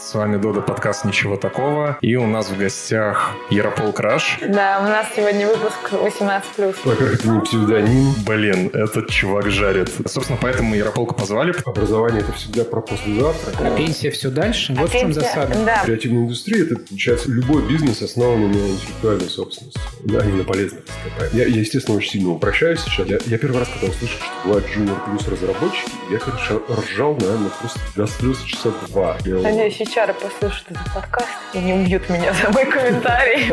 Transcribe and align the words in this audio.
С 0.00 0.14
вами 0.14 0.36
Дода, 0.36 0.60
подкаст 0.60 1.04
«Ничего 1.04 1.36
такого». 1.36 1.98
И 2.02 2.14
у 2.16 2.26
нас 2.26 2.48
в 2.50 2.56
гостях 2.56 3.32
Яропол 3.50 3.92
Краш. 3.92 4.38
Да, 4.46 4.78
у 4.80 4.84
нас 4.84 5.06
сегодня 5.14 5.46
выпуск 5.48 5.76
18+. 5.92 6.76
Во-первых, 6.84 7.14
это 7.20 7.28
не 7.28 7.40
псевдоним. 7.40 8.14
Блин, 8.24 8.70
этот 8.72 9.10
чувак 9.10 9.50
жарит. 9.50 9.90
Собственно, 10.06 10.38
поэтому 10.40 10.74
Ярополка 10.76 11.14
позвали. 11.14 11.52
Образование— 11.66 12.20
это 12.22 12.32
всегда 12.32 12.64
про 12.64 12.80
послезавтра. 12.80 13.52
А 13.66 13.76
пенсия 13.76 14.10
все 14.10 14.30
дальше? 14.30 14.72
Вот 14.74 14.84
А 14.84 14.86
в 14.88 14.92
чем 14.92 15.08
пенсия- 15.12 15.20
засада. 15.20 15.54
Да. 15.64 15.82
Креативная 15.84 16.22
индустрия— 16.22 16.64
это, 16.66 16.76
получается, 16.76 17.30
любой 17.30 17.66
бизнес, 17.68 18.00
основанный 18.00 18.46
на 18.48 18.68
интеллектуальной 18.68 19.28
собственности, 19.28 19.80
да, 20.04 20.24
не 20.24 20.32
на 20.32 20.44
полезных. 20.44 20.82
Я, 21.32 21.44
я, 21.44 21.60
естественно, 21.60 21.96
очень 21.96 22.10
сильно 22.12 22.30
упрощаю 22.30 22.76
сейчас. 22.76 23.06
Я, 23.06 23.18
я 23.26 23.36
первый 23.38 23.58
раз, 23.58 23.68
когда 23.68 23.88
услышал, 23.88 24.18
что 24.20 24.30
бывают 24.48 24.64
Junior 24.74 24.96
плюс 25.06 25.26
разработчики, 25.28 25.90
я, 26.10 26.18
конечно, 26.18 26.60
ржал, 26.70 27.14
наверное, 27.16 27.50
просто 27.58 27.80
до 27.96 28.06
слез 28.06 28.40
часа 28.42 28.70
два. 28.88 29.16
Я 29.24 29.38
HR 29.88 30.12
послушают 30.20 30.70
этот 30.70 30.92
подкаст 30.92 31.28
и 31.54 31.58
не 31.58 31.72
убьют 31.72 32.10
меня 32.10 32.34
за 32.34 32.50
мой 32.50 32.66
комментарий. 32.66 33.50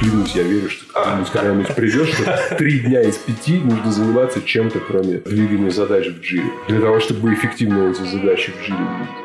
клянусь, 0.00 0.34
я 0.34 0.42
верю, 0.42 0.68
что 0.68 0.84
когда-нибудь, 0.92 1.30
когда-нибудь 1.30 1.74
придет, 1.74 2.08
что 2.08 2.56
три 2.58 2.80
дня 2.80 3.00
из 3.00 3.16
пяти 3.16 3.58
нужно 3.58 3.90
заниматься 3.90 4.42
чем-то, 4.42 4.80
кроме 4.80 5.18
двигания 5.18 5.70
задач 5.70 6.08
в 6.08 6.20
джире. 6.20 6.50
Для 6.68 6.80
того, 6.80 7.00
чтобы 7.00 7.32
эффективно 7.32 7.90
эти 7.90 8.02
задачи 8.02 8.52
в 8.52 8.62
джире 8.62 8.76
двигать. 8.76 9.22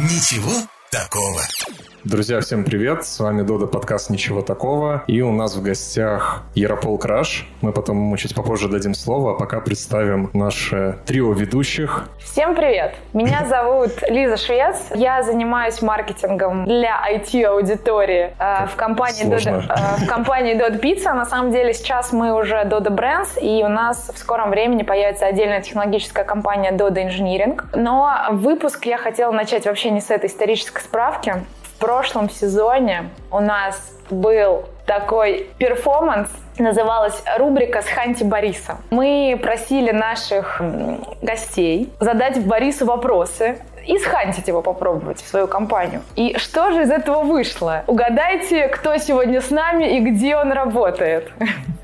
Ничего 0.00 0.52
такого. 0.90 1.42
Друзья, 2.08 2.40
всем 2.40 2.62
привет. 2.62 3.04
С 3.04 3.18
вами 3.18 3.42
Дода, 3.42 3.66
подкаст 3.66 4.10
«Ничего 4.10 4.40
такого». 4.40 5.02
И 5.08 5.22
у 5.22 5.32
нас 5.32 5.56
в 5.56 5.62
гостях 5.62 6.44
Яропол 6.54 6.98
Краш. 6.98 7.48
Мы 7.62 7.72
потом 7.72 7.96
ему 7.96 8.16
чуть 8.16 8.32
попозже 8.32 8.68
дадим 8.68 8.94
слово, 8.94 9.32
а 9.32 9.34
пока 9.34 9.58
представим 9.58 10.30
наше 10.32 11.00
трио 11.04 11.32
ведущих. 11.32 12.08
Всем 12.20 12.54
привет! 12.54 12.94
Меня 13.12 13.44
зовут 13.48 13.90
Лиза 14.08 14.36
Швец. 14.36 14.76
Я 14.94 15.24
занимаюсь 15.24 15.82
маркетингом 15.82 16.64
для 16.64 16.96
IT-аудитории 17.12 18.30
э, 18.38 18.66
в 18.68 18.76
компании 18.76 19.24
Сложно. 19.24 19.50
Dodo, 19.50 19.72
э, 19.72 20.04
в 20.04 20.06
компании 20.06 20.54
Dodo 20.54 20.80
Pizza. 20.80 21.12
На 21.12 21.26
самом 21.26 21.50
деле 21.50 21.74
сейчас 21.74 22.12
мы 22.12 22.38
уже 22.38 22.62
Dodo 22.66 22.94
Brands, 22.94 23.36
и 23.40 23.64
у 23.64 23.68
нас 23.68 24.12
в 24.14 24.18
скором 24.18 24.50
времени 24.50 24.84
появится 24.84 25.26
отдельная 25.26 25.60
технологическая 25.60 26.22
компания 26.22 26.70
Dodo 26.70 27.04
Engineering. 27.04 27.60
Но 27.74 28.28
выпуск 28.30 28.86
я 28.86 28.96
хотела 28.96 29.32
начать 29.32 29.66
вообще 29.66 29.90
не 29.90 30.00
с 30.00 30.10
этой 30.10 30.26
исторической 30.26 30.82
справки. 30.82 31.44
В 31.76 31.78
прошлом 31.78 32.30
сезоне 32.30 33.10
у 33.30 33.38
нас 33.38 33.92
был 34.08 34.64
такой 34.86 35.46
перформанс, 35.58 36.30
называлась 36.58 37.22
рубрика 37.36 37.82
с 37.82 37.84
Ханти 37.84 38.24
Бориса. 38.24 38.78
Мы 38.88 39.38
просили 39.42 39.90
наших 39.90 40.62
гостей 41.20 41.92
задать 42.00 42.42
Борису 42.46 42.86
вопросы 42.86 43.58
и 43.86 43.98
схантить 43.98 44.48
его 44.48 44.62
попробовать 44.62 45.20
в 45.20 45.28
свою 45.28 45.48
компанию. 45.48 46.00
И 46.14 46.38
что 46.38 46.70
же 46.70 46.84
из 46.84 46.90
этого 46.90 47.24
вышло? 47.24 47.84
Угадайте, 47.86 48.68
кто 48.68 48.96
сегодня 48.96 49.42
с 49.42 49.50
нами 49.50 49.98
и 49.98 50.00
где 50.00 50.34
он 50.36 50.52
работает. 50.52 51.30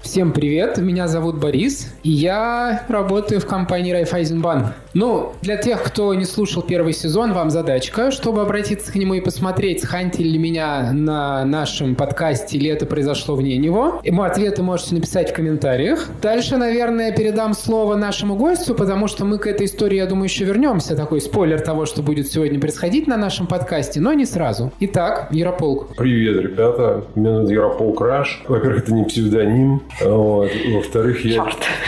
Всем 0.01 0.33
привет, 0.33 0.79
меня 0.79 1.07
зовут 1.07 1.39
Борис, 1.39 1.95
и 2.03 2.09
я 2.09 2.83
работаю 2.89 3.43
в 3.43 3.47
компании 3.47 3.93
Райфайзенбанк. 3.93 4.75
Ну, 4.95 5.33
для 5.41 5.57
тех, 5.57 5.83
кто 5.83 6.13
не 6.15 6.25
слушал 6.25 6.63
первый 6.63 6.93
сезон, 6.93 7.33
вам 7.33 7.51
задачка, 7.51 8.11
чтобы 8.11 8.43
обратиться 8.43 8.93
к 8.93 8.95
нему 8.95 9.15
и 9.15 9.21
посмотреть, 9.21 9.83
схантили 9.83 10.29
ли 10.29 10.39
меня 10.39 10.93
на 10.93 11.45
нашем 11.45 11.95
подкасте, 11.95 12.59
или 12.59 12.71
это 12.71 12.85
произошло 12.85 13.35
вне 13.35 13.57
него. 13.57 14.01
Ему 14.05 14.23
ответы 14.23 14.63
можете 14.63 14.95
написать 14.95 15.31
в 15.31 15.35
комментариях. 15.35 16.09
Дальше, 16.21 16.57
наверное, 16.57 17.13
передам 17.13 17.55
слово 17.55 17.97
нашему 17.97 18.37
гостю, 18.37 18.75
потому 18.75 19.09
что 19.09 19.25
мы 19.25 19.39
к 19.39 19.47
этой 19.47 19.67
истории, 19.67 19.97
я 19.97 20.07
думаю, 20.07 20.25
еще 20.25 20.45
вернемся. 20.45 20.95
Такой 20.95 21.21
спойлер 21.21 21.61
того, 21.61 21.87
что 21.87 22.03
будет 22.03 22.31
сегодня 22.31 22.61
происходить 22.61 23.07
на 23.07 23.17
нашем 23.17 23.47
подкасте, 23.47 24.01
но 24.01 24.13
не 24.13 24.27
сразу. 24.27 24.73
Итак, 24.81 25.29
Ярополк. 25.31 25.97
Привет, 25.97 26.43
ребята. 26.43 27.05
Меня 27.15 27.37
зовут 27.37 27.51
Яропол 27.51 27.95
Краш. 27.95 28.43
Во-первых, 28.47 28.83
это 28.83 28.93
не 28.93 29.05
псевдоним. 29.05 29.83
Вот. 30.03 30.51
Во-вторых, 30.75 31.25
я, 31.25 31.45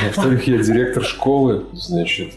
во-вторых, 0.07 0.47
я 0.47 0.59
директор 0.59 1.03
школы, 1.05 1.65
значит, 1.73 2.33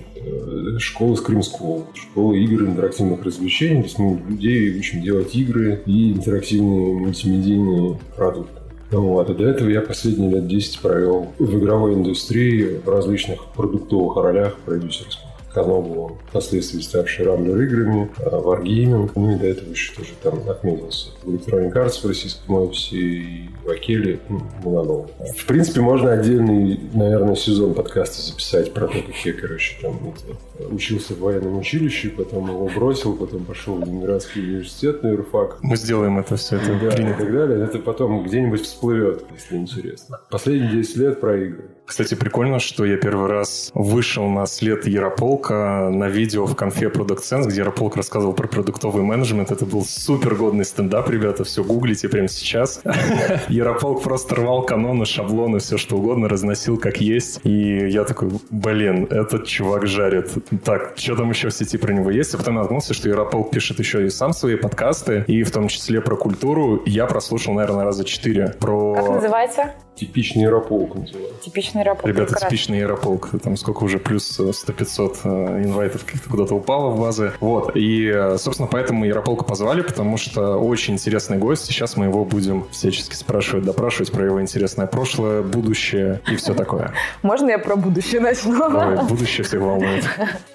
школы 0.80 1.16
Scream 1.16 1.42
School, 1.42 1.86
школы 1.94 2.40
игр 2.40 2.64
и 2.64 2.68
интерактивных 2.68 3.24
развлечений. 3.24 3.82
То 3.82 3.88
есть 3.88 4.00
мы 4.00 4.22
людей 4.30 4.78
учим 4.78 5.02
делать 5.02 5.36
игры 5.36 5.82
и 5.86 6.14
интерактивные 6.14 6.94
мультимедийные 6.94 8.00
продукты. 8.16 8.62
Вот. 8.92 9.30
И 9.30 9.34
до 9.34 9.44
этого 9.44 9.70
я 9.70 9.82
последние 9.82 10.32
лет 10.32 10.48
10 10.48 10.80
провел 10.80 11.28
в 11.38 11.58
игровой 11.58 11.94
индустрии 11.94 12.80
в 12.84 12.90
различных 12.90 13.46
продуктовых 13.56 14.16
ролях 14.18 14.58
продюсерских. 14.60 15.27
Канобу, 15.54 16.18
впоследствии 16.30 16.82
ставший 16.82 17.26
Рамблер 17.26 17.62
играми, 17.62 18.10
э, 18.20 18.30
Wargaming, 18.30 19.12
ну 19.16 19.36
и 19.36 19.40
до 19.40 19.48
этого 19.48 19.70
еще 19.70 19.94
тоже 19.96 20.10
там 20.22 20.48
отметился 20.50 21.10
в 21.24 21.30
Electronic 21.30 21.74
Arts 21.74 22.02
в 22.02 22.08
российском 22.08 22.56
офисе 22.56 22.98
и 22.98 23.50
в 23.64 23.70
Акеле, 23.70 24.20
ну, 24.30 24.42
много. 24.64 25.10
В 25.36 25.46
принципе, 25.46 25.82
можно 25.82 26.14
отдельный, 26.14 26.80
наверное, 26.94 27.36
сезон 27.36 27.74
подкаста 27.74 28.22
записать 28.22 28.74
про 28.74 28.88
то, 28.88 29.02
как 29.02 29.16
я, 29.26 29.34
короче, 29.34 29.78
там 29.82 30.14
это, 30.14 30.74
учился 30.74 31.14
в 31.14 31.20
военном 31.20 31.58
училище, 31.58 32.10
потом 32.10 32.50
его 32.50 32.70
бросил, 32.74 33.16
потом 33.16 33.46
пошел 33.46 33.76
в 33.76 33.82
Ленинградский 33.82 34.42
университет 34.42 35.04
на 35.04 35.10
юрфак, 35.10 35.58
Мы 35.62 35.76
сделаем 35.76 36.20
это 36.20 36.36
все, 36.36 36.58
это 36.58 36.78
да, 36.80 36.90
и 36.90 37.14
так 37.14 37.32
далее. 37.32 37.64
Это 37.64 37.80
потом 37.80 38.24
где-нибудь 38.24 38.62
всплывет, 38.62 39.24
если 39.34 39.58
интересно. 39.58 40.20
Последние 40.30 40.72
10 40.72 40.98
лет 40.98 41.20
про 41.20 41.38
игры. 41.38 41.70
Кстати, 41.88 42.16
прикольно, 42.16 42.60
что 42.60 42.84
я 42.84 42.98
первый 42.98 43.30
раз 43.30 43.72
вышел 43.74 44.28
на 44.28 44.46
след 44.46 44.86
Ярополка 44.88 45.90
на 45.90 46.10
видео 46.10 46.46
в 46.46 46.54
конфе 46.54 46.88
Product 46.88 47.22
Sense, 47.22 47.48
где 47.48 47.62
Ярополк 47.62 47.96
рассказывал 47.96 48.34
про 48.34 48.46
продуктовый 48.46 49.04
менеджмент. 49.04 49.52
Это 49.52 49.66
был 49.66 49.86
супер 49.86 50.36
годный 50.36 50.66
стендап, 50.66 51.10
ребята, 51.10 51.46
все 51.46 51.64
гуглите 51.64 52.10
прямо 52.10 52.28
сейчас. 52.28 52.82
Ярополк 53.48 54.04
просто 54.04 54.36
рвал 54.36 54.64
каноны, 54.64 55.06
шаблоны, 55.06 55.60
все 55.60 55.78
что 55.78 55.96
угодно, 55.96 56.28
разносил 56.28 56.78
как 56.78 57.00
есть. 57.00 57.40
И 57.46 57.88
я 57.88 58.04
такой, 58.04 58.32
блин, 58.50 59.08
этот 59.10 59.46
чувак 59.46 59.88
жарит. 59.88 60.30
Так, 60.66 60.94
что 60.98 61.16
там 61.16 61.30
еще 61.30 61.48
в 61.48 61.54
сети 61.54 61.78
про 61.78 61.94
него 61.94 62.12
есть? 62.12 62.36
А 62.36 62.38
потом 62.38 62.56
наткнулся, 62.56 62.94
что 62.94 63.08
Ярополк 63.08 63.52
пишет 63.52 63.80
еще 63.80 64.06
и 64.06 64.10
сам 64.10 64.34
свои 64.34 64.58
подкасты, 64.58 65.24
и 65.28 65.42
в 65.44 65.52
том 65.52 65.70
числе 65.70 66.02
про 66.02 66.18
культуру. 66.18 66.84
Я 66.86 67.06
прослушал, 67.06 67.54
наверное, 67.54 67.86
раза 67.86 68.04
четыре. 68.04 68.50
Про... 68.60 68.94
Как 68.96 69.10
называется? 69.10 69.72
Типичный 69.96 70.44
Ярополк 70.44 70.94
называется. 70.96 71.44
Типичный 71.44 71.77
рабочий. 71.84 72.08
Ребята, 72.08 72.26
Прекрасно. 72.34 72.50
типичный 72.50 72.80
Ярополк. 72.80 73.30
Там 73.44 73.58
сколько 73.58 73.84
уже, 73.84 74.00
плюс 74.00 74.40
100-500 74.40 75.18
э, 75.24 75.64
инвайтов 75.64 76.06
каких-то 76.06 76.30
куда-то 76.30 76.56
упало 76.56 76.90
в 76.92 77.00
базы. 77.00 77.34
Вот. 77.40 77.76
И, 77.76 78.08
э, 78.14 78.38
собственно, 78.38 78.68
поэтому 78.72 79.06
Ярополка 79.06 79.44
позвали, 79.44 79.82
потому 79.82 80.18
что 80.18 80.58
очень 80.58 80.96
интересный 80.96 81.38
гость. 81.38 81.66
Сейчас 81.66 81.98
мы 81.98 82.06
его 82.06 82.26
будем 82.26 82.66
всячески 82.72 83.16
спрашивать, 83.16 83.66
допрашивать 83.66 84.12
про 84.12 84.26
его 84.26 84.42
интересное 84.42 84.88
прошлое, 84.88 85.42
будущее 85.42 86.22
и 86.32 86.36
все 86.36 86.54
такое. 86.54 86.94
Можно 87.22 87.52
я 87.52 87.60
про 87.60 87.76
будущее 87.76 88.22
начну? 88.22 88.58
Ой, 88.64 88.98
будущее 89.10 89.44
всех 89.46 89.62
волнует. 89.62 90.04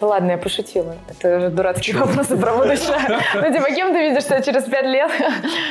Ну 0.01 0.07
Ладно, 0.13 0.33
я 0.33 0.39
пошутила. 0.39 0.95
Это 1.09 1.41
же 1.41 1.49
дурацкие 1.51 1.97
вопросы 1.97 2.37
про 2.37 2.53
будущее. 2.55 2.97
Ну, 3.35 3.53
типа, 3.53 3.67
кем 3.75 3.93
ты 3.93 3.99
видишь 4.11 4.25
себя 4.25 4.41
через 4.43 4.65
пять 4.65 4.87
лет? 4.87 5.11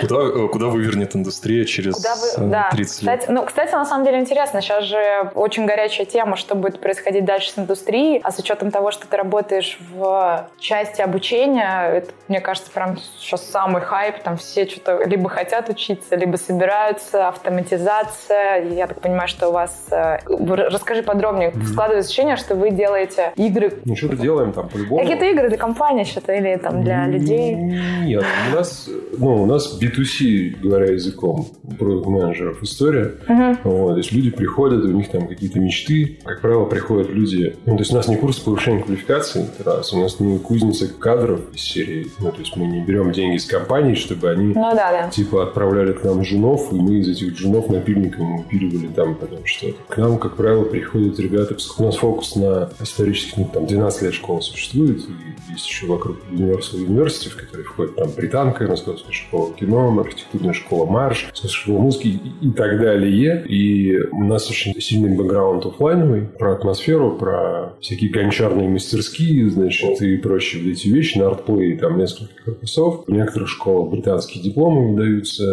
Куда, 0.02 0.16
э, 0.24 0.48
куда 0.48 0.66
вывернет 0.68 1.16
индустрия 1.16 1.66
через 1.66 1.96
Куда 1.96 2.16
вы... 2.16 2.46
э, 2.46 2.50
Да. 2.50 2.70
30 2.72 3.02
лет? 3.04 3.20
Кстати, 3.20 3.32
ну, 3.32 3.46
кстати, 3.46 3.72
на 3.74 3.86
самом 3.86 4.06
деле 4.06 4.20
интересно. 4.20 4.62
Сейчас 4.62 4.86
же 4.86 5.32
очень 5.42 5.66
горячая 5.66 6.06
тема, 6.06 6.36
что 6.38 6.56
будет 6.56 6.80
происходить 6.80 7.26
дальше 7.26 7.52
с 7.52 7.58
индустрией. 7.58 8.22
А 8.24 8.32
с 8.32 8.38
учетом 8.40 8.70
того, 8.72 8.92
что 8.92 9.08
ты 9.08 9.18
работаешь 9.18 9.78
в 9.94 10.48
части 10.60 11.02
обучения, 11.02 11.90
это, 11.92 12.12
мне 12.28 12.40
кажется, 12.40 12.70
прям 12.72 12.98
сейчас 13.20 13.44
самый 13.50 13.82
хайп. 13.82 14.20
Там 14.24 14.38
все 14.38 14.68
что-то 14.68 15.04
либо 15.04 15.30
хотят 15.30 15.68
учиться, 15.70 16.16
либо 16.16 16.38
собираются. 16.38 17.28
Автоматизация. 17.28 18.64
Я 18.70 18.88
так 18.88 19.02
понимаю, 19.02 19.28
что 19.28 19.50
у 19.50 19.52
вас... 19.52 19.88
э, 19.92 20.20
Расскажи 20.28 21.02
подробнее. 21.04 21.54
Складывается 21.66 22.10
ощущение, 22.10 22.38
что 22.38 22.56
вы 22.56 22.70
делаете 22.72 23.34
игры 23.36 23.74
Ну, 23.86 23.96
что-то 23.96 24.18
делаем 24.18 24.54
там 24.54 24.70
по-любому. 24.70 25.02
Какие-то 25.02 25.26
игры 25.26 25.50
для 25.50 25.58
компании 25.58 26.04
что-то 26.04 26.34
или 26.34 26.56
там 26.58 26.84
для 26.84 27.08
людей? 27.08 27.56
Нет, 27.56 28.24
у 28.52 28.56
нас, 28.56 28.88
ну, 29.18 29.44
у 29.44 29.46
нас 29.46 29.80
B2C, 29.82 30.60
говоря 30.62 30.92
языком 30.92 31.48
продукт-менеджеров, 31.80 32.62
история. 32.62 33.14
Мгм. 33.28 33.58
Вот, 33.64 33.92
то 33.94 33.98
есть 33.98 34.12
люди 34.12 34.30
приходят, 34.30 34.84
у 34.84 34.92
них 34.92 35.10
там 35.10 35.31
какие-то 35.32 35.60
мечты. 35.60 36.20
Как 36.24 36.42
правило, 36.42 36.66
приходят 36.66 37.10
люди... 37.10 37.56
Ну, 37.66 37.76
то 37.76 37.82
есть 37.82 37.92
у 37.92 37.96
нас 37.96 38.08
не 38.08 38.18
курс 38.18 38.40
повышения 38.40 38.82
квалификации, 38.84 39.46
это 39.46 39.64
раз. 39.64 39.94
У 39.94 40.00
нас 40.00 40.20
не 40.20 40.38
кузница 40.40 40.88
кадров 40.88 41.42
из 41.54 41.62
серии. 41.62 42.08
Ну, 42.20 42.32
то 42.32 42.40
есть 42.40 42.56
мы 42.56 42.66
не 42.66 42.82
берем 42.82 43.12
деньги 43.12 43.38
с 43.38 43.46
компаний, 43.46 43.96
чтобы 43.96 44.30
они 44.30 44.48
Ну 44.48 44.72
да, 44.76 44.92
да. 44.92 45.10
типа 45.10 45.44
отправляли 45.44 45.94
к 45.94 46.04
нам 46.04 46.24
женов, 46.24 46.72
и 46.72 46.76
мы 46.76 47.00
из 47.00 47.10
этих 47.10 47.38
женов 47.38 47.70
напильником 47.70 48.40
упиливали 48.40 48.88
там 48.88 49.16
потом 49.16 49.46
что-то. 49.46 49.78
К 49.88 49.98
нам, 49.98 50.18
как 50.18 50.36
правило, 50.36 50.66
приходят 50.66 51.20
ребята, 51.20 51.54
поскольку 51.54 51.84
у 51.84 51.86
нас 51.86 51.96
фокус 51.96 52.36
на 52.36 52.70
исторических, 52.80 53.38
ну, 53.38 53.50
там 53.54 53.66
12 53.66 54.02
лет 54.04 54.14
школа 54.14 54.42
существует, 54.42 55.00
и 55.00 55.52
есть 55.52 55.68
еще 55.68 55.88
вокруг 55.88 56.18
Universal 56.32 56.88
University, 56.88 57.30
в 57.30 57.36
который 57.36 57.64
входит 57.64 57.96
там 57.96 58.10
британка, 58.12 58.68
московская 58.68 59.12
школа 59.12 59.54
кино, 59.54 60.00
архитектурная 60.00 60.54
школа 60.54 60.86
Марш, 60.86 61.28
московская 61.30 61.62
школа 61.62 61.80
музыки 61.80 62.08
и, 62.08 62.48
и 62.48 62.52
так 62.52 62.80
далее. 62.80 63.46
И 63.48 63.98
у 64.12 64.24
нас 64.24 64.50
очень 64.50 64.80
сильный 64.80 65.11
бэкграунд 65.16 65.66
офлайновый 65.66 66.22
про 66.22 66.54
атмосферу, 66.54 67.18
про 67.18 67.74
всякие 67.80 68.12
гончарные 68.12 68.70
мастерские, 68.70 69.50
значит, 69.50 70.02
и 70.02 70.18
прочие 70.18 70.64
вот 70.64 70.72
эти 70.72 70.88
вещи. 70.88 71.18
На 71.18 71.28
артплее 71.28 71.78
там 71.78 71.98
несколько 71.98 72.34
корпусов. 72.44 73.06
В 73.08 73.12
некоторых 73.12 73.50
школах 73.50 73.92
британские 73.92 74.44
дипломы 74.44 74.92
выдаются, 74.92 75.44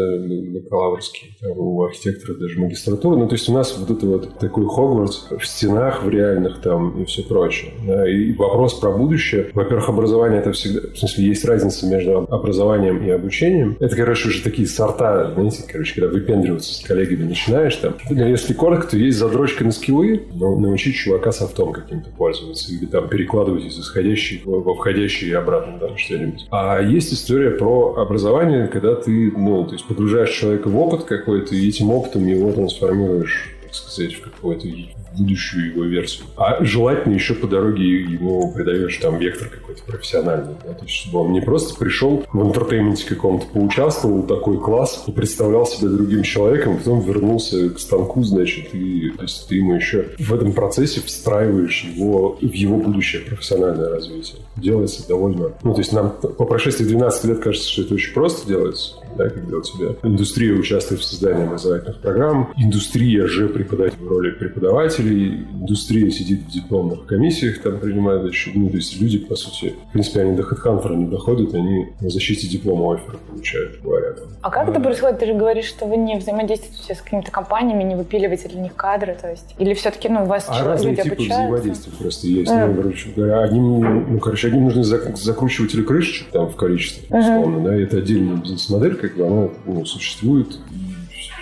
бакалаврские. 0.55 1.33
Там 1.41 1.59
у 1.59 1.83
архитекторов 1.83 2.39
даже 2.39 2.59
магистратура. 2.59 3.17
Ну, 3.17 3.29
то 3.29 3.35
есть 3.35 3.49
у 3.49 3.53
нас 3.53 3.77
вот 3.77 3.91
это 3.91 4.07
вот 4.07 4.39
такой 4.39 4.67
Хогвартс 4.67 5.31
в 5.39 5.47
стенах, 5.47 6.05
в 6.05 6.09
реальных 6.09 6.61
там 6.61 7.03
и 7.03 7.05
все 7.05 7.23
прочее. 7.23 7.73
Да, 7.87 8.09
и 8.09 8.33
вопрос 8.33 8.75
про 8.75 8.91
будущее. 8.91 9.51
Во-первых, 9.55 9.89
образование 9.89 10.41
это 10.41 10.53
всегда... 10.53 10.89
В 10.89 10.99
смысле, 10.99 11.25
есть 11.25 11.45
разница 11.45 11.87
между 11.87 12.27
образованием 12.31 13.03
и 13.05 13.11
обучением. 13.11 13.77
Это, 13.81 13.97
короче, 13.97 14.29
уже 14.29 14.43
такие 14.43 14.67
сорта, 14.69 15.33
знаете, 15.35 15.65
короче, 15.71 15.95
когда 15.95 16.09
выпендриваться 16.09 16.75
с 16.75 16.81
коллегами 16.81 17.25
начинаешь 17.25 17.77
там. 17.77 17.95
Если 18.11 18.53
коротко, 18.53 18.89
то 18.89 18.97
есть 18.97 19.19
задрочка 19.19 19.48
на 19.65 19.73
скиллы, 19.73 20.23
но 20.35 20.59
научить 20.59 20.97
чувака 20.97 21.33
софтом 21.33 21.73
каким-то 21.73 22.11
пользоваться 22.11 22.73
или 22.73 22.87
там 22.87 23.09
перекладывать 23.09 23.65
из 23.65 23.79
исходящих 23.79 24.45
во 24.45 24.75
входящие 24.75 25.31
и 25.31 25.35
обратно 25.35 25.79
там 25.79 25.97
что-нибудь. 25.97 26.47
А 26.51 26.81
есть 26.81 27.13
история 27.13 27.51
про 27.51 27.97
образование, 27.97 28.69
когда 28.69 28.95
ты, 28.95 29.33
ну, 29.37 29.65
то 29.65 29.73
есть 29.73 29.87
погружаешь 29.87 30.31
человека 30.31 30.69
в 30.69 30.79
опыт 30.79 31.05
какой-то, 31.05 31.55
и 31.55 31.69
этим 31.69 31.91
опытом 31.91 32.27
его 32.27 32.53
трансформируешь 32.53 33.55
так 33.69 33.75
сказать, 33.75 34.15
в 34.15 34.23
какую-то 34.23 34.67
будущую 35.17 35.73
его 35.73 35.85
версию. 35.85 36.27
А 36.37 36.65
желательно 36.65 37.15
еще 37.15 37.35
по 37.35 37.47
дороге 37.47 38.03
ему 38.03 38.53
придаешь 38.53 38.97
там 38.99 39.19
вектор 39.19 39.49
какой-то 39.49 39.83
профессиональный. 39.83 40.55
Да? 40.65 40.75
То 40.75 40.85
есть, 40.85 40.97
чтобы 40.97 41.21
он 41.21 41.33
не 41.33 41.41
просто 41.41 41.79
пришел 41.79 42.25
в 42.33 42.47
entertainment 42.47 43.03
е 43.03 43.07
каком-то, 43.07 43.47
поучаствовал, 43.47 44.23
такой 44.23 44.59
класс, 44.59 45.05
и 45.07 45.13
представлял 45.13 45.67
себя 45.67 45.89
другим 45.89 46.23
человеком, 46.23 46.79
потом 46.79 47.01
вернулся 47.01 47.71
к 47.71 47.79
станку, 47.79 48.23
значит, 48.23 48.75
и 48.75 49.11
то 49.17 49.23
есть 49.23 49.49
ты 49.49 49.57
ему 49.57 49.75
еще 49.75 50.09
в 50.19 50.35
этом 50.35 50.53
процессе 50.53 51.01
встраиваешь 51.01 51.85
его 51.85 52.37
в 52.41 52.53
его 52.53 52.77
будущее 52.77 53.23
профессиональное 53.23 53.89
развитие. 53.89 54.41
Делается 54.57 55.07
довольно... 55.07 55.53
Ну, 55.63 55.73
то 55.73 55.81
есть 55.81 55.93
нам 55.93 56.11
по 56.11 56.45
прошествии 56.45 56.85
12 56.85 57.25
лет 57.25 57.39
кажется, 57.41 57.71
что 57.71 57.83
это 57.83 57.95
очень 57.95 58.13
просто 58.13 58.47
делается, 58.47 58.95
да, 59.17 59.29
когда 59.29 59.59
у 59.59 59.63
тебя 59.63 59.95
индустрия 60.03 60.53
участвует 60.53 61.01
в 61.01 61.05
создании 61.05 61.45
образовательных 61.45 62.01
программ, 62.01 62.53
индустрия 62.57 63.27
же 63.27 63.49
преподает 63.49 63.95
в 63.99 64.07
роли 64.07 64.31
преподавателей, 64.99 65.47
индустрия 65.61 66.11
сидит 66.11 66.41
в 66.43 66.51
дипломных 66.51 67.07
комиссиях, 67.07 67.61
там 67.63 67.79
принимает 67.79 68.23
значит, 68.23 68.55
ну, 68.55 68.69
то 68.69 68.77
есть 68.77 69.01
люди, 69.01 69.19
по 69.19 69.37
сути, 69.37 69.75
в 69.89 69.93
принципе, 69.93 70.21
они 70.23 70.37
до 70.37 70.43
HeadHunter 70.43 70.95
не 70.97 71.07
доходят, 71.07 71.55
они 71.55 71.89
на 72.01 72.11
защите 72.11 72.47
диплома 72.49 72.95
оффера 72.95 73.17
получают, 73.29 73.81
говоря. 73.83 74.13
Там. 74.13 74.29
А 74.43 74.51
как 74.51 74.69
это 74.69 74.81
происходит? 74.81 75.21
Ты 75.21 75.27
же 75.27 75.35
говоришь, 75.35 75.67
что 75.67 75.87
вы 75.87 75.97
не 75.97 76.19
взаимодействуете 76.19 76.95
с 76.95 77.03
какими-то 77.03 77.31
компаниями, 77.31 77.85
не 77.85 77.97
выпиливаете 77.97 78.49
для 78.49 78.61
них 78.61 78.75
кадры, 78.75 79.17
то 79.21 79.31
есть... 79.31 79.55
Или 79.59 79.75
все-таки, 79.75 80.09
ну, 80.09 80.25
у 80.25 80.27
вас 80.27 80.47
А 80.49 80.53
человек- 80.55 80.69
разные 80.73 80.91
люди 80.91 81.03
типы 81.03 81.15
обучаются? 81.15 81.43
взаимодействия 81.43 81.93
просто 81.99 82.27
есть. 82.27 82.51
Мгм. 82.51 82.69
Ну, 82.69 82.83
короче 82.83 83.09
говоря, 83.15 83.41
одним, 83.43 84.13
ну, 84.13 84.19
короче, 84.19 84.49
одним 84.49 84.65
нужны 84.65 84.81
зак- 84.83 85.17
закручиватели 85.17 85.83
крышечек 85.83 86.29
там 86.29 86.49
в 86.49 86.57
количестве, 86.57 87.05
условно, 87.09 87.65
да, 87.65 87.77
и 87.77 87.83
это 87.83 87.99
отдельная 87.99 88.37
бизнес-модель, 88.37 88.95
как 88.97 89.17
бы 89.17 89.27
она 89.27 89.49
ну, 89.67 89.85
существует, 89.85 90.59
и 90.71 90.88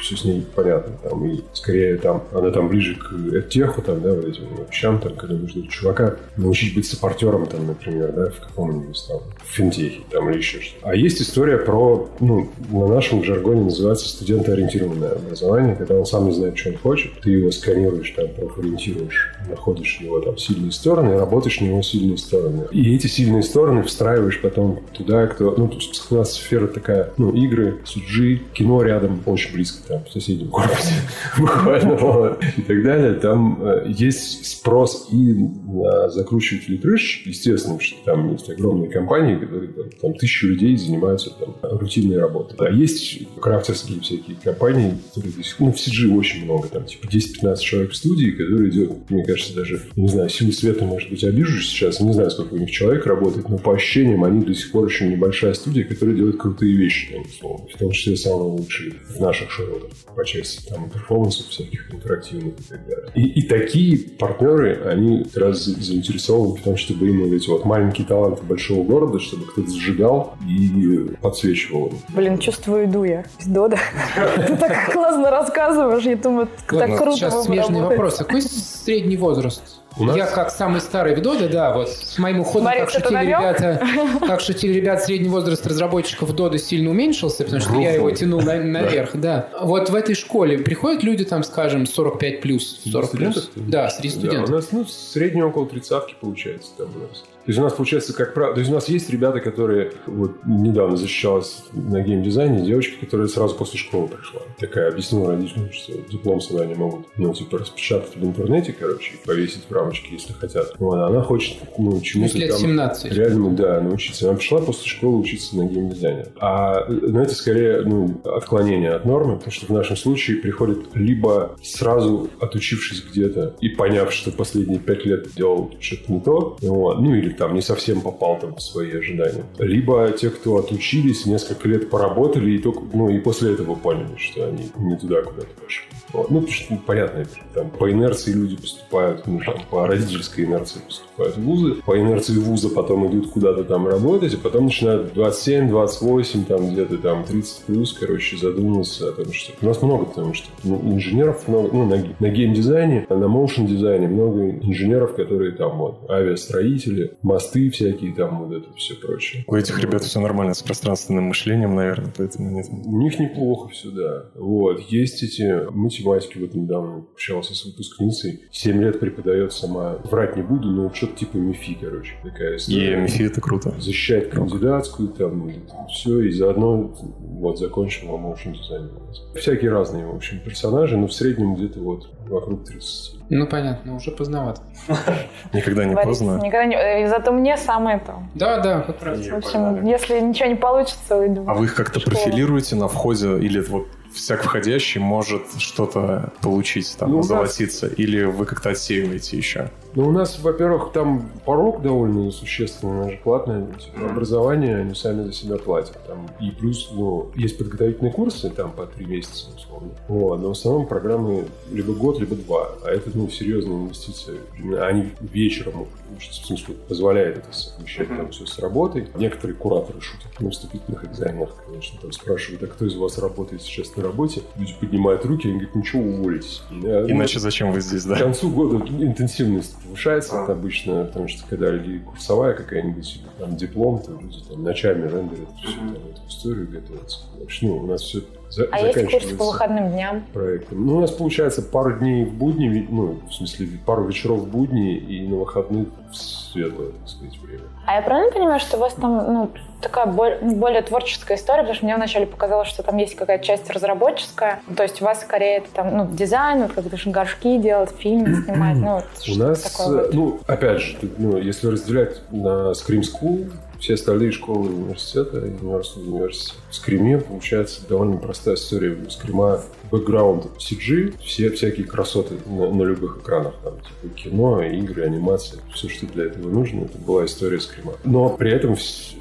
все 0.06 0.17
с 0.17 0.25
ней 0.25 0.47
понятно. 0.55 0.94
Там, 1.03 1.25
и 1.26 1.41
скорее 1.53 1.97
там, 1.99 2.23
она 2.32 2.50
там 2.50 2.69
ближе 2.69 2.97
к 2.97 3.49
теху, 3.49 3.82
там, 3.82 4.00
да, 4.00 4.14
вот 4.14 4.25
этим 4.25 4.44
вещам, 4.69 5.00
там, 5.00 5.14
когда 5.17 5.35
нужно 5.35 5.67
чувака 5.69 6.17
научить 6.37 6.75
быть 6.75 6.87
саппортером, 6.87 7.47
там, 7.47 7.67
например, 7.67 8.12
да, 8.12 8.31
в 8.31 8.41
каком-нибудь 8.41 9.05
там 9.08 9.20
финтехе 9.44 10.00
там, 10.11 10.31
или 10.31 10.38
еще 10.38 10.61
что-то. 10.61 10.91
А 10.91 10.94
есть 10.94 11.20
история 11.20 11.58
про, 11.58 12.08
ну, 12.20 12.50
на 12.70 12.87
нашем 12.87 13.25
жаргоне 13.25 13.64
называется 13.64 14.08
студентоориентированное 14.08 15.12
образование, 15.12 15.75
когда 15.75 15.94
он 15.94 16.06
сам 16.06 16.26
не 16.26 16.32
знает, 16.32 16.56
что 16.56 16.70
он 16.70 16.79
хочет, 16.79 17.12
ты 17.20 17.31
его 17.31 17.50
сканируешь, 17.50 18.11
там, 18.11 18.29
профориентируешь, 18.29 19.35
находишь 19.49 19.99
его 20.00 20.20
там 20.20 20.37
сильные 20.38 20.73
стороны 20.73 21.14
и 21.14 21.19
работаешь 21.19 21.61
на 21.61 21.67
его 21.67 21.82
сильные 21.82 22.19
стороны. 22.19 22.67
И 22.70 22.94
эти 22.94 23.06
сильные 23.06 23.43
стороны 23.43 23.82
встраиваешь 23.82 24.41
потом 24.41 24.81
туда, 24.93 25.26
кто... 25.26 25.55
Ну, 25.56 25.69
то 25.69 25.76
есть 25.76 26.06
у 26.11 26.14
нас 26.17 26.35
сфера 26.35 26.67
такая, 26.67 27.11
ну, 27.17 27.32
игры, 27.32 27.79
суджи, 27.85 28.43
кино 28.52 28.82
рядом, 28.82 29.23
очень 29.26 29.52
близко 29.52 29.79
там, 29.88 29.96
в 30.05 30.13
соседнем 30.13 30.49
корпусе, 30.49 30.95
буквально, 31.39 32.37
и 32.57 32.63
так 32.63 32.83
далее. 32.83 33.15
Там 33.15 33.63
э, 33.63 33.87
есть 33.89 34.47
спрос 34.47 35.09
и 35.13 35.35
на 35.67 36.09
закручивателей 36.11 36.79
крышечек, 36.79 37.27
естественно, 37.27 37.79
что 37.81 37.97
там 38.05 38.33
есть 38.33 38.49
огромные 38.51 38.91
компании, 38.91 39.37
которые 39.37 39.69
там, 39.69 39.91
там 40.01 40.15
тысячи 40.15 40.45
людей 40.45 40.77
занимаются 40.77 41.31
там 41.31 41.55
рутинной 41.63 42.19
работой. 42.19 42.57
А 42.59 42.71
есть 42.71 43.21
крафтерские 43.41 44.01
всякие 44.01 44.37
компании, 44.37 44.95
которые 45.15 45.35
ну, 45.59 45.73
в 45.73 45.77
CG 45.77 46.09
очень 46.17 46.45
много, 46.45 46.69
там, 46.69 46.85
типа 46.85 47.07
10-15 47.07 47.57
человек 47.59 47.93
в 47.93 47.97
студии, 47.97 48.31
которые 48.31 48.71
делают, 48.71 49.11
мне 49.11 49.25
кажется, 49.25 49.55
даже, 49.55 49.83
не 49.97 50.09
знаю, 50.09 50.29
силу 50.29 50.53
света, 50.53 50.85
может 50.85 51.11
быть, 51.11 51.25
обижусь 51.25 51.69
сейчас, 51.69 52.01
не 52.01 52.13
знаю, 52.13 52.31
сколько 52.31 52.55
у 52.55 52.59
них 52.59 52.71
человек 52.71 53.07
работает, 53.07 53.49
но 53.49 53.59
по 53.59 53.75
ощущениям 53.75 54.25
они 54.25 54.45
до 54.45 54.55
сих 54.55 54.71
пор 54.73 54.87
еще 54.87 55.07
небольшая 55.07 55.55
студия, 55.55 55.85
которая 55.85 56.15
делает 56.15 56.37
крутые 56.37 56.77
вещи, 56.77 57.13
там, 57.13 57.25
в 57.67 57.79
том 57.79 57.91
числе 57.93 58.17
самые 58.17 58.51
лучшие 58.51 58.95
в 59.09 59.21
наших 59.21 59.51
широтах 59.78 60.14
по 60.14 60.25
части 60.25 60.69
там 60.69 60.90
перформансов 60.90 61.46
всяких 61.46 61.93
интерактивных 61.93 62.58
и 62.58 62.62
так 62.62 62.87
далее. 62.87 63.11
И, 63.14 63.40
и 63.40 63.43
такие 63.43 63.99
партнеры, 63.99 64.82
они 64.84 65.25
как 65.25 65.37
раз 65.37 65.64
за- 65.64 65.81
заинтересованы 65.81 66.56
в 66.56 66.62
том, 66.62 66.76
чтобы 66.76 67.08
им 67.08 67.23
вот 67.25 67.32
эти 67.34 67.49
вот 67.49 67.64
маленькие 67.64 68.06
таланты 68.06 68.43
большого 68.43 68.82
города, 68.84 69.19
чтобы 69.19 69.46
кто-то 69.46 69.70
сжигал 69.70 70.37
и 70.49 71.11
подсвечивал 71.20 71.88
им. 71.88 71.99
Блин, 72.14 72.38
чувствую, 72.38 72.84
иду 72.87 73.05
я 73.05 73.25
из 73.40 73.46
Дода. 73.46 73.78
Ты 74.46 74.56
так 74.56 74.93
классно 74.93 75.31
рассказываешь, 75.31 76.05
я 76.05 76.17
думаю, 76.17 76.49
так 76.69 76.96
круто 76.96 77.17
сейчас 77.17 77.44
смежный 77.44 77.82
вопрос. 77.82 78.17
Какой 78.17 78.43
средний 78.43 79.17
возраст? 79.17 79.75
У 79.99 80.05
нас? 80.05 80.17
Я 80.17 80.27
как 80.27 80.51
самый 80.51 80.81
старый 80.81 81.15
в 81.15 81.23
Доде, 81.23 81.49
да, 81.49 81.73
вот 81.75 81.89
с 81.89 82.19
моим 82.19 82.41
уходом, 82.41 82.65
Борис, 82.67 82.81
как 82.81 82.91
шутили 82.91 83.15
намек? 83.15 83.39
ребята, 83.39 83.87
как 84.27 84.41
шутили 84.41 84.73
ребята, 84.75 85.05
средний 85.05 85.29
возраст 85.29 85.67
разработчиков 85.67 86.35
Дода 86.35 86.59
сильно 86.59 86.91
уменьшился, 86.91 87.45
потому 87.45 87.63
что 87.63 87.75
я 87.81 87.93
его 87.95 88.11
тянул 88.11 88.43
на- 88.43 88.63
наверх, 88.63 89.11
да. 89.15 89.49
Вот 89.63 89.89
в 89.89 89.95
этой 89.95 90.15
школе 90.15 90.59
приходят 90.59 91.03
люди, 91.03 91.25
там, 91.25 91.43
скажем, 91.43 91.87
45 91.87 92.41
плюс, 92.43 92.81
40 92.91 93.11
плюс? 93.13 93.37
Студентов? 93.37 93.51
Да, 93.71 93.89
среди 93.91 94.09
Да, 94.09 94.15
студентов. 94.21 94.49
у 94.51 94.53
нас, 94.53 94.69
ну, 94.73 94.85
среднее 94.87 95.47
около 95.47 95.67
тридцатки 95.67 96.15
получается 96.21 96.71
там 96.77 96.89
у 96.95 96.99
нас. 97.09 97.25
То 97.47 97.51
есть 97.51 97.61
у 97.61 97.63
нас 97.63 97.75
получается, 97.75 98.13
как 98.13 98.35
правило, 98.35 98.55
то 98.55 98.61
есть 98.61 98.73
у 98.73 98.75
нас 98.75 98.89
есть 98.89 99.09
ребята, 99.09 99.39
которые 99.39 99.93
вот 100.07 100.33
недавно 100.45 100.97
защищалась 100.97 101.63
на 101.73 102.01
геймдизайне, 102.03 102.67
девочка, 102.67 102.99
которая 102.99 103.29
сразу 103.29 103.55
после 103.55 103.79
школы 103.79 104.09
пришла. 104.09 104.41
Такая 104.59 104.89
объяснила 104.89 105.31
родителям, 105.31 105.71
что 105.73 105.93
диплом 106.11 106.41
свой 106.41 106.65
они 106.65 106.75
могут, 106.75 107.07
ну, 107.17 107.33
типа, 107.33 107.59
распечатать 107.59 108.17
в 108.17 108.25
интернете, 108.25 108.75
короче, 108.77 109.15
и 109.15 109.25
повесить 109.25 109.62
в 109.69 109.73
рамочке, 109.73 110.09
если 110.11 110.33
хотят. 110.33 110.75
Вот, 110.81 110.97
а 110.97 111.07
она 111.07 111.23
хочет, 111.23 111.59
ну, 111.79 111.93
Ну, 111.93 112.00
чему-то 112.00 112.37
лет 112.37 112.50
там 112.50 112.59
17. 112.59 113.12
реально, 113.12 113.50
да, 113.50 113.81
научиться. 113.81 114.29
Она 114.29 114.37
пришла 114.37 114.61
после 114.61 114.88
школы 114.88 115.19
учиться 115.19 115.57
на 115.57 115.67
геймдизайне. 115.67 116.26
А, 116.41 116.85
ну, 116.88 117.21
это 117.21 117.33
скорее, 117.37 117.83
ну, 117.83 118.21
отклонение 118.25 118.91
от 118.91 119.05
нормы, 119.05 119.37
потому 119.37 119.53
что 119.53 119.67
в 119.67 119.71
нашем 119.71 119.97
случае 119.97 120.38
приходит 120.38 120.88
либо 120.95 121.57
сразу 121.62 122.29
отучившись 122.41 123.05
где-то 123.09 123.55
и 123.61 123.69
поняв, 123.69 124.12
что 124.12 124.33
последние 124.33 124.81
пять 124.81 125.05
лет 125.05 125.29
делал 125.37 125.71
что-то 125.79 126.12
не 126.12 126.21
то, 126.21 126.57
вот, 126.61 126.99
ну, 126.99 127.15
или 127.15 127.36
там 127.37 127.55
не 127.55 127.62
совсем 127.62 128.00
попал 128.00 128.38
там 128.38 128.57
в 128.57 128.62
свои 128.62 128.93
ожидания. 128.93 129.45
Либо 129.59 130.11
те, 130.12 130.31
кто 130.31 130.57
отучились, 130.57 131.26
несколько 131.26 131.69
лет 131.69 131.90
поработали 131.90 132.52
и 132.52 132.59
только, 132.59 132.81
ну, 132.93 133.11
и 133.11 133.19
после 133.19 133.52
этого 133.52 133.75
поняли, 133.75 134.16
что 134.16 134.47
они 134.47 134.71
не 134.78 134.97
туда 134.97 135.23
куда-то 135.23 135.49
пошли. 135.62 135.87
Вот. 136.12 136.31
Ну, 136.31 136.40
потому 136.40 136.52
что, 136.52 136.78
понятно, 136.87 137.26
там 137.55 137.71
по 137.71 137.90
инерции 137.90 138.33
люди 138.33 138.57
поступают, 138.57 139.26
ну, 139.26 139.40
там, 139.45 139.57
по 139.71 139.87
родительской 139.87 140.45
инерции 140.45 140.81
поступают 140.81 141.37
в 141.37 141.43
вузы, 141.43 141.75
по 141.85 141.99
инерции 141.99 142.38
вуза 142.38 142.71
потом 142.71 143.07
идут 143.11 143.31
куда-то 143.31 143.64
там 143.64 143.87
работать, 143.87 144.35
а 144.35 144.38
потом 144.38 144.64
начинают 144.64 145.12
27, 145.14 145.69
28, 145.69 146.45
там 146.45 146.71
где-то 146.71 146.99
там 146.99 147.25
30 147.25 147.64
плюс, 147.64 147.93
короче, 147.93 148.37
задумываться 148.37 149.09
о 149.09 149.12
том, 149.12 149.33
что 149.33 149.52
у 149.61 149.66
нас 149.66 149.83
много, 149.83 150.07
потому 150.07 150.35
что 150.35 150.49
ну, 150.64 150.81
инженеров 150.93 151.47
много, 151.49 151.71
ну, 151.73 151.87
на, 151.87 152.02
на 152.19 152.28
геймдизайне, 152.28 153.07
на 153.09 153.28
моушен 153.28 153.66
дизайне 153.66 154.09
много 154.09 154.50
инженеров, 154.50 155.14
которые 155.14 155.52
там 155.52 155.78
вот 155.78 156.09
авиастроители, 156.09 157.12
мосты 157.26 157.71
всякие, 157.71 158.14
там 158.14 158.45
вот 158.45 158.56
это 158.56 158.73
все 158.75 158.95
прочее. 158.95 159.45
У 159.49 159.56
этих 159.56 159.80
ребят 159.80 160.02
все 160.04 160.21
нормально 160.21 160.54
с 160.54 160.62
пространственным 160.62 161.25
мышлением, 161.25 161.75
наверное, 161.75 162.12
поэтому 162.16 162.50
нет. 162.50 162.66
У 162.71 162.97
них 162.99 163.18
неплохо 163.18 163.68
все, 163.71 163.90
да. 163.90 164.26
Вот. 164.37 164.80
Есть 164.80 165.23
эти 165.25 165.68
математики, 165.71 166.38
вот 166.38 166.54
недавно 166.54 167.04
общался 167.12 167.54
с 167.54 167.64
выпускницей. 167.64 168.45
Семь 168.52 168.80
лет 168.80 169.00
преподает 169.00 169.52
сама. 169.52 169.99
Врать 170.04 170.37
не 170.37 170.42
буду, 170.42 170.71
но 170.71 170.92
что-то 170.95 171.16
типа 171.16 171.37
МИФИ, 171.37 171.78
короче. 171.80 172.14
Такая 172.23 172.54
И 172.54 172.56
история. 172.59 172.97
МИФИ 172.97 173.23
это 173.25 173.40
круто. 173.40 173.75
Защищает 173.80 174.28
кандидатскую, 174.28 175.09
там, 175.09 175.50
все, 175.88 176.21
и 176.21 176.30
заодно 176.30 176.95
вот 177.00 177.59
закончил 177.59 178.16
моушен 178.16 178.52
дизайн. 178.52 178.90
Всякие 179.35 179.73
разные, 179.73 180.06
в 180.06 180.14
общем, 180.14 180.38
персонажи, 180.45 180.97
но 180.97 181.09
в 181.09 181.12
среднем 181.12 181.56
где-то 181.56 181.80
вот 181.80 182.09
вокруг 182.28 182.64
30. 182.64 183.25
Ну, 183.28 183.47
понятно, 183.47 183.97
уже 183.97 184.11
поздновато. 184.12 184.61
Никогда 185.52 185.85
не 185.85 185.95
Борис, 185.95 186.18
поздно. 186.18 186.37
никогда 186.37 186.64
не... 186.66 186.76
э, 186.76 187.09
Зато 187.09 187.33
мне 187.33 187.56
самое 187.56 187.99
то. 187.99 188.23
Да, 188.35 188.61
да, 188.61 188.80
как 188.83 189.02
раз. 189.02 189.18
В 189.26 189.35
общем, 189.35 189.85
если 189.85 190.21
ничего 190.21 190.49
не 190.49 190.54
получится, 190.54 191.16
уйду. 191.16 191.45
А 191.47 191.54
вы 191.54 191.64
их 191.64 191.75
как-то 191.75 192.00
профилируете 192.00 192.76
на 192.76 192.87
входе? 192.88 193.38
Или 193.38 193.61
вот 193.61 193.88
всяк 194.14 194.42
входящий 194.42 195.00
может 195.00 195.42
что-то 195.59 196.30
получить, 196.40 196.97
там, 196.99 197.11
Ну, 197.11 197.23
золотиться? 197.23 197.87
Или 197.88 198.25
вы 198.25 198.47
как-то 198.47 198.71
отсеиваете 198.71 199.37
еще? 199.37 199.71
Ну, 199.97 200.09
у 200.09 200.12
нас, 200.12 200.38
во-первых, 200.38 200.93
там 200.93 201.31
порог 201.47 201.81
довольно 201.81 202.31
существенный, 202.31 202.93
у 202.93 202.97
нас 202.97 203.11
же 203.12 203.21
платное 203.25 203.67
типа, 203.79 204.11
образование, 204.11 204.76
они 204.76 204.95
сами 204.95 205.25
за 205.25 205.33
себя 205.33 205.57
платят. 205.57 205.99
Там, 206.07 206.29
и 206.38 206.50
плюс, 206.50 206.91
ну, 206.93 207.31
есть 207.35 207.57
подготовительные 207.57 208.12
курсы, 208.12 208.50
там, 208.50 208.73
по 208.73 208.85
три 208.85 209.07
месяца, 209.07 209.47
условно. 209.57 209.88
Вот, 210.07 210.38
но 210.38 210.49
в 210.49 210.53
основном 210.53 210.87
программы 210.87 211.47
либо 211.73 211.95
год, 211.95 212.21
либо 212.21 212.37
два. 212.37 212.73
А 212.85 212.91
это, 212.91 213.11
ну, 213.15 213.31
серьезные 213.31 213.85
инвестиции. 213.85 214.38
Они 214.83 215.12
вечером 215.21 215.87
в 216.19 216.47
смысле, 216.47 216.75
позволяет 216.88 217.38
это 217.38 217.53
совмещать 217.53 218.09
там 218.09 218.31
все 218.31 218.47
с 218.47 218.59
работой. 218.59 219.09
Некоторые 219.17 219.57
кураторы 219.57 220.00
шутят 220.00 220.41
на 220.41 220.50
вступительных 220.50 221.05
экзаменах, 221.05 221.50
конечно, 221.67 221.99
там 222.00 222.12
спрашивают, 222.12 222.62
а 222.62 222.67
кто 222.67 222.87
из 222.87 222.95
вас 222.95 223.19
работает 223.19 223.62
сейчас 223.62 223.95
на 223.97 224.03
работе? 224.03 224.43
Люди 224.57 224.75
поднимают 224.79 225.25
руки, 225.25 225.49
они 225.49 225.59
говорят, 225.59 225.75
ничего, 225.75 226.03
уволитесь. 226.03 226.62
Ну, 226.71 227.11
Иначе 227.11 227.41
зачем 227.41 227.73
вы 227.73 227.81
здесь, 227.81 228.05
к 228.05 228.09
да? 228.09 228.17
концу 228.17 228.50
года 228.50 228.85
интенсивность 228.87 229.76
повышается 229.87 230.43
это 230.43 230.52
обычно, 230.52 231.05
потому 231.05 231.28
что 231.28 231.47
когда 231.49 231.75
или 231.75 231.99
курсовая 231.99 232.55
какая-нибудь, 232.55 233.16
или 233.16 233.28
там 233.38 233.57
диплом, 233.57 234.02
то 234.02 234.12
люди 234.12 234.38
там 234.49 234.62
ночами 234.62 235.09
рендерят 235.09 235.49
всю 235.62 235.78
там, 235.78 235.95
эту 235.95 236.28
историю 236.28 236.69
готовятся. 236.69 237.21
Вообще, 237.38 237.66
ну, 237.66 237.78
у 237.78 237.87
нас 237.87 238.02
все 238.02 238.23
за- 238.57 238.69
А 238.73 238.81
есть 238.81 238.95
заканчивается 238.95 239.37
по 239.37 239.45
выходным 239.45 239.91
дням? 239.93 240.25
проектом. 240.33 240.87
Ну, 240.87 240.97
у 240.97 241.01
нас 241.01 241.11
получается 241.11 241.61
пару 241.63 241.99
дней 241.99 242.25
в 242.25 242.33
будни, 242.33 242.87
ну, 242.91 243.19
в 243.29 243.33
смысле, 243.35 243.69
пару 243.85 244.05
вечеров 244.05 244.41
в 244.41 244.47
будни 244.49 244.97
и 244.97 245.27
на 245.29 245.37
выходных 245.37 245.89
в 246.11 246.17
светлое, 246.17 246.93
так 246.93 247.09
сказать, 247.09 247.39
время. 247.43 247.65
А 247.87 247.97
я 247.97 248.03
правильно 248.03 248.33
понимаю, 248.33 248.59
что 248.59 248.79
у 248.79 248.81
вас 248.81 248.95
там 248.95 249.33
ну, 249.33 249.51
такая 249.83 250.07
ну, 250.07 250.57
более 250.57 250.83
творческая 250.83 251.37
история, 251.37 251.61
потому 251.61 251.75
что 251.77 251.85
мне 251.85 251.95
вначале 251.97 252.27
показалось, 252.27 252.69
что 252.69 252.83
там 252.83 252.97
есть 252.97 253.15
какая-то 253.15 253.45
часть 253.45 253.69
разработческая, 253.71 254.61
то 254.75 254.83
есть 254.83 255.03
у 255.03 255.05
вас 255.05 255.21
скорее 255.21 255.59
это 255.59 255.69
там 255.73 255.97
ну, 255.97 256.09
дизайн, 256.11 256.63
вот 256.63 256.73
как-то 256.73 256.97
горшки 257.11 257.59
делать, 257.59 257.91
фильмы 257.99 258.43
снимать, 258.45 258.77
ну 258.77 258.95
вот 258.95 259.05
У 259.29 259.39
нас, 259.39 259.61
такое. 259.61 260.03
вот. 260.05 260.15
ну, 260.15 260.41
опять 260.47 260.81
же, 260.81 260.97
ну, 261.19 261.37
если 261.37 261.69
разделять 261.69 262.23
на 262.33 262.73
Scream 262.73 263.03
School, 263.03 263.51
все 263.80 263.95
остальные 263.95 264.33
школы 264.33 264.68
университета, 264.68 265.38
Universal 265.38 266.04
University, 266.04 266.52
в 266.71 266.75
скриме 266.75 267.18
получается 267.18 267.80
довольно 267.88 268.16
простая 268.16 268.54
история. 268.54 268.97
У 268.97 269.11
скрима 269.11 269.62
бэкграунд 269.90 270.47
CG, 270.59 271.14
все 271.23 271.50
всякие 271.50 271.87
красоты 271.87 272.37
на, 272.47 272.71
на 272.73 272.83
любых 272.83 273.18
экранах, 273.18 273.54
там, 273.62 273.75
типа 273.75 274.14
кино, 274.14 274.62
игры, 274.62 275.04
анимация, 275.04 275.61
все, 275.75 275.88
что 275.88 276.06
для 276.06 276.26
этого 276.26 276.49
нужно, 276.49 276.85
это 276.85 276.99
была 276.99 277.25
история 277.25 277.61
скрима. 277.61 277.95
Но 278.04 278.30
при 278.30 278.50
этом 278.50 278.76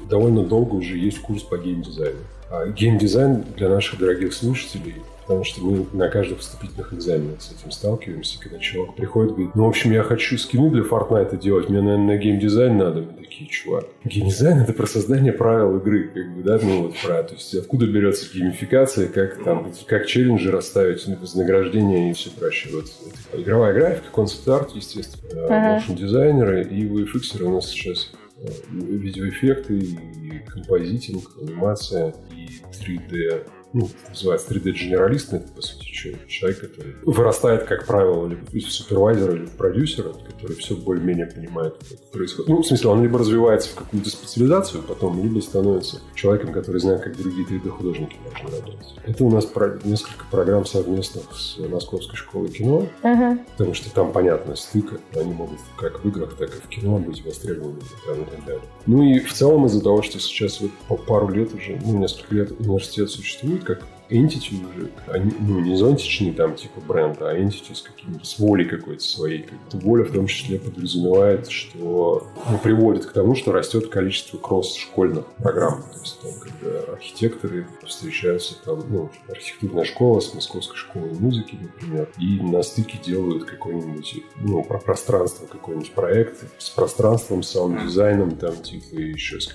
довольно 0.08 0.44
долго 0.44 0.74
уже 0.74 0.96
есть 0.96 1.20
курс 1.20 1.42
по 1.42 1.56
геймдизайну. 1.56 2.18
А 2.50 2.68
геймдизайн 2.68 3.44
для 3.56 3.68
наших 3.68 3.98
дорогих 3.98 4.32
слушателей 4.32 4.96
Потому 5.26 5.42
что 5.42 5.60
мы 5.60 5.84
на 5.92 6.08
каждых 6.08 6.38
вступительных 6.38 6.92
экзаменах 6.92 7.42
с 7.42 7.50
этим 7.50 7.72
сталкиваемся, 7.72 8.38
когда 8.38 8.60
человек 8.60 8.94
приходит 8.94 9.32
и 9.32 9.34
говорит, 9.34 9.54
ну, 9.56 9.64
в 9.64 9.68
общем, 9.68 9.90
я 9.90 10.04
хочу 10.04 10.38
скину 10.38 10.70
для 10.70 10.82
Fortnite 10.82 11.36
делать, 11.36 11.68
мне, 11.68 11.80
наверное, 11.80 12.14
на 12.14 12.16
геймдизайн 12.16 12.76
надо. 12.76 13.00
Мы 13.00 13.24
такие, 13.24 13.50
чувак, 13.50 13.86
геймдизайн— 14.04 14.58
это 14.60 14.72
про 14.72 14.86
создание 14.86 15.32
правил 15.32 15.78
игры, 15.78 16.10
как 16.14 16.32
бы, 16.32 16.42
да, 16.44 16.60
ну, 16.62 16.82
вот 16.84 16.94
про, 17.04 17.24
то 17.24 17.34
есть 17.34 17.52
откуда 17.54 17.86
берется 17.88 18.32
геймификация, 18.32 19.08
как 19.08 19.42
там, 19.42 19.72
как 19.88 20.06
челленджи 20.06 20.52
расставить, 20.52 21.02
ну, 21.08 21.16
вознаграждение 21.16 22.10
и 22.10 22.12
все 22.12 22.30
прочее. 22.30 22.74
Вот 22.76 22.84
это 22.84 23.42
игровая 23.42 23.74
графика, 23.74 24.06
концепт-арт, 24.14 24.76
естественно, 24.76 25.48
motion 25.48 25.96
дизайнеры 25.96 26.62
и 26.62 26.86
VFX 26.86 27.42
у 27.42 27.50
нас 27.50 27.68
сейчас 27.68 28.12
э, 28.38 28.46
видеоэффекты, 28.70 29.76
и 29.76 30.38
композитинг, 30.46 31.24
анимация, 31.40 32.14
и 32.30 32.48
3D 32.72 33.44
ну, 33.76 33.90
называется 34.08 34.54
3D-генералист, 34.54 35.32
но 35.32 35.38
это, 35.38 35.48
по 35.52 35.60
сути, 35.60 35.84
человек, 36.28 36.60
который 36.60 36.94
вырастает, 37.04 37.64
как 37.64 37.86
правило, 37.86 38.26
либо 38.26 38.40
в 38.46 38.70
супервайзера, 38.72 39.32
либо 39.32 39.50
продюсера, 39.50 40.12
который 40.14 40.56
все 40.56 40.74
более-менее 40.76 41.26
понимает, 41.26 41.74
как 41.88 41.98
происходит. 42.10 42.48
Ну, 42.48 42.62
в 42.62 42.66
смысле, 42.66 42.88
он 42.90 43.02
либо 43.02 43.18
развивается 43.18 43.68
в 43.70 43.74
какую-то 43.74 44.08
специализацию 44.08 44.82
потом, 44.82 45.22
либо 45.22 45.40
становится 45.40 46.00
человеком, 46.14 46.54
который 46.54 46.80
знает, 46.80 47.02
как 47.02 47.16
другие 47.18 47.46
3D-художники 47.46 48.16
должны 48.24 48.56
работать. 48.56 48.94
Это 49.04 49.24
у 49.24 49.30
нас 49.30 49.44
про- 49.44 49.78
несколько 49.84 50.24
программ 50.30 50.64
совместных 50.64 51.24
с 51.36 51.58
Московской 51.58 52.16
школой 52.16 52.48
кино, 52.48 52.88
Мгм. 53.02 53.40
потому 53.58 53.74
что 53.74 53.90
там, 53.92 54.10
понятно, 54.12 54.56
стык, 54.56 54.98
они 55.14 55.34
могут 55.34 55.58
как 55.76 56.02
в 56.02 56.08
играх, 56.08 56.34
так 56.38 56.48
и 56.48 56.60
в 56.60 56.68
кино 56.68 56.98
быть 56.98 57.22
востребованы 57.26 57.78
и 57.78 58.24
так 58.24 58.44
далее. 58.46 58.62
Ну 58.86 59.02
и 59.02 59.18
в 59.18 59.32
целом 59.34 59.66
из-за 59.66 59.82
того, 59.82 60.00
что 60.00 60.18
сейчас 60.18 60.60
вот 60.62 60.70
по 60.88 60.96
пару 60.96 61.28
лет 61.28 61.52
уже, 61.54 61.78
ну, 61.84 61.98
несколько 61.98 62.34
лет 62.34 62.52
университет 62.58 63.10
существует 63.10 63.64
как 63.66 63.86
entity 64.08 64.64
уже, 64.64 64.90
они, 65.08 65.32
ну, 65.40 65.60
не 65.60 65.76
зонтичный 65.76 66.32
там 66.32 66.54
типа 66.54 66.80
бренд, 66.80 67.20
а 67.20 67.36
entity 67.36 67.74
с 67.74 67.82
каким 67.82 68.22
с 68.22 68.38
волей 68.38 68.64
какой-то 68.64 69.02
своей. 69.02 69.46
Эта 69.68 69.78
воля 69.78 70.04
в 70.04 70.12
том 70.12 70.26
числе 70.26 70.58
подразумевает, 70.58 71.48
что 71.48 72.26
ну, 72.50 72.58
приводит 72.58 73.06
к 73.06 73.12
тому, 73.12 73.34
что 73.34 73.52
растет 73.52 73.88
количество 73.88 74.38
кросс-школьных 74.38 75.26
программ. 75.38 75.82
То 75.82 76.00
есть 76.00 76.20
там, 76.20 76.30
когда 76.40 76.92
архитекторы 76.92 77.66
встречаются 77.84 78.54
там, 78.64 78.84
ну, 78.88 79.10
архитектурная 79.28 79.84
школа 79.84 80.20
с 80.20 80.32
Московской 80.34 80.76
школой 80.76 81.12
музыки, 81.12 81.58
например, 81.60 82.08
и 82.18 82.40
на 82.40 82.62
стыке 82.62 82.98
делают 83.04 83.44
какой-нибудь, 83.44 84.22
ну, 84.40 84.62
про 84.62 84.78
пространство 84.78 85.46
какой-нибудь 85.46 85.92
проект 85.92 86.44
с 86.58 86.70
пространством, 86.70 87.42
саунд-дизайном, 87.42 88.36
там, 88.36 88.56
типа, 88.56 88.94
и 88.94 89.10
еще 89.10 89.40
с 89.40 89.48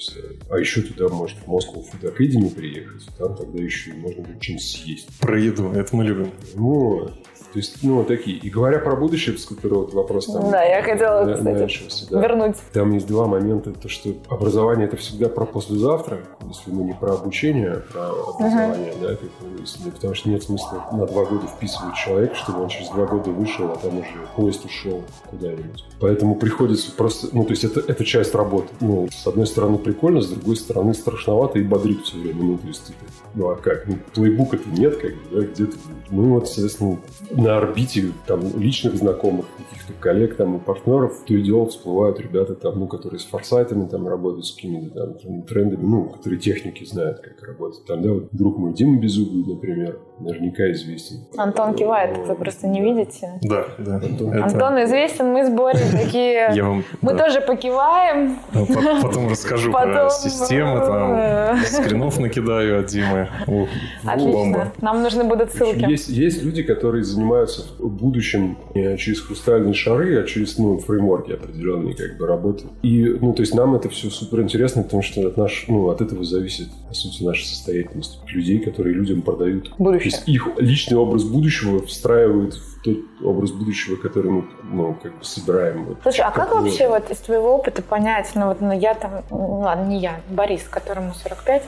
какой-нибудь 0.00 0.38
истории. 0.38 0.38
А 0.50 0.58
еще 0.58 0.82
туда 0.82 1.08
может 1.08 1.38
Moscow 1.38 1.84
Food 1.92 2.16
Academy 2.16 2.54
приехать, 2.54 3.06
там 3.18 3.36
тогда 3.36 3.62
еще 3.62 3.90
и 3.90 3.94
можно 3.94 4.22
будет 4.22 4.42
что-нибудь 4.42 4.64
съесть. 4.64 5.18
Про 5.20 5.38
еду, 5.38 5.72
это 5.72 5.94
мы 5.96 6.04
любим. 6.04 6.32
Вот. 6.54 7.14
То 7.52 7.58
есть, 7.58 7.78
ну, 7.82 8.04
такие. 8.04 8.36
И 8.38 8.48
говоря 8.48 8.78
про 8.78 8.94
будущее, 8.94 9.36
с 9.36 9.44
которого 9.44 9.80
вот 9.80 9.94
вопрос 9.94 10.26
там 10.26 10.50
Да, 10.50 10.62
я 10.62 10.82
хотела, 10.82 11.24
на- 11.24 11.34
кстати, 11.34 11.58
начался, 11.58 12.06
да. 12.10 12.20
Вернуть. 12.20 12.56
Там 12.72 12.92
есть 12.92 13.06
два 13.08 13.26
момента. 13.26 13.72
То, 13.72 13.88
что 13.88 14.10
образование 14.28 14.86
это 14.86 14.96
всегда 14.96 15.28
про 15.28 15.46
послезавтра, 15.46 16.18
если 16.46 16.70
мы 16.70 16.84
не 16.84 16.92
про 16.94 17.14
обучение, 17.14 17.72
а 17.72 17.92
про 17.92 18.30
образование, 18.34 18.94
да, 19.00 19.08
как 19.08 19.20
бы, 19.22 19.60
если- 19.60 19.90
потому 19.90 20.14
что 20.14 20.28
нет 20.30 20.42
смысла 20.44 20.86
на 20.92 21.06
два 21.06 21.24
года 21.24 21.46
вписывать 21.48 21.96
человека, 21.96 22.34
чтобы 22.36 22.62
он 22.62 22.68
через 22.68 22.88
два 22.90 23.06
года 23.06 23.30
вышел, 23.30 23.66
а 23.72 23.76
там 23.76 23.98
уже 23.98 24.08
поезд 24.36 24.64
ушел 24.64 25.02
куда-нибудь. 25.30 25.84
Поэтому 26.00 26.36
приходится 26.36 26.92
просто, 26.92 27.28
ну, 27.32 27.44
то 27.44 27.50
есть 27.50 27.64
это, 27.64 27.80
это 27.80 28.04
часть 28.04 28.34
работы. 28.34 28.68
Ну, 28.80 29.08
с 29.10 29.26
одной 29.26 29.46
стороны 29.48 29.78
прикольно, 29.78 30.20
с 30.20 30.28
другой 30.28 30.56
стороны 30.56 30.94
страшновато 30.94 31.58
и 31.58 31.62
бодрит 31.64 32.02
все 32.02 32.16
время. 32.18 32.42
Ну, 32.44 32.58
то 32.58 32.66
есть, 32.68 32.86
ты, 32.86 32.92
ну, 33.34 33.48
а 33.50 33.56
как? 33.56 33.86
Ну, 33.88 33.96
плейбука-то 34.14 34.68
нет, 34.70 34.96
как 34.98 35.10
бы, 35.14 35.20
да, 35.32 35.40
где-то. 35.46 35.76
Ну, 36.10 36.34
вот, 36.34 36.46
соответственно, 36.48 36.98
на 37.40 37.58
орбите 37.58 38.12
там 38.26 38.40
личных 38.58 38.96
знакомых, 38.96 39.46
каких-то 39.56 39.92
коллег 39.94 40.36
там 40.36 40.56
и 40.56 40.60
партнеров, 40.60 41.22
то 41.26 41.34
и 41.34 41.42
дело 41.42 41.66
всплывают 41.66 42.20
ребята 42.20 42.54
там, 42.54 42.78
ну, 42.78 42.86
которые 42.86 43.18
с 43.20 43.24
форсайтами 43.24 43.88
там 43.88 44.06
работают, 44.06 44.46
с 44.46 44.52
какими-то 44.52 44.90
там 44.94 45.14
трен- 45.14 45.42
трендами, 45.42 45.84
ну, 45.84 46.04
которые 46.10 46.38
техники 46.38 46.84
знают, 46.84 47.20
как 47.20 47.42
работать. 47.42 47.84
Там, 47.86 48.02
да, 48.02 48.12
вот 48.12 48.28
друг 48.32 48.58
мой 48.58 48.74
Дима 48.74 49.00
Беззубый, 49.00 49.44
например, 49.44 49.98
наверняка 50.20 50.70
известен. 50.72 51.24
Антон 51.36 51.74
кивает, 51.74 52.16
вы 52.26 52.34
просто 52.34 52.66
не 52.68 52.80
видите. 52.80 53.32
Да, 53.42 53.64
да. 53.78 53.96
Антон. 53.96 54.32
Это- 54.32 54.44
Антон 54.44 54.84
известен, 54.84 55.32
мы 55.32 55.46
с 55.46 55.50
Борей 55.50 55.90
такие... 55.90 56.50
Я 56.54 56.64
вам 56.64 56.84
Мы 57.00 57.12
да, 57.14 57.24
тоже 57.24 57.40
покиваем. 57.40 58.36
по- 58.52 58.66
потом 59.02 59.28
расскажу 59.28 59.70
про 59.72 59.80
Потом, 59.86 60.10
системы, 60.10 60.80
там, 60.80 61.12
э, 61.14 61.56
скринов 61.66 62.18
накидаю 62.18 62.80
от 62.80 62.86
Димы. 62.86 63.28
Бомба. 63.46 63.68
Отлично. 64.04 64.72
Нам 64.80 65.02
нужны 65.02 65.24
будут 65.24 65.52
ссылки. 65.52 65.88
Есть, 65.90 66.08
есть 66.08 66.42
люди, 66.42 66.62
которые 66.62 67.04
занимаются 67.04 67.62
в 67.78 67.88
будущем 67.88 68.58
не 68.74 68.96
через 68.98 69.20
хрустальные 69.20 69.74
шары, 69.74 70.20
а 70.20 70.24
через 70.24 70.58
ну, 70.58 70.78
фреймворки 70.78 71.32
определенные 71.32 71.94
как 71.94 72.16
бы 72.18 72.26
работы. 72.26 72.64
И, 72.82 73.04
ну, 73.20 73.32
то 73.32 73.42
есть 73.42 73.54
нам 73.54 73.74
это 73.74 73.88
все 73.88 74.10
супер 74.10 74.40
интересно, 74.42 74.82
потому 74.82 75.02
что 75.02 75.26
от, 75.26 75.36
наш, 75.36 75.64
ну, 75.68 75.88
от 75.88 76.00
этого 76.00 76.24
зависит, 76.24 76.68
по 76.88 76.94
сути, 76.94 77.22
наша 77.22 77.46
состоятельность. 77.46 78.20
Людей, 78.28 78.58
которые 78.58 78.94
людям 78.94 79.22
продают. 79.22 79.72
Будущее. 79.78 80.09
Есть 80.10 80.28
их 80.28 80.48
личный 80.58 80.96
образ 80.96 81.24
будущего 81.24 81.84
встраивают 81.84 82.54
в 82.54 82.82
тот 82.82 82.98
образ 83.22 83.50
будущего, 83.50 83.96
который 83.96 84.30
мы, 84.30 84.44
ну, 84.64 84.96
как 85.02 85.18
бы 85.18 85.24
собираем. 85.24 85.96
Слушай, 86.02 86.22
а 86.22 86.30
как 86.30 86.54
вот. 86.54 86.62
вообще 86.62 86.88
вот 86.88 87.10
из 87.10 87.18
твоего 87.18 87.54
опыта 87.54 87.82
понять, 87.82 88.30
ну 88.34 88.46
вот 88.46 88.60
ну, 88.60 88.72
я 88.72 88.94
там, 88.94 89.22
ну 89.30 89.60
ладно, 89.60 89.86
не 89.86 89.98
я, 89.98 90.20
Борис, 90.28 90.62
которому 90.64 91.14
45, 91.14 91.62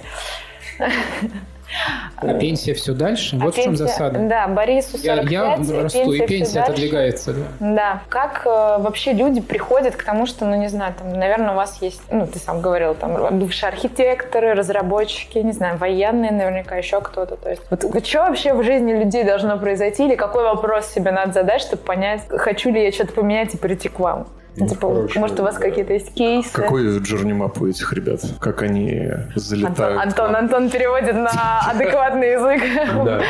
А 2.17 2.35
пенсия 2.35 2.75
все 2.75 2.93
дальше? 2.93 3.37
А 3.41 3.45
вот 3.45 3.55
в 3.55 3.57
чем 3.57 3.73
пенсия- 3.73 3.87
засада. 3.87 4.21
Да, 4.21 4.47
Борису 4.49 4.99
45, 4.99 5.31
Я, 5.31 5.41
я 5.41 5.55
и 5.55 5.83
расту, 5.83 5.99
и 6.13 6.17
всё 6.17 6.27
пенсия 6.27 6.61
отодвигается. 6.61 7.33
Да. 7.33 7.43
Да. 7.61 8.03
Как 8.09 8.43
э, 8.45 8.49
вообще 8.79 9.13
люди 9.13 9.41
приходят 9.41 9.97
к 9.97 10.03
тому, 10.05 10.27
что, 10.27 10.45
ну, 10.45 10.57
не 10.57 10.69
знаю, 10.69 10.95
там, 10.99 11.13
наверное, 11.13 11.53
у 11.53 11.55
вас 11.55 11.81
есть, 11.81 12.03
ну, 12.11 12.27
ты 12.27 12.39
сам 12.39 12.61
говорил, 12.61 12.95
там, 12.95 13.39
бывшие 13.39 13.69
архитекторы, 13.69 14.55
разработчики, 14.55 15.39
не 15.39 15.53
знаю, 15.53 15.79
военные 15.79 16.31
наверняка, 16.31 16.77
еще 16.77 17.01
кто-то. 17.01 17.37
То 17.37 17.51
есть, 17.51 17.63
вот 17.71 18.07
что 18.07 18.19
вообще 18.21 18.53
в 18.55 18.63
жизни 18.63 18.93
людей 18.93 19.25
должно 19.25 19.59
произойти, 19.59 20.07
или 20.07 20.15
какой 20.15 20.45
вопрос 20.45 20.87
себе 20.89 21.11
надо 21.11 21.33
задать, 21.33 21.61
чтобы 21.63 21.83
понять, 21.83 22.23
хочу 22.29 22.71
ли 22.71 22.85
я 22.85 22.93
что-то 22.93 23.13
поменять 23.15 23.55
и 23.55 23.57
прийти 23.57 23.89
к 23.89 23.99
вам? 23.99 24.27
Ну, 24.57 24.69
типа, 24.69 25.09
может, 25.17 25.41
у 25.41 25.43
вас 25.43 25.55
да. 25.55 25.61
какие-то 25.61 25.95
есть 25.95 26.13
кейсы? 26.13 26.53
Какой 26.53 26.99
джернимап 26.99 27.61
у 27.61 27.67
этих 27.67 27.91
ребят? 27.95 28.21
Как 28.39 28.63
они 28.63 29.07
Антон, 29.07 29.33
залетают? 29.37 30.03
Антон, 30.03 30.37
Антон 30.37 30.71
переводит 30.71 31.15
на 31.15 31.61
адекватный 31.71 32.33
язык. 32.33 32.63
Да. 33.05 33.23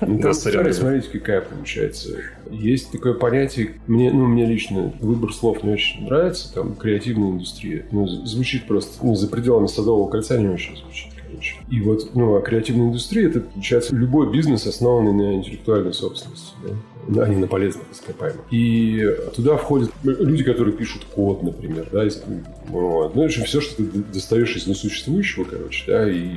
Ну, 0.00 0.18
Да, 0.18 0.32
история, 0.32 0.72
смотрите, 0.72 1.08
какая 1.10 1.42
получается. 1.42 2.10
Есть 2.50 2.90
такое 2.90 3.14
понятие, 3.14 3.74
мне, 3.86 4.10
ну, 4.10 4.26
мне 4.26 4.44
лично 4.46 4.92
выбор 5.00 5.32
слов 5.32 5.62
не 5.62 5.72
очень 5.72 6.06
нравится, 6.06 6.52
там, 6.52 6.74
креативная 6.74 7.30
индустрия. 7.30 7.86
Ну, 7.92 8.06
звучит 8.06 8.66
просто, 8.66 9.04
ну, 9.04 9.14
за 9.14 9.28
пределами 9.28 9.66
Садового 9.66 10.10
кольца 10.10 10.36
не 10.38 10.48
очень 10.48 10.76
звучит, 10.76 11.12
короче. 11.24 11.56
И 11.70 11.80
вот, 11.80 12.14
ну, 12.14 12.34
а 12.34 12.42
креативная 12.42 12.88
индустрия, 12.88 13.28
это, 13.28 13.40
получается, 13.40 13.94
любой 13.94 14.32
бизнес, 14.32 14.66
основанный 14.66 15.12
на 15.12 15.34
интеллектуальной 15.36 15.94
собственности, 15.94 16.52
да? 16.66 16.74
А 17.08 17.28
не 17.28 17.36
на 17.36 17.46
полезных 17.46 17.84
ископаемых. 17.92 18.44
И 18.50 19.06
туда 19.34 19.56
входят 19.56 19.90
люди, 20.02 20.44
которые 20.44 20.74
пишут 20.74 21.04
код, 21.04 21.42
например, 21.42 21.88
да, 21.92 22.06
из- 22.06 22.22
вот. 22.68 23.14
ну, 23.14 23.22
в 23.22 23.24
общем, 23.24 23.44
все, 23.44 23.60
что 23.60 23.76
ты 23.76 23.84
достаешь 23.84 24.56
из 24.56 24.66
несуществующего, 24.66 25.44
короче, 25.44 25.84
да, 25.86 26.10
и 26.10 26.30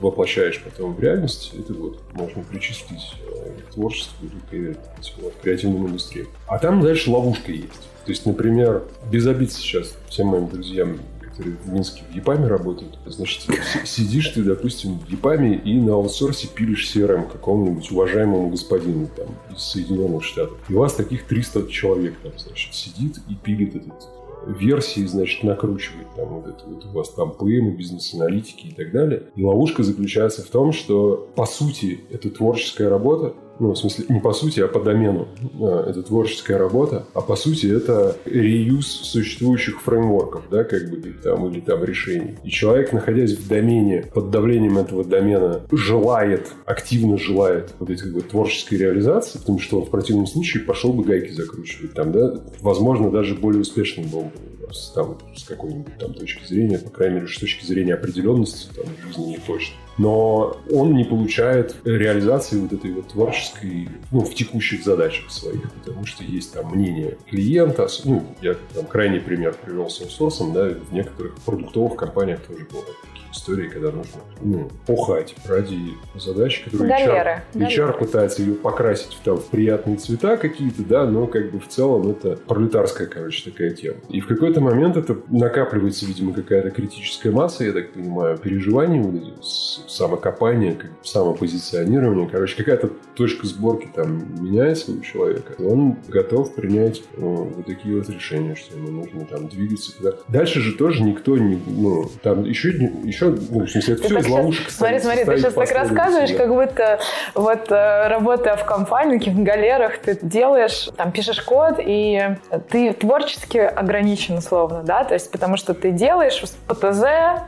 воплощаешь 0.00 0.60
потом 0.62 0.94
в 0.94 1.00
реальность, 1.00 1.52
это 1.58 1.74
вот 1.74 2.00
можно 2.12 2.42
причислить 2.42 3.14
э, 3.22 3.50
к 3.68 3.74
творчеству 3.74 4.26
или 4.52 4.72
к 4.72 4.78
вот, 5.20 5.34
креативным 5.42 5.86
индустриям. 5.88 6.28
А 6.46 6.58
там 6.58 6.80
дальше 6.80 7.10
ловушка 7.10 7.52
есть. 7.52 7.88
То 8.04 8.12
есть, 8.12 8.24
например, 8.24 8.84
без 9.10 9.26
обид 9.26 9.52
сейчас 9.52 9.94
всем 10.08 10.28
моим 10.28 10.48
друзьям, 10.48 10.98
которые 11.40 11.56
в 11.56 11.72
Минске 11.72 12.02
в 12.10 12.14
ЕПАМе 12.14 12.46
работают, 12.46 12.98
значит, 13.06 13.42
си- 13.42 13.60
сидишь 13.84 14.28
ты, 14.28 14.42
допустим, 14.42 14.98
в 14.98 15.10
ЕПАМе 15.10 15.56
и 15.56 15.80
на 15.80 15.94
аутсорсе 15.94 16.48
пилишь 16.48 16.94
CRM 16.94 17.30
какому-нибудь 17.30 17.90
уважаемому 17.90 18.50
господину 18.50 19.08
там, 19.16 19.28
из 19.54 19.62
Соединенных 19.62 20.22
Штатов. 20.22 20.58
И 20.68 20.74
у 20.74 20.80
вас 20.80 20.94
таких 20.94 21.26
300 21.26 21.68
человек 21.68 22.14
там, 22.22 22.32
значит, 22.36 22.74
сидит 22.74 23.18
и 23.28 23.34
пилит 23.34 23.74
этот 23.74 24.08
э, 24.46 24.52
версии, 24.58 25.06
значит, 25.06 25.42
накручивает 25.42 26.08
там 26.14 26.28
вот 26.28 26.46
это 26.46 26.62
вот 26.66 26.84
у 26.84 26.88
вас 26.90 27.08
там 27.10 27.32
ПМ, 27.32 27.76
бизнес-аналитики 27.76 28.66
и 28.66 28.74
так 28.74 28.92
далее. 28.92 29.22
И 29.34 29.42
ловушка 29.42 29.82
заключается 29.82 30.42
в 30.42 30.48
том, 30.48 30.72
что 30.72 31.30
по 31.34 31.46
сути 31.46 32.00
это 32.10 32.28
творческая 32.30 32.90
работа, 32.90 33.34
ну, 33.60 33.74
в 33.74 33.78
смысле, 33.78 34.06
не 34.08 34.20
по 34.20 34.32
сути, 34.32 34.60
а 34.60 34.68
по 34.68 34.80
домену. 34.80 35.28
А, 35.60 35.90
Это 35.90 36.02
творческая 36.02 36.56
работа, 36.56 37.06
а 37.14 37.20
по 37.20 37.36
сути 37.36 37.66
это 37.66 38.16
реюз 38.24 38.86
существующих 38.86 39.82
фреймворков, 39.82 40.44
да, 40.50 40.64
как 40.64 40.90
бы 40.90 40.96
там, 41.22 41.46
или 41.48 41.60
там 41.60 41.84
решений. 41.84 42.36
И 42.42 42.50
человек, 42.50 42.92
находясь 42.92 43.32
в 43.32 43.46
домене, 43.46 44.10
под 44.14 44.30
давлением 44.30 44.78
этого 44.78 45.04
домена, 45.04 45.60
желает, 45.70 46.48
активно 46.64 47.18
желает 47.18 47.74
вот 47.78 47.90
этой 47.90 48.10
вот 48.12 48.28
творческой 48.28 48.76
реализации, 48.76 49.38
потому 49.38 49.60
что 49.60 49.80
он 49.80 49.86
в 49.86 49.90
противном 49.90 50.26
случае 50.26 50.64
пошел 50.64 50.92
бы 50.92 51.04
гайки 51.04 51.32
закручивать 51.32 51.92
там, 51.92 52.12
да, 52.12 52.40
возможно, 52.60 53.10
даже 53.10 53.34
более 53.34 53.60
успешным 53.60 54.08
был 54.08 54.22
бы 54.22 54.72
с, 54.72 54.90
там, 54.90 55.18
с 55.36 55.44
какой-нибудь 55.44 55.98
там 55.98 56.14
точки 56.14 56.46
зрения, 56.46 56.78
по 56.78 56.90
крайней 56.90 57.16
мере, 57.16 57.28
с 57.28 57.38
точки 57.38 57.64
зрения 57.64 57.94
определенности 57.94 58.68
там, 58.74 58.86
жизни 59.06 59.30
не 59.30 59.38
точно. 59.38 59.74
Но 60.00 60.56
он 60.72 60.94
не 60.94 61.04
получает 61.04 61.76
реализации 61.84 62.58
вот 62.58 62.72
этой 62.72 62.90
вот 62.90 63.08
творческой, 63.08 63.90
ну, 64.10 64.20
в 64.20 64.34
текущих 64.34 64.82
задачах 64.82 65.30
своих, 65.30 65.70
потому 65.74 66.06
что 66.06 66.24
есть 66.24 66.54
там 66.54 66.70
мнение 66.74 67.18
клиента, 67.28 67.86
ну, 68.04 68.24
я 68.40 68.56
там 68.74 68.86
крайний 68.86 69.20
пример 69.20 69.54
привел 69.62 69.90
с 69.90 70.00
аутсорсом, 70.00 70.54
да, 70.54 70.70
в 70.70 70.94
некоторых 70.94 71.34
продуктовых 71.44 71.96
компаниях 71.96 72.40
тоже 72.40 72.66
бывают 72.70 72.96
такие 73.12 73.30
истории, 73.32 73.68
когда 73.68 73.90
нужно, 73.90 74.20
ну, 74.40 74.70
пухать 74.86 75.34
ради 75.46 75.76
задачи, 76.14 76.64
которую 76.64 76.90
HR, 76.90 77.40
HR 77.54 77.98
пытается 77.98 78.42
ее 78.42 78.54
покрасить 78.54 79.14
в, 79.14 79.20
там, 79.22 79.36
в 79.36 79.46
приятные 79.46 79.96
цвета 79.96 80.36
какие-то, 80.36 80.82
да, 80.82 81.06
но 81.06 81.26
как 81.26 81.50
бы 81.50 81.60
в 81.60 81.68
целом 81.68 82.10
это 82.10 82.36
пролетарская, 82.36 83.06
короче, 83.06 83.50
такая 83.50 83.70
тема. 83.70 83.98
И 84.08 84.20
в 84.20 84.26
какой-то 84.26 84.60
момент 84.60 84.96
это 84.96 85.16
накапливается, 85.28 86.06
видимо, 86.06 86.32
какая-то 86.32 86.70
критическая 86.70 87.30
масса, 87.30 87.64
я 87.64 87.72
так 87.72 87.92
понимаю, 87.92 88.38
переживаний, 88.38 89.00
вот 89.00 89.14
эти, 89.14 89.89
с- 89.90 90.00
самокопания, 90.00 90.74
как 90.74 90.90
самопозиционирование. 91.02 92.28
Короче, 92.28 92.56
какая-то 92.56 92.90
точка 93.14 93.46
сборки 93.46 93.88
там 93.94 94.42
меняется 94.42 94.92
у 94.92 95.00
человека, 95.00 95.54
он 95.62 95.96
готов 96.08 96.54
принять 96.54 97.02
э, 97.16 97.20
вот 97.20 97.66
такие 97.66 97.96
вот 97.96 98.08
решения, 98.08 98.54
что 98.54 98.76
ему 98.76 98.90
нужно 98.90 99.24
там 99.26 99.48
двигаться 99.48 99.96
куда. 99.96 100.12
Дальше 100.28 100.60
же 100.60 100.72
тоже 100.76 101.02
никто 101.02 101.36
не, 101.36 101.60
ну, 101.66 102.10
там 102.22 102.44
еще, 102.44 102.70
еще 102.70 103.26
ну, 103.50 103.66
в 103.66 103.70
смысле, 103.70 103.94
это 103.94 104.02
Ты 104.02 104.08
все 104.08 104.18
из 104.18 104.28
ловушек 104.28 104.70
Смотри, 104.70 104.98
смотри, 105.00 105.24
ты 105.24 105.38
сейчас 105.38 105.54
так 105.54 105.70
рассказываешь, 105.70 106.30
последовательности, 106.30 106.36
как 106.36 106.48
будто 106.48 107.00
вот 107.34 107.70
э, 107.70 108.08
работая 108.08 108.56
в 108.56 108.64
компании, 108.64 109.18
в 109.18 109.42
галерах, 109.42 109.98
ты 109.98 110.18
делаешь, 110.22 110.88
там, 110.96 111.12
пишешь 111.12 111.40
код, 111.42 111.76
и 111.78 112.36
ты 112.70 112.92
творчески 112.92 113.58
ограничен, 113.58 114.38
условно, 114.38 114.82
да, 114.82 115.04
то 115.04 115.14
есть 115.14 115.30
потому 115.30 115.56
что 115.56 115.74
ты 115.74 115.90
делаешь 115.90 116.42
по 116.66 116.74
ТЗ, 116.74 117.02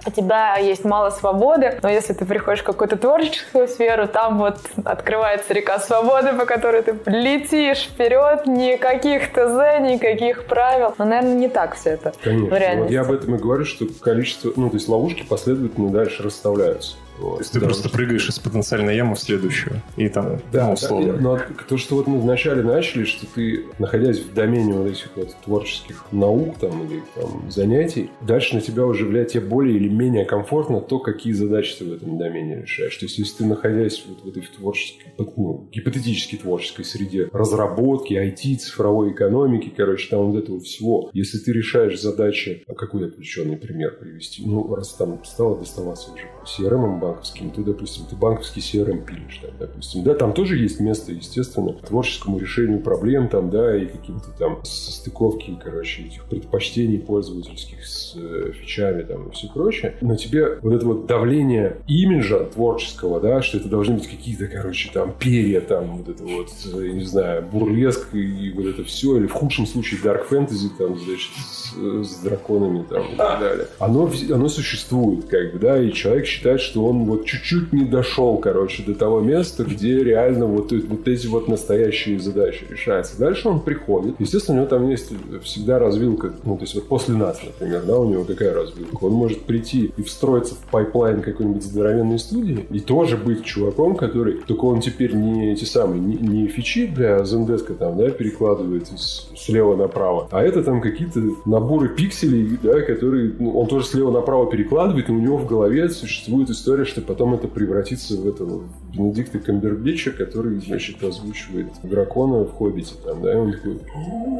у 0.06 0.10
тебя 0.10 0.56
есть 0.56 0.84
мало 0.84 1.10
свободы, 1.10 1.78
но 1.82 1.88
если 1.88 2.12
ты 2.12 2.21
приходишь 2.24 2.60
в 2.62 2.64
какую-то 2.64 2.96
творческую 2.96 3.68
сферу, 3.68 4.06
там 4.08 4.38
вот 4.38 4.58
открывается 4.84 5.52
река 5.54 5.78
свободы, 5.78 6.32
по 6.32 6.44
которой 6.44 6.82
ты 6.82 6.96
летишь 7.06 7.88
вперед, 7.92 8.46
никаких 8.46 9.30
ТЗ, 9.32 9.80
никаких 9.80 10.44
правил. 10.46 10.94
Но, 10.98 11.04
наверное, 11.04 11.34
не 11.34 11.48
так 11.48 11.74
все 11.76 11.90
это 11.90 12.12
Конечно. 12.22 12.46
в 12.46 12.50
Вот 12.50 12.58
реальности. 12.58 12.92
я 12.92 13.00
об 13.02 13.12
этом 13.12 13.34
и 13.34 13.38
говорю, 13.38 13.64
что 13.64 13.86
количество, 14.00 14.52
ну, 14.56 14.70
то 14.70 14.76
есть 14.76 14.88
ловушки 14.88 15.24
последовательно 15.28 15.90
дальше 15.90 16.22
расставляются. 16.22 16.96
Вот. 17.18 17.34
То 17.36 17.40
есть 17.40 17.52
ты 17.52 17.60
Да. 17.60 17.66
просто 17.66 17.88
прыгаешь 17.88 18.28
из 18.28 18.38
потенциальной 18.38 18.96
ямы 18.96 19.14
в 19.14 19.20
следующую. 19.20 19.82
И 19.96 20.08
там, 20.08 20.40
Да, 20.52 20.68
ну, 20.68 20.72
условно. 20.72 21.12
да, 21.14 21.20
но 21.20 21.38
то, 21.68 21.76
что 21.76 21.96
вот 21.96 22.06
мы 22.06 22.20
вначале 22.20 22.62
начали, 22.62 23.04
что 23.04 23.26
ты, 23.34 23.66
находясь 23.78 24.18
в 24.20 24.32
домене 24.34 24.74
вот 24.74 24.88
этих 24.88 25.10
вот 25.16 25.34
творческих 25.44 26.04
наук 26.10 26.56
там, 26.58 26.84
или 26.86 27.02
там, 27.14 27.50
занятий, 27.50 28.10
дальше 28.22 28.54
на 28.56 28.60
тебя 28.60 28.86
уже 28.86 29.04
влияет 29.06 29.28
тебе 29.28 29.42
более 29.42 29.76
или 29.76 29.88
менее 29.88 30.24
комфортно 30.24 30.80
то, 30.80 30.98
какие 30.98 31.32
задачи 31.32 31.76
ты 31.78 31.84
в 31.84 31.92
этом 31.92 32.18
домене 32.18 32.62
решаешь. 32.62 32.96
То 32.96 33.04
есть, 33.06 33.18
если 33.18 33.38
ты, 33.38 33.44
находясь 33.46 34.02
вот 34.06 34.22
в 34.24 34.28
этой 34.28 34.42
творческой, 34.56 35.12
ну, 35.18 35.68
гипотетически 35.72 36.36
творческой 36.36 36.84
среде 36.84 37.28
разработки, 37.32 38.14
IT, 38.14 38.56
цифровой 38.56 39.12
экономики, 39.12 39.72
короче, 39.76 40.08
там 40.10 40.30
вот 40.32 40.42
этого 40.42 40.60
всего, 40.60 41.10
если 41.12 41.38
ты 41.38 41.52
решаешь 41.52 42.00
задачи, 42.00 42.64
а 42.66 42.74
какой 42.74 43.06
отвлеченный 43.06 43.56
пример 43.56 43.96
привести? 44.00 44.42
Ну, 44.44 44.74
раз 44.74 44.94
там 44.94 45.22
стало 45.24 45.58
доставаться 45.58 46.10
уже 46.12 46.22
CRM 46.44 46.98
банковским, 46.98 47.50
ты, 47.50 47.62
допустим, 47.62 48.04
ты 48.08 48.16
банковский 48.16 48.60
CRM 48.60 49.04
пилишь, 49.04 49.38
там, 49.38 49.50
допустим, 49.58 50.02
да, 50.02 50.14
там 50.14 50.32
тоже 50.32 50.56
есть 50.56 50.80
место, 50.80 51.12
естественно, 51.12 51.72
творческому 51.72 52.38
решению 52.38 52.80
проблем, 52.80 53.28
там, 53.28 53.50
да, 53.50 53.76
и 53.76 53.86
каким-то 53.86 54.30
там 54.38 54.64
состыковки, 54.64 55.58
короче, 55.62 56.02
этих 56.02 56.24
предпочтений 56.24 56.98
пользовательских 56.98 57.86
с 57.86 58.14
э, 58.16 58.52
фичами, 58.52 59.02
там, 59.02 59.28
и 59.28 59.32
все 59.32 59.48
прочее, 59.48 59.96
но 60.00 60.16
тебе 60.16 60.58
вот 60.62 60.72
это 60.72 60.86
вот 60.86 61.06
давление 61.06 61.76
имиджа 61.86 62.40
творческого, 62.44 63.20
да, 63.20 63.42
что 63.42 63.58
это 63.58 63.68
должны 63.68 63.96
быть 63.96 64.08
какие-то, 64.08 64.46
короче, 64.46 64.90
там, 64.92 65.14
перья, 65.18 65.60
там, 65.60 65.98
вот 65.98 66.08
это 66.08 66.22
вот, 66.24 66.48
э, 66.72 66.86
я 66.86 66.92
не 66.92 67.04
знаю, 67.04 67.42
бурлеск 67.42 68.14
и 68.14 68.52
вот 68.52 68.66
это 68.66 68.84
все, 68.84 69.16
или 69.18 69.26
в 69.26 69.32
худшем 69.32 69.66
случае 69.66 70.00
dark 70.00 70.28
fantasy, 70.28 70.70
там, 70.78 70.98
значит, 70.98 71.32
с, 71.36 71.74
с 71.76 72.16
драконами, 72.22 72.84
там, 72.88 73.02
и 73.12 73.16
так 73.16 73.40
далее. 73.40 73.66
Оно, 73.78 74.10
оно 74.30 74.48
существует, 74.48 75.26
как 75.26 75.52
бы, 75.52 75.58
да, 75.58 75.82
и 75.82 75.92
человек 75.92 76.22
считает, 76.32 76.60
что 76.60 76.84
он 76.84 77.04
вот 77.04 77.26
чуть-чуть 77.26 77.72
не 77.72 77.84
дошел, 77.84 78.38
короче, 78.38 78.82
до 78.82 78.94
того 78.94 79.20
места, 79.20 79.64
где 79.64 80.02
реально 80.02 80.46
вот, 80.46 80.72
э- 80.72 80.80
вот 80.88 81.06
эти 81.06 81.26
вот 81.26 81.48
настоящие 81.48 82.18
задачи 82.18 82.64
решаются. 82.70 83.18
Дальше 83.18 83.48
он 83.48 83.60
приходит. 83.60 84.14
Естественно, 84.18 84.58
у 84.58 84.60
него 84.62 84.70
там 84.70 84.88
есть 84.88 85.10
всегда 85.42 85.78
развилка, 85.78 86.32
ну, 86.44 86.56
то 86.56 86.62
есть 86.62 86.74
вот 86.74 86.88
после 86.88 87.14
нас, 87.14 87.40
например, 87.44 87.82
да, 87.86 87.98
у 87.98 88.08
него 88.08 88.24
какая 88.24 88.54
развилка? 88.54 89.04
Он 89.04 89.12
может 89.12 89.42
прийти 89.42 89.92
и 89.96 90.02
встроиться 90.02 90.54
в 90.54 90.70
pipeline 90.70 91.22
какой-нибудь 91.22 91.62
здоровенной 91.62 92.18
студии 92.18 92.66
и 92.70 92.80
тоже 92.80 93.16
быть 93.16 93.44
чуваком, 93.44 93.96
который, 93.96 94.34
только 94.46 94.64
он 94.64 94.80
теперь 94.80 95.14
не 95.14 95.52
эти 95.52 95.64
самые, 95.64 96.00
не, 96.00 96.16
не 96.16 96.46
фичи 96.48 96.86
для 96.86 97.18
Zendesk 97.18 97.74
там, 97.74 97.98
да, 97.98 98.10
перекладывает 98.10 98.84
из- 98.92 99.28
слева 99.36 99.76
направо, 99.76 100.28
а 100.30 100.42
это 100.42 100.62
там 100.62 100.80
какие-то 100.80 101.20
наборы 101.44 101.88
пикселей, 101.88 102.58
да, 102.62 102.80
которые 102.80 103.32
ну, 103.38 103.58
он 103.58 103.66
тоже 103.66 103.84
слева 103.86 104.10
направо 104.10 104.50
перекладывает, 104.50 105.08
и 105.08 105.12
у 105.12 105.18
него 105.18 105.36
в 105.36 105.46
голове 105.46 105.88
существует 105.88 106.21
история 106.50 106.82
посмотришь, 106.82 106.92
ты 106.92 107.00
потом 107.00 107.34
это 107.34 107.48
превратится 107.48 108.16
в 108.16 108.28
этого 108.28 108.62
Бенедикта 108.92 109.38
Камбербеча, 109.38 110.10
который, 110.12 110.60
значит, 110.60 111.02
озвучивает 111.02 111.68
дракона 111.82 112.44
в 112.44 112.52
«Хоббите». 112.52 112.94
Там, 113.04 113.22
да, 113.22 113.32
и 113.32 113.36
он 113.36 113.52
такой... 113.52 113.78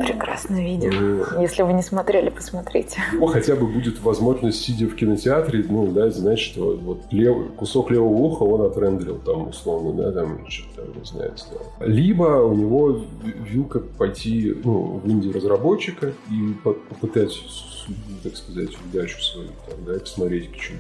Прекрасно 0.07 0.63
видео. 0.63 0.91
Ну, 0.93 1.41
Если 1.41 1.63
вы 1.63 1.73
не 1.73 1.83
смотрели, 1.83 2.31
посмотрите. 2.31 3.01
ну, 3.13 3.27
хотя 3.27 3.55
бы 3.57 3.67
будет 3.67 4.01
возможность, 4.03 4.63
сидя 4.63 4.87
в 4.87 4.95
кинотеатре, 4.95 5.65
ну, 5.69 5.87
да, 5.93 6.11
знать, 6.11 6.39
что 6.39 6.77
вот 6.77 7.03
лев- 7.13 7.53
кусок 7.57 7.91
левого 7.91 8.17
уха 8.17 8.43
он 8.43 8.63
отрендерил 8.63 9.19
там, 9.19 9.49
условно, 9.49 9.93
да, 10.03 10.13
там, 10.13 10.47
что-то 10.49 10.87
не 10.99 11.05
знаю, 11.05 11.33
сделал. 11.37 11.67
Либо 11.81 12.43
у 12.45 12.55
него 12.55 13.01
вилка 13.49 13.81
пойти, 13.81 14.55
ну, 14.65 15.01
в 15.03 15.09
Индию 15.09 15.33
разработчика 15.33 16.13
и 16.31 16.53
по- 16.65 16.75
попытать, 16.75 17.39
так 18.23 18.37
сказать, 18.37 18.71
удачу 18.91 19.21
свою, 19.21 19.49
там, 19.69 19.85
да, 19.87 19.97
и 19.97 19.99
посмотреть 19.99 20.51
к 20.53 20.57
чему 20.57 20.79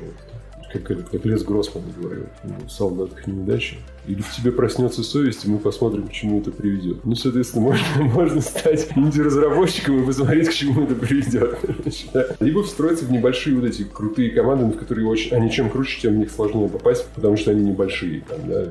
как, 0.72 1.10
как 1.10 1.24
Лес 1.24 1.42
Гроссман 1.42 1.84
говорил, 1.96 2.26
в 2.42 2.68
солдатах 2.70 3.26
неудачи. 3.26 3.76
Или 4.06 4.20
в 4.20 4.34
тебе 4.34 4.50
проснется 4.50 5.02
совесть, 5.02 5.44
и 5.44 5.48
мы 5.48 5.58
посмотрим, 5.58 6.08
к 6.08 6.12
чему 6.12 6.40
это 6.40 6.50
приведет. 6.50 7.04
Ну, 7.04 7.14
соответственно, 7.14 7.64
можно, 7.68 8.04
можно 8.04 8.40
стать 8.40 8.88
инди-разработчиком 8.96 10.02
и 10.02 10.06
посмотреть, 10.06 10.48
к 10.48 10.52
чему 10.52 10.82
это 10.82 10.94
приведет. 10.94 11.58
Либо 12.40 12.62
встроиться 12.62 13.04
в 13.04 13.12
небольшие 13.12 13.56
вот 13.56 13.64
эти 13.64 13.84
крутые 13.84 14.30
команды, 14.30 14.76
в 14.76 14.78
которые 14.78 15.06
очень... 15.06 15.34
Они 15.34 15.50
чем 15.50 15.70
круче, 15.70 16.00
тем 16.00 16.14
в 16.14 16.16
них 16.16 16.30
сложнее 16.30 16.68
попасть, 16.68 17.06
потому 17.14 17.36
что 17.36 17.52
они 17.52 17.62
небольшие. 17.62 18.22
Там, 18.22 18.38
да, 18.46 18.64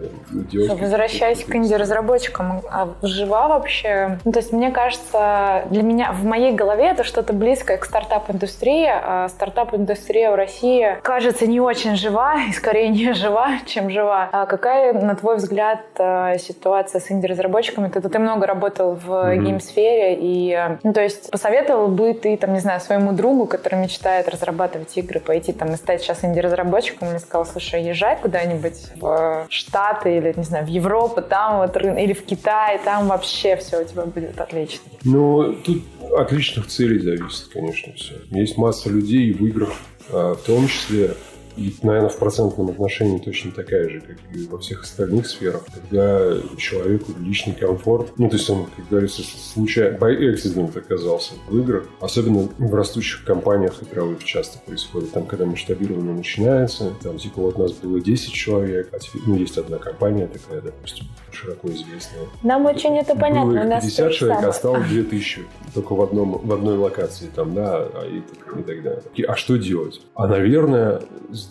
делать 0.51 0.79
Возвращаясь 0.79 1.43
к 1.43 1.55
инди-разработчикам, 1.55 2.61
а 2.69 2.93
жива 3.01 3.47
вообще? 3.47 4.19
Ну, 4.25 4.31
то 4.31 4.39
есть, 4.39 4.51
мне 4.51 4.71
кажется, 4.71 5.65
для 5.69 5.83
меня, 5.83 6.11
в 6.11 6.25
моей 6.25 6.53
голове 6.53 6.89
это 6.89 7.03
что-то 7.03 7.33
близкое 7.33 7.77
к 7.77 7.85
стартап-индустрии. 7.85 8.87
А 8.89 9.29
стартап-индустрия 9.29 10.31
в 10.31 10.35
России 10.35 10.97
кажется 11.01 11.47
не 11.47 11.61
очень 11.61 11.95
жива, 11.95 12.35
и 12.49 12.51
скорее 12.51 12.89
не 12.89 13.13
жива, 13.13 13.59
чем 13.65 13.89
жива. 13.89 14.29
А 14.31 14.45
какая, 14.45 14.93
на 14.93 15.15
твой 15.21 15.37
взгляд, 15.37 15.79
э, 15.97 16.37
ситуация 16.39 16.99
с 16.99 17.11
инди-разработчиками? 17.11 17.89
Ты, 17.89 18.01
ты 18.01 18.19
много 18.19 18.45
работал 18.45 18.95
в 18.95 19.33
Мгм. 19.33 19.45
геймсфере, 19.45 20.17
и, 20.19 20.57
ну, 20.83 20.93
то 20.93 21.01
есть, 21.01 21.31
посоветовал 21.31 21.87
бы 21.87 22.13
ты, 22.13 22.35
там, 22.37 22.53
не 22.53 22.59
знаю, 22.59 22.81
своему 22.81 23.13
другу, 23.13 23.45
который 23.45 23.79
мечтает 23.79 24.27
разрабатывать 24.27 24.97
игры, 24.97 25.19
пойти 25.19 25.53
там 25.53 25.73
и 25.73 25.77
стать 25.77 26.01
сейчас 26.01 26.23
инди-разработчиком, 26.25 27.09
или 27.11 27.17
сказал, 27.19 27.45
слушай, 27.45 27.83
езжай 27.83 28.17
куда-нибудь 28.17 28.77
в 28.95 29.45
Штаты 29.49 30.17
или, 30.17 30.33
не 30.35 30.43
знаю, 30.43 30.65
в 30.65 30.69
Европу, 30.69 31.21
там 31.21 31.59
вот, 31.59 31.75
или 31.77 32.13
в 32.13 32.25
Китай, 32.25 32.79
там 32.83 33.07
вообще 33.07 33.55
все 33.55 33.81
у 33.81 33.83
тебя 33.85 34.03
будет 34.05 34.39
отлично. 34.39 34.81
Ну, 35.03 35.53
тут 35.53 35.83
от 36.17 36.31
личных 36.31 36.67
целей 36.67 36.99
зависит, 36.99 37.47
конечно, 37.53 37.93
все. 37.93 38.15
Есть 38.31 38.57
масса 38.57 38.89
людей 38.89 39.31
в 39.33 39.45
играх, 39.45 39.73
а, 40.11 40.33
в 40.35 40.41
том 40.41 40.67
числе, 40.67 41.11
и, 41.57 41.73
наверное, 41.83 42.09
в 42.09 42.17
процентном 42.17 42.69
отношении 42.69 43.19
точно 43.19 43.51
такая 43.51 43.89
же, 43.89 44.01
как 44.01 44.17
и 44.33 44.47
во 44.47 44.57
всех 44.59 44.83
остальных 44.83 45.27
сферах, 45.27 45.63
когда 45.73 46.37
человеку 46.57 47.11
личный 47.19 47.53
комфорт, 47.53 48.13
ну, 48.17 48.29
то 48.29 48.35
есть 48.37 48.49
он, 48.49 48.65
как 48.75 48.87
говорится, 48.89 49.21
случайно, 49.23 49.97
by 49.97 50.17
accident 50.33 50.77
оказался 50.77 51.33
в 51.47 51.57
играх, 51.57 51.85
особенно 51.99 52.49
в 52.57 52.73
растущих 52.75 53.23
компаниях 53.25 53.81
игровых 53.83 54.23
часто 54.23 54.59
происходит, 54.59 55.11
там, 55.11 55.25
когда 55.25 55.45
масштабирование 55.45 56.13
начинается, 56.13 56.93
там, 57.03 57.17
типа, 57.17 57.41
вот 57.41 57.57
нас 57.57 57.71
было 57.73 57.99
10 57.99 58.31
человек, 58.33 58.89
а 58.91 58.99
теперь, 58.99 59.21
ну, 59.25 59.35
есть 59.35 59.57
одна 59.57 59.77
компания 59.77 60.27
такая, 60.27 60.61
допустим, 60.61 61.07
широко 61.31 61.69
известная, 61.69 62.27
Нам 62.43 62.65
очень 62.65 62.97
это 62.97 63.15
понятно. 63.15 63.51
было 63.51 63.59
у 63.59 63.63
их 63.63 63.69
нас 63.69 63.83
50 63.83 64.05
то 64.05 64.11
же 64.11 64.17
человек, 64.19 64.35
самое. 64.37 64.49
а 64.49 64.53
стало 64.53 64.79
2000. 64.83 65.41
Только 65.73 65.93
в, 65.95 66.01
одном, 66.01 66.37
в 66.43 66.53
одной 66.53 66.77
локации 66.77 67.29
там, 67.33 67.53
да, 67.55 67.77
а 67.93 68.05
и, 68.05 68.19
так- 68.21 68.59
и 68.59 68.63
так 68.63 68.83
далее. 68.83 69.03
И- 69.15 69.23
А 69.23 69.35
что 69.37 69.55
делать? 69.57 70.01
А, 70.15 70.27
наверное, 70.27 71.01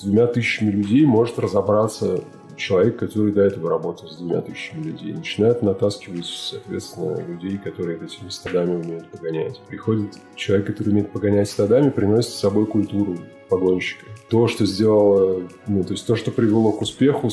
с 0.01 0.05
двумя 0.05 0.27
тысячами 0.27 0.71
людей 0.71 1.05
может 1.05 1.39
разобраться 1.39 2.25
человек, 2.57 2.99
который 2.99 3.33
до 3.33 3.43
этого 3.43 3.69
работал 3.69 4.09
с 4.09 4.17
двумя 4.17 4.41
тысячами 4.41 4.85
людей. 4.85 5.13
Начинает 5.13 5.61
натаскивать, 5.61 6.25
соответственно, 6.25 7.21
людей, 7.21 7.59
которые 7.59 7.99
этими 7.99 8.31
стадами 8.31 8.83
умеют 8.83 9.11
погонять. 9.11 9.61
Приходит 9.69 10.19
человек, 10.37 10.69
который 10.69 10.91
умеет 10.91 11.13
погонять 11.13 11.51
стадами, 11.51 11.91
приносит 11.91 12.33
с 12.33 12.39
собой 12.39 12.65
культуру 12.65 13.19
погонщика. 13.51 14.07
То, 14.31 14.49
что 14.49 14.65
сделало, 14.65 15.43
ну, 15.67 15.85
то 15.85 15.93
есть 15.93 16.07
то, 16.07 16.17
что 16.17 16.31
привело 16.31 16.73
к 16.73 16.81
успеху, 16.81 17.29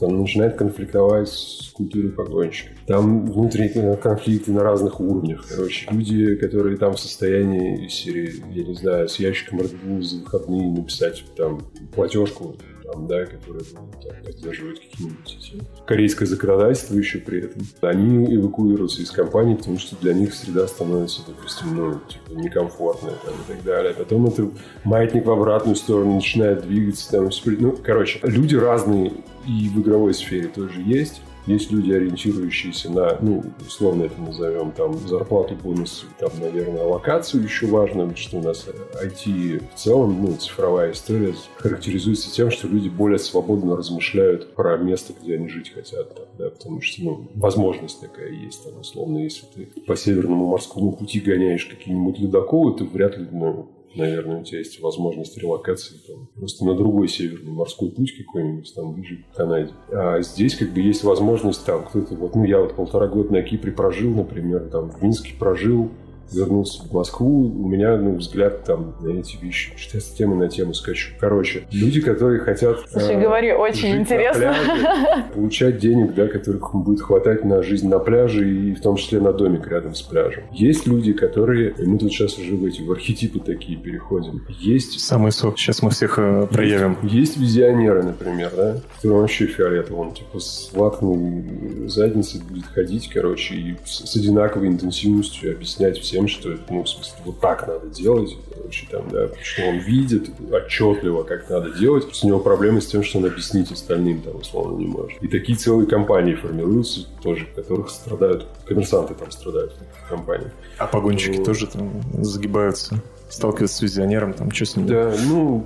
с- 0.00 0.06
там, 0.06 0.18
начинает 0.20 0.56
конфликтовать 0.56 1.28
с 1.28 1.70
культурой 1.74 2.10
погонщика. 2.10 2.70
Там 2.86 3.26
внутренние 3.26 3.96
конфликты 3.96 4.52
на 4.52 4.62
разных 4.62 5.00
уровнях. 5.00 5.46
Короче, 5.48 5.86
люди, 5.90 6.36
которые 6.36 6.76
там 6.76 6.94
в 6.94 7.00
состоянии 7.00 7.86
из 7.86 7.92
серии, 7.94 8.42
я 8.54 8.64
не 8.64 8.74
знаю, 8.74 9.08
с 9.08 9.16
ящиком 9.18 9.60
Red 9.60 9.76
Bull 9.84 10.02
за 10.02 10.16
выходные 10.20 10.70
написать 10.70 11.24
там 11.36 11.60
платежку, 11.94 12.56
там, 12.92 13.06
да, 13.06 13.24
которая 13.26 13.62
будет 13.62 13.72
там, 13.72 13.90
поддерживать 14.24 14.80
какие-нибудь 14.80 15.38
эти 15.38 15.62
корейское 15.86 16.26
законодательство 16.26 16.96
еще 16.96 17.18
при 17.18 17.44
этом. 17.44 17.62
Они 17.82 18.34
эвакуируются 18.34 19.02
из 19.02 19.10
компании, 19.10 19.54
потому 19.54 19.78
что 19.78 19.96
для 19.96 20.12
них 20.12 20.34
среда 20.34 20.66
становится, 20.66 21.22
допустим, 21.26 21.76
ну, 21.76 22.00
типа, 22.08 22.38
некомфортная 22.38 23.14
там, 23.24 23.34
и 23.34 23.52
так 23.52 23.64
далее. 23.64 23.94
Потом 23.94 24.26
это 24.26 24.50
маятник 24.84 25.26
в 25.26 25.30
обратную 25.30 25.76
сторону 25.76 26.16
начинает 26.16 26.62
двигаться. 26.62 27.10
Там, 27.10 27.30
ну, 27.44 27.78
короче, 27.82 28.20
люди 28.22 28.56
разные 28.56 29.12
и 29.46 29.68
в 29.68 29.80
игровой 29.80 30.14
сфере 30.14 30.48
тоже 30.48 30.80
есть. 30.80 31.20
Есть 31.46 31.70
люди, 31.70 31.92
ориентирующиеся 31.92 32.90
на, 32.90 33.18
ну, 33.20 33.42
условно 33.66 34.04
это 34.04 34.20
назовем, 34.20 34.72
там, 34.72 34.96
зарплату, 35.08 35.56
бонусы, 35.62 36.06
там, 36.18 36.30
наверное, 36.40 36.84
локацию 36.84 37.42
еще 37.42 37.66
важно, 37.66 38.14
что 38.16 38.38
у 38.38 38.42
нас 38.42 38.66
IT 39.02 39.62
в 39.74 39.78
целом, 39.78 40.22
ну, 40.22 40.36
цифровая 40.36 40.92
история 40.92 41.34
характеризуется 41.56 42.30
тем, 42.30 42.50
что 42.50 42.68
люди 42.68 42.88
более 42.88 43.18
свободно 43.18 43.76
размышляют 43.76 44.54
про 44.54 44.76
место, 44.76 45.14
где 45.20 45.36
они 45.36 45.48
жить 45.48 45.72
хотят, 45.72 46.14
там, 46.14 46.26
да, 46.38 46.50
потому 46.50 46.80
что, 46.80 47.02
ну, 47.02 47.28
возможность 47.34 48.00
такая 48.00 48.30
есть, 48.30 48.64
там, 48.64 48.80
условно, 48.80 49.18
если 49.18 49.46
ты 49.54 49.66
по 49.82 49.96
Северному 49.96 50.46
морскому 50.46 50.92
пути 50.92 51.20
гоняешь 51.20 51.66
какие-нибудь 51.66 52.18
ледоколы, 52.18 52.76
то 52.76 52.84
вряд 52.84 53.16
ли, 53.16 53.26
ну, 53.30 53.68
наверное, 53.94 54.40
у 54.40 54.44
тебя 54.44 54.58
есть 54.58 54.80
возможность 54.80 55.36
релокации 55.38 55.96
там, 56.06 56.28
просто 56.36 56.64
на 56.64 56.74
другой 56.74 57.08
северный 57.08 57.52
морской 57.52 57.90
путь 57.90 58.16
какой-нибудь 58.16 58.72
там 58.74 58.94
ближе 58.94 59.24
к 59.32 59.36
Канаде. 59.36 59.72
А 59.92 60.20
здесь 60.22 60.56
как 60.56 60.70
бы 60.72 60.80
есть 60.80 61.04
возможность 61.04 61.64
там 61.64 61.84
кто-то, 61.84 62.14
вот, 62.14 62.34
ну, 62.34 62.44
я 62.44 62.60
вот 62.60 62.74
полтора 62.74 63.08
года 63.08 63.32
на 63.32 63.42
Кипре 63.42 63.72
прожил, 63.72 64.10
например, 64.10 64.68
там 64.70 64.90
в 64.90 65.02
Минске 65.02 65.34
прожил, 65.38 65.90
вернулся 66.32 66.82
в 66.82 66.92
Москву, 66.92 67.46
у 67.46 67.68
меня, 67.68 67.96
ну, 67.96 68.16
взгляд 68.16 68.64
там 68.64 68.94
на 69.00 69.18
эти 69.18 69.36
вещи, 69.42 69.72
что 69.76 69.96
я 69.96 70.00
с 70.00 70.08
темы 70.08 70.36
на 70.36 70.48
тему 70.48 70.74
скачу. 70.74 71.12
Короче, 71.18 71.64
люди, 71.72 72.00
которые 72.00 72.40
хотят... 72.40 72.78
Слушай, 72.90 73.16
э, 73.16 73.20
говори, 73.20 73.52
очень 73.52 73.96
интересно. 73.96 74.54
пляже, 74.54 75.24
получать 75.34 75.78
денег, 75.78 76.14
да, 76.14 76.28
которых 76.28 76.74
будет 76.74 77.00
хватать 77.00 77.44
на 77.44 77.62
жизнь 77.62 77.88
на 77.88 77.98
пляже 77.98 78.48
и 78.48 78.74
в 78.74 78.80
том 78.80 78.96
числе 78.96 79.20
на 79.20 79.32
домик 79.32 79.66
рядом 79.68 79.94
с 79.94 80.02
пляжем. 80.02 80.44
Есть 80.52 80.86
люди, 80.86 81.12
которые, 81.12 81.74
и 81.78 81.84
мы 81.84 81.98
тут 81.98 82.12
сейчас 82.12 82.38
уже 82.38 82.54
в 82.54 82.64
эти 82.64 82.82
в 82.82 82.90
архетипы 82.90 83.40
такие 83.40 83.78
переходим. 83.78 84.44
Есть 84.48 85.00
Самый 85.00 85.32
сок. 85.32 85.58
Сейчас 85.58 85.82
мы 85.82 85.90
всех 85.90 86.18
э, 86.18 86.46
проявим. 86.50 86.96
есть 87.02 87.36
визионеры, 87.36 88.02
например, 88.02 88.50
да, 88.56 88.76
которым 88.96 89.20
вообще 89.20 89.46
фиолетово. 89.46 90.02
Он 90.02 90.12
типа 90.12 90.38
с 90.38 90.70
ватной 90.72 91.88
задницей 91.88 92.40
будет 92.48 92.66
ходить, 92.66 93.08
короче, 93.08 93.54
и 93.54 93.76
с, 93.84 94.10
с 94.10 94.16
одинаковой 94.16 94.68
интенсивностью 94.68 95.52
объяснять 95.52 95.98
всем, 95.98 96.19
что 96.28 96.52
это, 96.52 96.62
ну, 96.70 96.82
в 96.84 96.88
смысле, 96.88 97.14
вот 97.24 97.40
так 97.40 97.66
надо 97.66 97.86
делать, 97.88 98.36
короче, 98.54 98.86
там, 98.90 99.08
да, 99.10 99.28
что 99.42 99.62
он 99.66 99.78
видит 99.78 100.30
отчетливо, 100.50 101.22
как 101.24 101.48
надо 101.50 101.70
делать. 101.78 102.06
У 102.22 102.26
него 102.26 102.38
проблемы 102.40 102.80
с 102.80 102.86
тем, 102.86 103.02
что 103.02 103.18
он 103.18 103.26
объяснить 103.26 103.70
остальным, 103.70 104.20
там, 104.22 104.36
условно, 104.36 104.78
не 104.78 104.86
может. 104.86 105.22
И 105.22 105.28
такие 105.28 105.56
целые 105.58 105.86
компании 105.86 106.34
формируются 106.34 107.06
тоже, 107.22 107.46
в 107.46 107.54
которых 107.54 107.90
страдают, 107.90 108.46
коммерсанты 108.66 109.14
там 109.14 109.30
страдают 109.30 109.72
в 109.72 109.78
таких 109.78 110.08
компаниях. 110.08 110.52
А 110.78 110.86
погонщики 110.86 111.38
Ну. 111.38 111.44
тоже 111.44 111.66
там 111.66 111.90
загибаются. 112.22 113.02
Сталкиваются 113.28 113.76
с 113.78 113.82
визионером, 113.82 114.32
там 114.32 114.50
что 114.50 114.64
с 114.64 114.76
ним? 114.76 114.86
Да, 114.88 115.14
ну, 115.28 115.64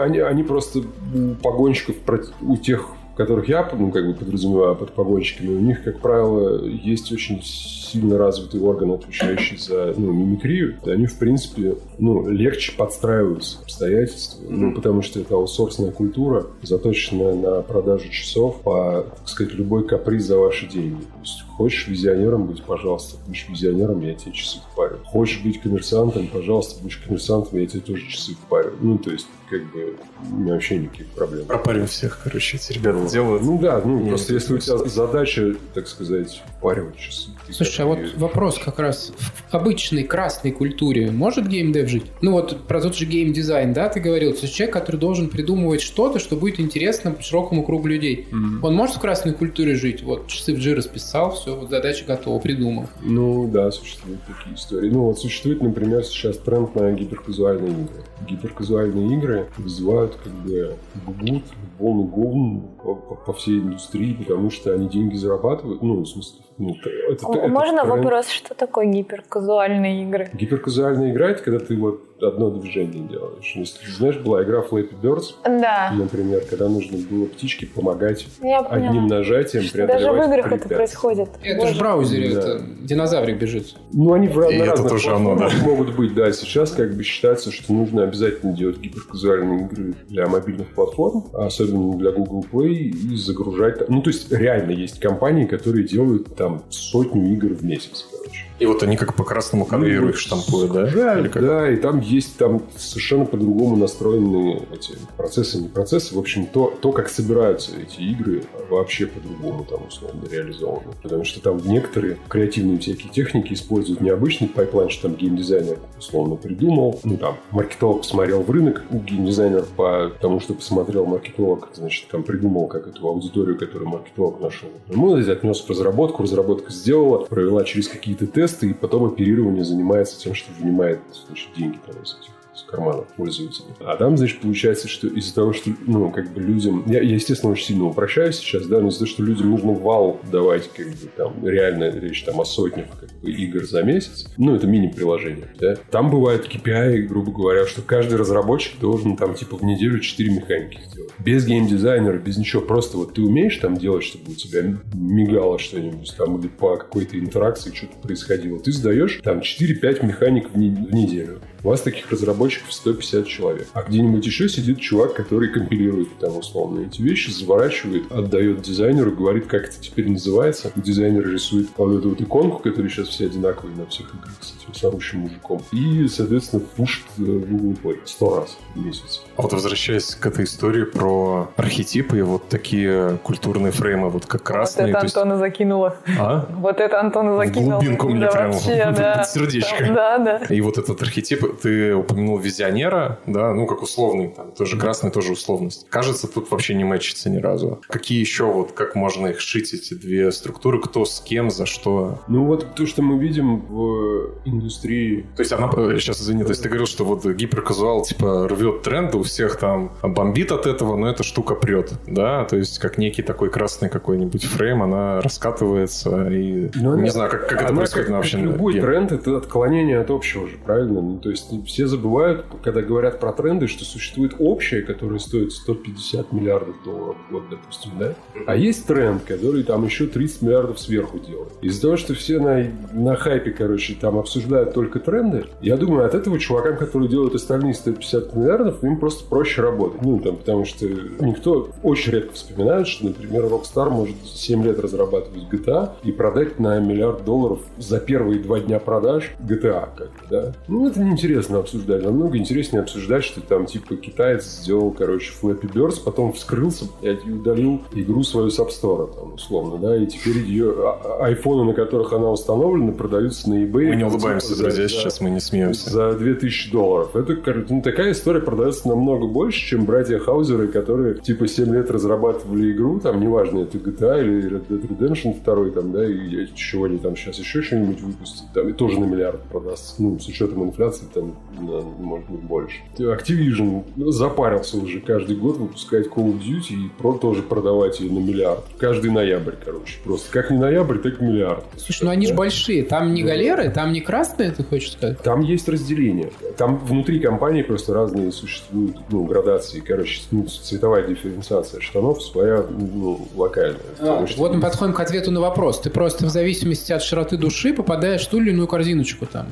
они, 0.00 0.18
они 0.18 0.42
просто 0.42 0.80
у 0.80 1.34
погонщиков, 1.42 1.94
у 2.42 2.56
тех, 2.56 2.88
которых 3.14 3.48
я, 3.48 3.68
ну, 3.72 3.90
как 3.90 4.06
бы 4.06 4.14
подразумеваю 4.14 4.76
под 4.76 4.92
погонщиками, 4.92 5.48
у 5.48 5.60
них, 5.60 5.84
как 5.84 6.00
правило, 6.00 6.64
есть 6.64 7.12
очень 7.12 7.42
сильно 7.42 8.18
развитый 8.18 8.60
орган, 8.60 8.92
отвечающий 8.92 9.56
за 9.56 9.94
ну, 9.96 10.12
мимикрию. 10.12 10.76
И 10.84 10.90
Они, 10.90 11.06
в 11.06 11.16
принципе, 11.18 11.76
ну, 11.98 12.28
легче 12.28 12.72
подстраиваются 12.76 13.58
к 13.58 13.62
обстоятельствам, 13.62 14.44
ну, 14.48 14.74
потому 14.74 15.02
что 15.02 15.20
это 15.20 15.34
аутсорсная 15.34 15.92
культура, 15.92 16.46
заточенная 16.62 17.34
на 17.34 17.62
продажу 17.62 18.08
часов 18.10 18.60
по, 18.62 19.06
так 19.16 19.28
сказать, 19.28 19.54
любой 19.54 19.86
каприз 19.86 20.24
за 20.24 20.38
ваши 20.38 20.66
деньги. 20.66 21.02
То 21.02 21.20
есть, 21.20 21.43
хочешь 21.56 21.86
визионером 21.88 22.46
быть, 22.46 22.62
пожалуйста, 22.62 23.16
будешь 23.26 23.46
визионером, 23.48 24.00
я 24.00 24.14
тебе 24.14 24.32
часы 24.32 24.58
впарю. 24.72 24.98
Хочешь 25.04 25.40
быть 25.42 25.60
коммерсантом, 25.60 26.26
пожалуйста, 26.28 26.82
будешь 26.82 26.96
коммерсантом, 26.98 27.58
я 27.58 27.66
тебе 27.66 27.80
тоже 27.80 28.06
часы 28.08 28.32
впарю. 28.34 28.72
Ну, 28.80 28.98
то 28.98 29.10
есть, 29.10 29.26
как 29.48 29.60
бы, 29.72 29.96
вообще 30.30 30.78
никаких 30.78 31.06
проблем. 31.08 31.44
Пропарим 31.46 31.86
всех, 31.86 32.20
короче, 32.24 32.56
эти 32.56 32.72
ребята 32.72 33.06
делают. 33.10 33.42
Ну 33.42 33.58
да, 33.58 33.80
ну 33.84 34.00
Не, 34.00 34.08
просто 34.08 34.34
если 34.34 34.54
у 34.54 34.58
тебя 34.58 34.78
задача, 34.78 35.54
так 35.74 35.86
сказать, 35.86 36.42
впаривать 36.58 36.96
часы. 36.96 37.28
Слушай, 37.50 37.82
а 37.82 37.86
вот 37.86 37.98
её- 37.98 38.10
вопрос 38.16 38.58
как 38.58 38.78
раз. 38.78 39.12
обычной 39.50 40.02
красной 40.04 40.50
культуре 40.50 41.10
может 41.10 41.46
геймдев 41.46 41.88
жить? 41.88 42.04
Ну 42.22 42.32
вот 42.32 42.66
про 42.66 42.80
тот 42.80 42.96
же 42.96 43.04
геймдизайн, 43.04 43.72
да, 43.72 43.88
ты 43.88 44.00
говорил, 44.00 44.32
то 44.32 44.40
есть 44.42 44.54
человек, 44.54 44.72
который 44.74 44.96
должен 44.96 45.28
придумывать 45.28 45.80
что-то, 45.82 46.18
что 46.18 46.36
будет 46.36 46.58
интересно 46.58 47.14
широкому 47.20 47.62
кругу 47.62 47.86
людей. 47.86 48.26
Мгм. 48.30 48.64
Он 48.64 48.74
может 48.74 48.96
в 48.96 49.00
красной 49.00 49.34
культуре 49.34 49.74
жить? 49.74 50.02
Вот 50.02 50.26
часы 50.26 50.54
в 50.54 50.58
G 50.60 50.74
расписал, 50.74 51.36
все, 51.44 51.54
вот 51.54 51.68
задача 51.68 52.06
готова, 52.06 52.40
придумал. 52.40 52.86
Ну 53.02 53.46
да, 53.48 53.70
существуют 53.70 54.20
такие 54.26 54.56
истории. 54.56 54.88
Ну 54.88 55.04
вот 55.04 55.18
существует, 55.18 55.60
например, 55.60 56.02
сейчас 56.02 56.38
тренд 56.38 56.74
на 56.74 56.90
гиперказуальные 56.92 57.70
игры. 57.72 58.02
Гиперказуальные 58.26 59.18
игры 59.18 59.48
вызывают 59.58 60.16
как 60.16 60.32
бы 60.32 60.74
бубут, 61.04 61.42
волну 61.78 62.04
говн 62.04 62.60
по, 62.82 62.94
по- 62.94 63.32
всей 63.34 63.58
индустрии, 63.58 64.14
потому 64.14 64.50
что 64.50 64.72
они 64.72 64.88
деньги 64.88 65.16
зарабатывают. 65.16 65.82
Ну, 65.82 66.00
в 66.00 66.06
смысле, 66.06 66.40
ну, 66.56 66.74
это, 66.74 66.88
это 67.12 67.48
Можно 67.48 67.82
тренд. 67.82 67.88
вопрос, 67.88 68.28
что 68.28 68.54
такое 68.54 68.86
гиперказуальные 68.86 70.04
игры? 70.04 70.30
Гиперказуальная 70.32 71.10
игра 71.10 71.30
это 71.30 71.42
когда 71.42 71.58
ты 71.58 71.76
вот 71.76 72.00
одно 72.22 72.50
движение 72.50 73.06
делаешь. 73.08 73.52
Если 73.56 73.90
знаешь, 73.90 74.16
была 74.18 74.42
игра 74.44 74.60
Flappy 74.60 74.94
Birds, 75.00 75.34
Да, 75.44 75.92
например, 75.96 76.42
когда 76.48 76.68
нужно 76.68 76.98
было 76.98 77.26
птичке 77.26 77.66
помогать 77.66 78.26
я 78.42 78.60
одним 78.60 79.02
поняла. 79.02 79.18
нажатием 79.18 79.62
Даже 79.64 79.68
в 79.68 79.72
преодолевать 79.72 80.28
играх 80.28 80.38
это 80.38 80.48
препятствия. 80.68 80.76
происходит. 80.76 81.28
Это 81.42 81.56
Боже. 81.58 81.68
же 81.72 81.74
в 81.74 81.78
браузере, 81.80 82.30
Да. 82.34 82.40
это 82.40 82.64
динозаврик 82.82 83.38
бежит. 83.38 83.74
Ну, 83.92 84.12
они 84.12 84.28
в 84.28 84.38
И 84.50 84.58
на 84.58 84.62
это 84.62 84.70
разных 84.72 84.90
тоже 84.90 85.10
оно, 85.10 85.36
платформах 85.36 85.66
могут 85.66 85.96
быть, 85.96 86.14
да. 86.14 86.32
Сейчас 86.32 86.70
как 86.72 86.94
бы 86.94 87.02
считается, 87.02 87.50
что 87.52 87.72
нужно 87.72 88.04
обязательно 88.04 88.52
делать 88.52 88.78
гиперказуальные 88.78 89.66
игры 89.66 89.94
для 90.08 90.26
мобильных 90.26 90.68
платформ, 90.74 91.24
а 91.34 91.46
особенно 91.46 91.96
для 91.98 92.10
Google 92.12 92.44
Play, 92.50 92.74
и 92.74 93.16
загружать... 93.16 93.78
там- 93.80 93.88
Ну, 93.90 94.02
то 94.02 94.10
есть 94.10 94.30
реально 94.32 94.70
есть 94.70 95.00
компании, 95.00 95.44
которые 95.46 95.86
делают 95.86 96.34
там 96.36 96.62
сотню 96.70 97.32
игр 97.32 97.48
в 97.54 97.64
месяц, 97.64 98.06
короче. 98.10 98.44
И 98.60 98.66
вот 98.66 98.82
они 98.82 98.96
как 98.96 99.14
по 99.14 99.24
красному 99.24 99.66
конвейеру 99.66 100.04
Ну, 100.04 100.10
их 100.10 100.18
штампуют, 100.18 100.72
да? 100.72 101.18
Или 101.18 101.28
как? 101.28 101.42
да, 101.42 101.70
и 101.70 101.76
там 101.76 102.00
есть 102.00 102.36
там 102.36 102.62
совершенно 102.76 103.24
по-другому 103.24 103.76
настроенные 103.76 104.62
эти 104.72 104.92
процессы, 105.16 105.58
не 105.58 105.68
процессы. 105.68 106.14
В 106.14 106.18
общем, 106.18 106.46
то, 106.46 106.72
то, 106.80 106.92
как 106.92 107.08
собираются 107.08 107.72
эти 107.76 108.00
игры, 108.00 108.44
вообще 108.70 109.06
по-другому 109.06 109.64
там 109.64 109.80
условно 109.88 110.22
реализованы. 110.30 110.92
Потому 111.02 111.24
что 111.24 111.40
там 111.40 111.60
некоторые 111.64 112.18
креативные 112.28 112.78
всякие 112.78 113.10
техники 113.10 113.52
используют 113.54 114.00
необычный 114.00 114.48
pipeline, 114.48 114.88
что 114.88 115.08
там 115.08 115.16
геймдизайнер 115.16 115.78
условно 115.98 116.36
придумал. 116.36 117.00
Ну, 117.02 117.16
там, 117.16 117.36
маркетолог 117.50 118.02
посмотрел 118.02 118.42
в 118.42 118.50
рынок, 118.50 118.84
геймдизайнер 118.90 119.64
по 119.76 120.12
тому, 120.20 120.38
что 120.38 120.54
посмотрел 120.54 121.06
маркетолог, 121.06 121.70
значит, 121.74 122.08
там 122.08 122.22
придумал 122.22 122.68
как 122.68 122.86
эту 122.86 123.06
аудиторию, 123.08 123.58
которую 123.58 123.88
маркетолог 123.88 124.40
нашел. 124.40 124.68
Ну, 124.88 125.14
отнес 125.16 125.60
в 125.60 125.68
разработку, 125.68 126.22
разработка 126.22 126.72
сделала, 126.72 127.24
провела 127.24 127.64
через 127.64 127.88
какие-то 127.88 128.26
тесты, 128.26 128.43
и 128.66 128.74
потом 128.74 129.04
оперирование 129.04 129.64
занимается 129.64 130.18
тем, 130.18 130.34
что 130.34 130.52
вынимает 130.52 131.00
значит, 131.26 131.48
деньги 131.56 131.78
там 131.86 132.02
из 132.02 132.16
этих 132.20 132.43
из 132.54 132.62
карманов 132.62 133.06
пользователей. 133.16 133.66
А 133.80 133.96
там, 133.96 134.16
значит, 134.16 134.40
получается, 134.40 134.88
что 134.88 135.08
из-за 135.08 135.34
того, 135.34 135.52
что, 135.52 135.70
ну, 135.86 136.10
как 136.10 136.32
бы 136.32 136.40
людям... 136.40 136.84
Я, 136.86 137.00
я, 137.00 137.14
естественно, 137.14 137.52
очень 137.52 137.66
сильно 137.66 137.84
упрощаю 137.86 138.32
сейчас, 138.32 138.66
да, 138.66 138.80
но 138.80 138.88
из-за 138.88 139.00
того, 139.00 139.10
что 139.10 139.22
людям 139.22 139.50
нужно 139.50 139.72
вал 139.72 140.20
давать, 140.30 140.70
как 140.72 140.86
бы, 140.86 140.94
там, 141.16 141.46
реально 141.46 141.90
речь 141.90 142.22
там 142.24 142.40
о 142.40 142.44
сотнях, 142.44 142.86
как 142.98 143.10
бы, 143.20 143.30
игр 143.30 143.64
за 143.64 143.82
месяц, 143.82 144.26
ну, 144.36 144.54
это 144.54 144.66
мини-приложение, 144.66 145.48
да. 145.58 145.76
Там 145.90 146.10
бывает 146.10 146.46
KPI, 146.46 147.02
грубо 147.02 147.32
говоря, 147.32 147.66
что 147.66 147.82
каждый 147.82 148.18
разработчик 148.18 148.78
должен, 148.78 149.16
там, 149.16 149.34
типа, 149.34 149.56
в 149.56 149.62
неделю 149.64 150.00
4 150.00 150.30
механики 150.30 150.80
сделать. 150.90 151.12
Без 151.18 151.46
геймдизайнера, 151.46 152.18
без 152.18 152.36
ничего, 152.36 152.62
просто 152.62 152.96
вот 152.96 153.14
ты 153.14 153.22
умеешь 153.22 153.56
там 153.56 153.76
делать, 153.76 154.04
чтобы 154.04 154.32
у 154.32 154.34
тебя 154.34 154.76
мигало 154.92 155.58
что-нибудь 155.58 156.14
там, 156.16 156.38
или 156.38 156.48
по 156.48 156.76
какой-то 156.76 157.18
интеракции 157.18 157.72
что-то 157.74 157.96
происходило. 158.02 158.58
Ты 158.58 158.72
сдаешь 158.72 159.20
там 159.22 159.40
4-5 159.40 160.06
механик 160.06 160.50
в, 160.50 160.56
не- 160.56 160.70
в 160.70 160.94
неделю. 160.94 161.40
У 161.64 161.68
вас 161.70 161.80
таких 161.80 162.10
разработчиков 162.10 162.70
150 162.74 163.26
человек. 163.26 163.66
А 163.72 163.82
где-нибудь 163.82 164.24
еще 164.26 164.50
сидит 164.50 164.80
чувак, 164.80 165.14
который 165.14 165.48
компилирует 165.48 166.08
там 166.18 166.36
условно 166.36 166.80
эти 166.86 167.00
вещи, 167.00 167.30
заворачивает, 167.30 168.12
отдает 168.12 168.60
дизайнеру, 168.60 169.12
говорит, 169.12 169.46
как 169.46 169.64
это 169.68 169.80
теперь 169.80 170.10
называется. 170.10 170.70
Дизайнер 170.76 171.26
рисует 171.26 171.68
вот 171.78 171.98
эту 171.98 172.10
вот 172.10 172.20
иконку, 172.20 172.58
которая 172.58 172.90
сейчас 172.90 173.08
все 173.08 173.26
одинаковые 173.26 173.74
на 173.76 173.86
всех 173.86 174.08
играх 174.14 174.34
с 174.42 174.52
этим 174.60 174.74
с 174.74 174.84
орущим 174.84 175.20
мужиком. 175.20 175.62
И, 175.72 176.06
соответственно, 176.08 176.60
пушит 176.76 177.04
э, 177.16 177.22
в 177.22 177.46
Google 177.50 177.78
Play 177.82 177.98
100 178.04 178.36
раз 178.40 178.58
в 178.74 178.84
месяц. 178.84 179.22
А 179.36 179.42
вот 179.42 179.52
возвращаясь 179.54 180.14
к 180.16 180.26
этой 180.26 180.44
истории 180.44 180.84
про 180.84 181.50
архетипы 181.56 182.18
и 182.18 182.22
вот 182.22 182.46
такие 182.50 183.18
культурные 183.22 183.72
фреймы, 183.72 184.10
вот 184.10 184.26
как 184.26 184.42
Вот 184.42 184.46
красные. 184.48 184.90
это 184.90 184.98
то 185.00 185.04
есть- 185.06 185.16
Антона 185.16 185.38
закинула. 185.38 185.96
А? 186.18 186.46
Вот 186.58 186.78
это 186.80 187.00
Антона 187.00 187.34
В 187.34 187.38
закинула. 187.38 187.78
глубинку 187.78 188.08
мне 188.10 188.20
Да, 188.20 188.32
прям 188.32 188.52
вообще, 188.52 188.84
под 188.86 188.96
да. 188.96 189.24
сердечко. 189.24 189.84
Да, 189.94 190.18
да. 190.18 190.36
И 190.50 190.60
вот 190.60 190.76
этот 190.76 191.00
архетип, 191.00 191.53
ты 191.62 191.94
упомянул 191.94 192.38
визионера, 192.38 193.18
да, 193.26 193.52
ну, 193.54 193.66
как 193.66 193.82
условный, 193.82 194.28
там, 194.28 194.52
тоже 194.52 194.78
красный, 194.78 195.10
тоже 195.10 195.32
условность. 195.32 195.86
Кажется, 195.88 196.26
тут 196.28 196.50
вообще 196.50 196.74
не 196.74 196.84
мэчится 196.84 197.30
ни 197.30 197.38
разу. 197.38 197.80
Какие 197.88 198.20
еще, 198.20 198.44
вот, 198.44 198.72
как 198.72 198.94
можно 198.94 199.28
их 199.28 199.40
шить, 199.40 199.72
эти 199.74 199.94
две 199.94 200.30
структуры, 200.32 200.80
кто 200.80 201.04
с 201.04 201.20
кем, 201.20 201.50
за 201.50 201.66
что? 201.66 202.20
Ну 202.28 202.44
вот 202.44 202.74
то, 202.74 202.86
что 202.86 203.02
мы 203.02 203.18
видим 203.18 203.60
в 203.66 204.30
индустрии 204.44 205.26
То 205.36 205.40
есть 205.42 205.52
она, 205.52 205.70
сейчас 205.98 206.20
извини, 206.20 206.42
то 206.44 206.50
есть 206.50 206.62
ты 206.62 206.68
говорил, 206.68 206.86
что 206.86 207.04
вот 207.04 207.24
гиперказуал, 207.24 208.02
типа, 208.02 208.48
рвет 208.48 208.82
тренды, 208.82 209.18
у 209.18 209.22
всех 209.22 209.56
там 209.58 209.92
бомбит 210.02 210.52
от 210.52 210.66
этого, 210.66 210.96
но 210.96 211.08
эта 211.08 211.22
штука 211.22 211.54
прет, 211.54 211.92
да, 212.06 212.44
то 212.44 212.56
есть 212.56 212.78
как 212.78 212.98
некий 212.98 213.22
такой 213.22 213.50
красный 213.50 213.88
какой-нибудь 213.88 214.44
фрейм, 214.44 214.82
она 214.82 215.20
раскатывается 215.20 216.28
и... 216.28 216.70
Ну, 216.74 216.96
не 216.96 217.02
она- 217.02 217.10
знаю, 217.10 217.30
как, 217.30 217.48
как 217.48 217.62
это 217.62 217.74
происходит 217.74 218.06
как, 218.08 218.16
вообще... 218.16 218.38
любой 218.38 218.74
на- 218.74 218.80
тренд 218.80 219.12
это 219.12 219.36
отклонение 219.36 220.00
от 220.00 220.10
общего 220.10 220.46
же, 220.48 220.56
правильно? 220.64 221.00
Ну, 221.00 221.18
то 221.18 221.30
есть 221.30 221.43
все 221.66 221.86
забывают, 221.86 222.46
когда 222.62 222.82
говорят 222.82 223.20
про 223.20 223.32
тренды, 223.32 223.66
что 223.66 223.84
существует 223.84 224.34
общее, 224.38 224.82
которое 224.82 225.18
стоит 225.18 225.52
150 225.52 226.32
миллиардов 226.32 226.76
долларов 226.84 227.16
в 227.28 227.32
год, 227.32 227.44
допустим, 227.50 227.92
да? 227.98 228.14
А 228.46 228.56
есть 228.56 228.86
тренд, 228.86 229.22
который 229.22 229.62
там 229.62 229.84
еще 229.84 230.06
30 230.06 230.42
миллиардов 230.42 230.80
сверху 230.80 231.18
делает. 231.18 231.52
Из-за 231.62 231.82
того, 231.82 231.96
что 231.96 232.14
все 232.14 232.38
на, 232.38 232.70
на 232.92 233.16
хайпе, 233.16 233.50
короче, 233.50 233.94
там 233.94 234.18
обсуждают 234.18 234.74
только 234.74 235.00
тренды, 235.00 235.46
я 235.60 235.76
думаю, 235.76 236.06
от 236.06 236.14
этого 236.14 236.38
чувакам, 236.38 236.76
которые 236.76 237.08
делают 237.08 237.34
остальные 237.34 237.74
150 237.74 238.34
миллиардов, 238.34 238.82
им 238.82 238.98
просто 238.98 239.28
проще 239.28 239.62
работать. 239.62 240.02
Ну, 240.02 240.18
там, 240.18 240.36
потому 240.36 240.64
что 240.64 240.86
никто 240.86 241.70
очень 241.82 242.12
редко 242.12 242.32
вспоминает, 242.34 242.86
что, 242.86 243.06
например, 243.06 243.44
Rockstar 243.44 243.90
может 243.90 244.16
7 244.24 244.64
лет 244.64 244.78
разрабатывать 244.78 245.44
GTA 245.50 245.90
и 246.02 246.12
продать 246.12 246.58
на 246.58 246.78
миллиард 246.80 247.24
долларов 247.24 247.60
за 247.78 248.00
первые 248.00 248.40
два 248.40 248.60
дня 248.60 248.78
продаж 248.78 249.32
GTA, 249.40 249.88
как 249.96 250.08
бы, 250.08 250.26
да? 250.30 250.52
Ну, 250.68 250.88
это 250.88 251.00
неинтересно 251.00 251.33
обсуждать. 251.38 252.02
Намного 252.02 252.38
интереснее 252.38 252.82
обсуждать, 252.82 253.24
что 253.24 253.40
там, 253.40 253.66
типа, 253.66 253.96
китаец 253.96 254.44
сделал, 254.44 254.90
короче, 254.90 255.32
Flappy 255.40 255.72
Birds, 255.72 256.00
потом 256.04 256.32
вскрылся, 256.32 256.86
и 257.02 257.08
удалил 257.30 257.82
игру 257.92 258.22
свою 258.22 258.50
с 258.50 258.58
App 258.58 258.68
Store, 258.70 259.14
там, 259.14 259.34
условно, 259.34 259.78
да, 259.78 259.96
и 259.96 260.06
теперь 260.06 260.38
ее 260.38 260.72
а- 260.76 261.00
а- 261.20 261.24
айфоны, 261.26 261.64
на 261.64 261.72
которых 261.74 262.12
она 262.12 262.30
установлена, 262.30 262.92
продаются 262.92 263.48
на 263.50 263.54
eBay. 263.64 263.88
Мы 263.88 263.96
не 263.96 264.02
типа, 264.04 264.08
улыбаемся, 264.08 264.54
за- 264.54 264.62
друзья, 264.64 264.82
за- 264.84 264.88
сейчас 264.88 265.20
мы 265.20 265.30
не 265.30 265.40
смеемся. 265.40 265.90
за 265.90 266.12
2000 266.14 266.70
долларов. 266.70 267.14
Это, 267.16 267.36
ну, 267.68 267.82
такая 267.82 268.12
история 268.12 268.40
продается 268.40 268.88
намного 268.88 269.26
больше, 269.26 269.60
чем 269.66 269.84
братья 269.84 270.18
Хаузеры, 270.18 270.68
которые 270.68 271.14
типа 271.20 271.46
7 271.48 271.72
лет 271.74 271.90
разрабатывали 271.90 272.72
игру, 272.72 273.00
там, 273.00 273.20
неважно, 273.20 273.60
это 273.60 273.78
GTA 273.78 274.20
или 274.22 274.50
Red 274.50 274.66
Dead 274.68 274.88
Redemption 274.88 275.34
2, 275.44 275.70
там, 275.70 275.92
да, 275.92 276.04
и 276.06 276.46
чего 276.54 276.84
они 276.84 276.98
там 276.98 277.16
сейчас 277.16 277.38
еще 277.38 277.62
что-нибудь 277.62 278.00
выпустят, 278.00 278.46
там, 278.54 278.68
и 278.68 278.72
тоже 278.72 279.00
на 279.00 279.04
миллиард 279.04 279.42
продастся. 279.44 279.94
Ну, 280.02 280.18
с 280.18 280.26
учетом 280.28 280.64
инфляции, 280.64 281.06
там, 281.14 281.36
может 281.56 282.28
быть, 282.28 282.40
больше. 282.40 282.76
Activision 282.98 283.84
запарился 284.10 284.76
уже 284.76 285.00
каждый 285.00 285.36
год 285.36 285.56
выпускать 285.56 286.06
Call 286.06 286.32
of 286.32 286.40
Duty 286.40 286.74
и 286.74 286.90
про 286.98 287.14
тоже 287.14 287.42
продавать 287.42 288.00
ее 288.00 288.10
на 288.10 288.18
миллиард. 288.18 288.64
Каждый 288.78 289.10
ноябрь, 289.10 289.54
короче, 289.64 289.98
просто. 290.04 290.30
Как 290.30 290.50
не 290.50 290.58
ноябрь, 290.58 290.98
так 290.98 291.20
миллиард. 291.20 291.64
Слушай, 291.76 292.04
ну 292.04 292.10
они 292.10 292.26
же 292.26 292.34
большие. 292.34 292.82
Там 292.82 293.14
не 293.14 293.22
галеры, 293.22 293.70
там 293.70 293.92
не 293.92 294.00
красные, 294.00 294.50
ты 294.50 294.64
хочешь 294.64 294.92
сказать? 294.92 295.20
Там 295.22 295.40
есть 295.40 295.68
разделение. 295.68 296.30
Там 296.56 296.78
внутри 296.78 297.20
компании 297.20 297.62
просто 297.62 297.94
разные 297.94 298.32
существуют 298.32 298.96
ну, 299.10 299.24
градации. 299.24 299.80
Короче, 299.80 300.22
ну, 300.30 300.46
цветовая 300.46 301.06
дифференциация 301.06 301.80
штанов 301.80 302.22
своя 302.22 302.64
ну, 302.68 303.26
локальная. 303.34 303.80
Потому 303.98 304.26
что 304.26 304.38
Вот 304.38 304.54
мы 304.54 304.60
подходим 304.60 304.94
к 304.94 305.00
ответу 305.00 305.30
на 305.30 305.40
вопрос. 305.40 305.80
Ты 305.80 305.90
просто 305.90 306.26
в 306.26 306.30
зависимости 306.30 306.92
от 306.92 307.02
широты 307.02 307.36
души 307.36 307.72
попадаешь 307.72 308.26
в 308.26 308.30
ту 308.30 308.40
или 308.40 308.50
иную 308.50 308.66
корзиночку 308.66 309.26
там. 309.26 309.46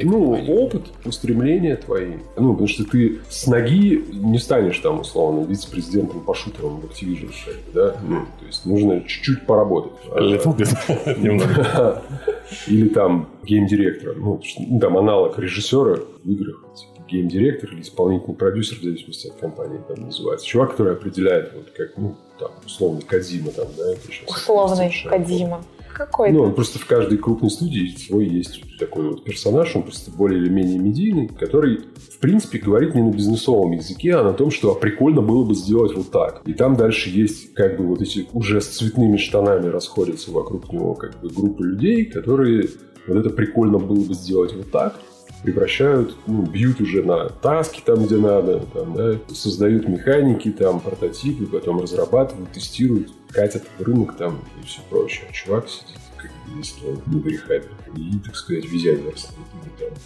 Ну, 0.00 0.32
опыт, 0.62 0.86
устремления 1.04 1.76
твои. 1.76 2.14
Ну, 2.36 2.52
потому 2.52 2.68
что 2.68 2.84
ты 2.84 3.20
с 3.28 3.46
ноги 3.46 4.04
не 4.12 4.38
станешь 4.38 4.78
там, 4.78 5.00
условно, 5.00 5.44
вице-президентом 5.46 6.20
по 6.20 6.34
шутерам 6.34 6.80
в 6.80 6.84
Activision, 6.84 7.30
да? 7.74 7.96
Ну, 8.06 8.20
то 8.40 8.46
есть 8.46 8.66
нужно 8.66 9.00
чуть-чуть 9.02 9.46
поработать. 9.46 9.92
Little 10.10 10.56
bit. 10.56 11.20
Немного. 11.20 12.02
Или 12.66 12.88
там 12.88 13.28
гейм-директора. 13.44 14.14
Ну, 14.14 14.40
ну, 14.58 14.80
там 14.80 14.96
аналог 14.96 15.38
режиссера 15.38 15.96
в 15.96 16.30
играх. 16.30 16.64
типа 16.74 17.08
Гейм-директор 17.08 17.72
или 17.72 17.80
исполнительный 17.80 18.36
продюсер, 18.36 18.78
в 18.78 18.82
зависимости 18.82 19.28
от 19.28 19.36
компании, 19.36 19.80
там 19.88 20.04
называется. 20.04 20.46
Чувак, 20.46 20.72
который 20.72 20.92
определяет, 20.92 21.52
вот 21.54 21.70
как, 21.74 21.96
ну, 21.96 22.14
там, 22.38 22.50
условно, 22.66 23.00
Кадзима, 23.00 23.50
там, 23.50 23.66
да, 23.78 23.92
это 23.92 24.12
сейчас 24.12 24.28
Условный. 24.28 24.92
Кадима. 25.08 25.64
Какой-то. 25.98 26.34
Ну, 26.34 26.52
просто 26.52 26.78
в 26.78 26.86
каждой 26.86 27.18
крупной 27.18 27.50
студии 27.50 27.94
свой 27.96 28.26
есть 28.26 28.62
такой 28.78 29.10
вот 29.10 29.24
персонаж, 29.24 29.74
он 29.74 29.82
просто 29.82 30.10
более 30.10 30.40
или 30.40 30.48
менее 30.48 30.78
медийный, 30.78 31.28
который, 31.28 31.78
в 31.78 32.18
принципе, 32.18 32.58
говорит 32.58 32.94
не 32.94 33.02
на 33.02 33.10
бизнесовом 33.10 33.72
языке, 33.72 34.14
а 34.14 34.22
на 34.22 34.32
том, 34.32 34.50
что 34.50 34.74
прикольно 34.74 35.20
было 35.20 35.44
бы 35.44 35.54
сделать 35.54 35.94
вот 35.94 36.10
так. 36.10 36.42
И 36.46 36.54
там 36.54 36.76
дальше 36.76 37.10
есть 37.10 37.52
как 37.54 37.76
бы 37.76 37.86
вот 37.86 38.00
эти 38.00 38.28
уже 38.32 38.60
с 38.60 38.68
цветными 38.68 39.16
штанами 39.16 39.66
расходятся 39.66 40.30
вокруг 40.30 40.72
него 40.72 40.94
как 40.94 41.20
бы 41.20 41.28
группы 41.28 41.64
людей, 41.64 42.04
которые 42.04 42.68
вот 43.08 43.16
это 43.16 43.30
прикольно 43.30 43.78
было 43.78 44.04
бы 44.04 44.14
сделать 44.14 44.54
вот 44.54 44.70
так, 44.70 45.00
превращают, 45.42 46.16
ну, 46.26 46.42
бьют 46.42 46.80
уже 46.80 47.02
на 47.02 47.28
таски 47.28 47.82
там, 47.84 48.04
где 48.04 48.16
надо, 48.16 48.60
там, 48.72 48.94
да, 48.94 49.18
создают 49.32 49.88
механики, 49.88 50.50
там, 50.50 50.80
прототипы, 50.80 51.46
потом 51.46 51.80
разрабатывают, 51.80 52.52
тестируют, 52.52 53.12
катят 53.30 53.64
в 53.78 53.82
рынок 53.82 54.16
там 54.16 54.40
и 54.62 54.66
все 54.66 54.80
прочее. 54.90 55.26
А 55.28 55.32
чувак 55.32 55.68
сидит 55.68 55.98
как 56.16 56.30
бы, 56.30 56.58
если 56.58 56.86
он 56.86 57.22
рехабе, 57.24 57.68
и, 57.96 58.18
так 58.24 58.36
сказать, 58.36 58.64
визионерствует. 58.64 59.48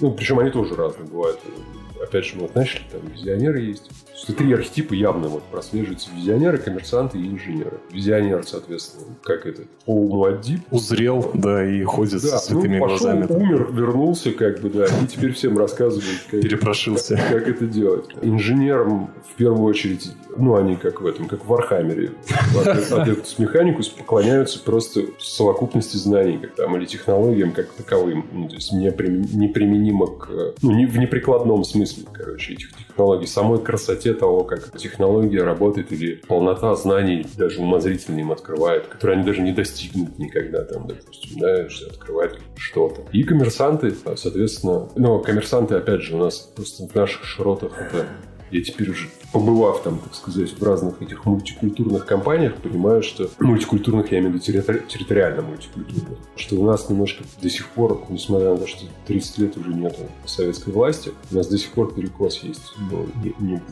Ну, 0.01 0.13
причем 0.13 0.39
они 0.39 0.51
тоже 0.51 0.75
разные 0.75 1.09
бывают. 1.09 1.41
Опять 2.03 2.25
же, 2.27 2.33
мы 2.37 2.43
вот 2.43 2.55
начали, 2.55 2.83
там 2.91 3.01
визионеры 3.15 3.61
есть, 3.61 3.91
что 4.17 4.33
три 4.35 4.53
архетипа 4.53 4.93
явно 4.95 5.29
вот 5.29 5.43
прослеживаются. 5.45 6.09
Визионеры, 6.17 6.59
коммерсанты 6.59 7.19
и 7.19 7.27
инженеры. 7.27 7.79
Визионер, 7.93 8.45
соответственно, 8.47 9.15
как 9.23 9.47
это, 9.47 9.63
по. 9.85 10.29
Узрел, 10.71 11.31
да, 11.35 11.65
и 11.67 11.83
ходит 11.85 12.23
Да, 12.23 12.39
с 12.39 12.47
святыми 12.47 12.79
ну, 12.79 12.85
пошел, 12.85 12.99
глазами. 12.99 13.27
умер, 13.31 13.69
вернулся, 13.73 14.33
как 14.33 14.61
бы, 14.61 14.71
да, 14.71 14.87
и 14.87 15.07
теперь 15.07 15.33
всем 15.33 15.57
рассказывает, 15.59 16.19
как, 16.31 16.41
Перепрошился. 16.43 17.17
как, 17.17 17.29
как 17.45 17.49
это 17.49 17.67
делать. 17.67 18.07
Инженерам, 18.23 19.11
в 19.33 19.35
первую 19.37 19.65
очередь, 19.65 20.11
ну, 20.37 20.57
они 20.57 20.77
как 20.77 21.01
в 21.01 21.07
этом, 21.07 21.27
как 21.29 21.45
в 21.45 21.49
Вархаммере, 21.49 22.13
Адептус 22.91 23.39
Механикус 23.39 23.89
поклоняются 23.89 24.61
просто 24.63 25.03
совокупности 25.19 25.97
знаний, 25.97 26.39
как 26.39 26.55
там, 26.55 26.77
или 26.77 26.85
технологиям 26.87 27.53
как 27.53 27.69
таковым. 27.73 28.27
Ну, 28.33 28.49
то 28.49 28.55
есть 28.55 28.73
неприм- 28.73 29.27
неприменимо 29.35 30.07
к, 30.07 30.29
ну, 30.63 30.73
не, 30.73 30.87
в 30.87 30.99
неприкладном 30.99 31.65
смысле, 31.65 31.92
короче, 32.13 32.55
этих 32.55 32.77
технологий. 32.77 33.27
Самой 33.27 33.61
красоте 33.63 34.15
того, 34.15 34.45
как 34.45 34.77
технология 34.79 35.43
работает, 35.43 35.93
или 35.93 36.17
полнота 36.17 36.75
знаний 36.75 37.27
даже 37.37 37.61
умозрительно 37.61 38.21
им 38.21 38.33
открывает, 38.33 38.87
которые 38.87 39.19
они 39.19 39.27
даже 39.27 39.43
не 39.43 39.53
достигнут 39.53 40.19
никогда, 40.19 40.65
там, 40.65 40.87
допустим, 40.87 41.39
да, 41.39 41.69
что 41.69 41.91
открывает 41.91 42.39
что-то. 42.57 43.03
И 43.13 43.23
коммерсанты, 43.25 43.95
соответственно, 44.17 44.89
ну, 44.97 45.21
коммерсанты, 45.21 45.75
опять 45.77 46.03
же, 46.03 46.17
у 46.17 46.19
нас 46.19 46.39
просто 46.39 46.87
в 46.87 46.95
наших 46.95 47.25
широтах 47.25 47.73
это 47.79 48.07
я 48.53 48.63
теперь 48.63 48.91
уже, 48.91 49.09
побывав 49.33 49.83
там, 49.83 49.99
так 49.99 50.15
сказать, 50.15 50.51
в 50.53 50.63
разных 50.63 51.01
этих 51.01 51.25
мультикультурных 51.25 52.05
компаниях, 52.07 52.57
понимаю, 52.57 53.03
что 53.03 53.31
мультикультурных, 53.41 54.13
я 54.13 54.19
имею 54.19 54.33
в 54.33 54.35
виду 54.35 54.45
территори- 54.45 54.87
территориально 54.87 55.43
мультикультурных, 55.43 56.19
что 56.37 56.57
у 56.57 56.65
нас 56.65 56.89
немножко 56.91 57.25
до 57.41 57.49
сих 57.49 57.69
пор, 57.71 58.05
несмотря 58.11 58.51
на 58.51 58.59
то, 58.59 58.67
что 58.67 58.85
30 59.07 59.39
лет 59.39 59.57
уже 59.57 59.71
нету 59.73 60.01
советской 60.27 60.71
власти, 60.73 61.13
у 61.31 61.35
нас 61.37 61.49
до 61.49 61.57
сих 61.59 61.71
пор 61.71 61.95
перекос 61.95 62.43
есть. 62.43 62.75
Ну, 62.91 63.07
не- 63.25 63.35
не- 63.47 63.63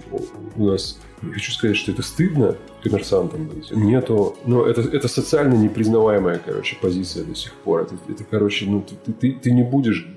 у 0.57 0.65
нас 0.67 0.99
не 1.23 1.33
хочу 1.33 1.53
сказать, 1.53 1.77
что 1.77 1.93
это 1.93 2.03
стыдно 2.03 2.57
коммерсантам 2.83 3.47
быть. 3.47 3.71
Нету, 3.73 4.37
но 4.47 4.65
это, 4.67 4.81
это 4.81 5.07
социально 5.09 5.53
непризнаваемая, 5.55 6.41
короче, 6.45 6.77
позиция 6.81 7.25
до 7.25 7.35
сих 7.35 7.53
пор. 7.53 7.83
Это, 7.83 7.95
это 8.09 8.25
короче, 8.25 8.65
ну, 8.67 8.83
ты, 8.83 9.13
ты- 9.13 9.33
ты, 9.33 9.51
не 9.53 9.63
будешь 9.63 10.09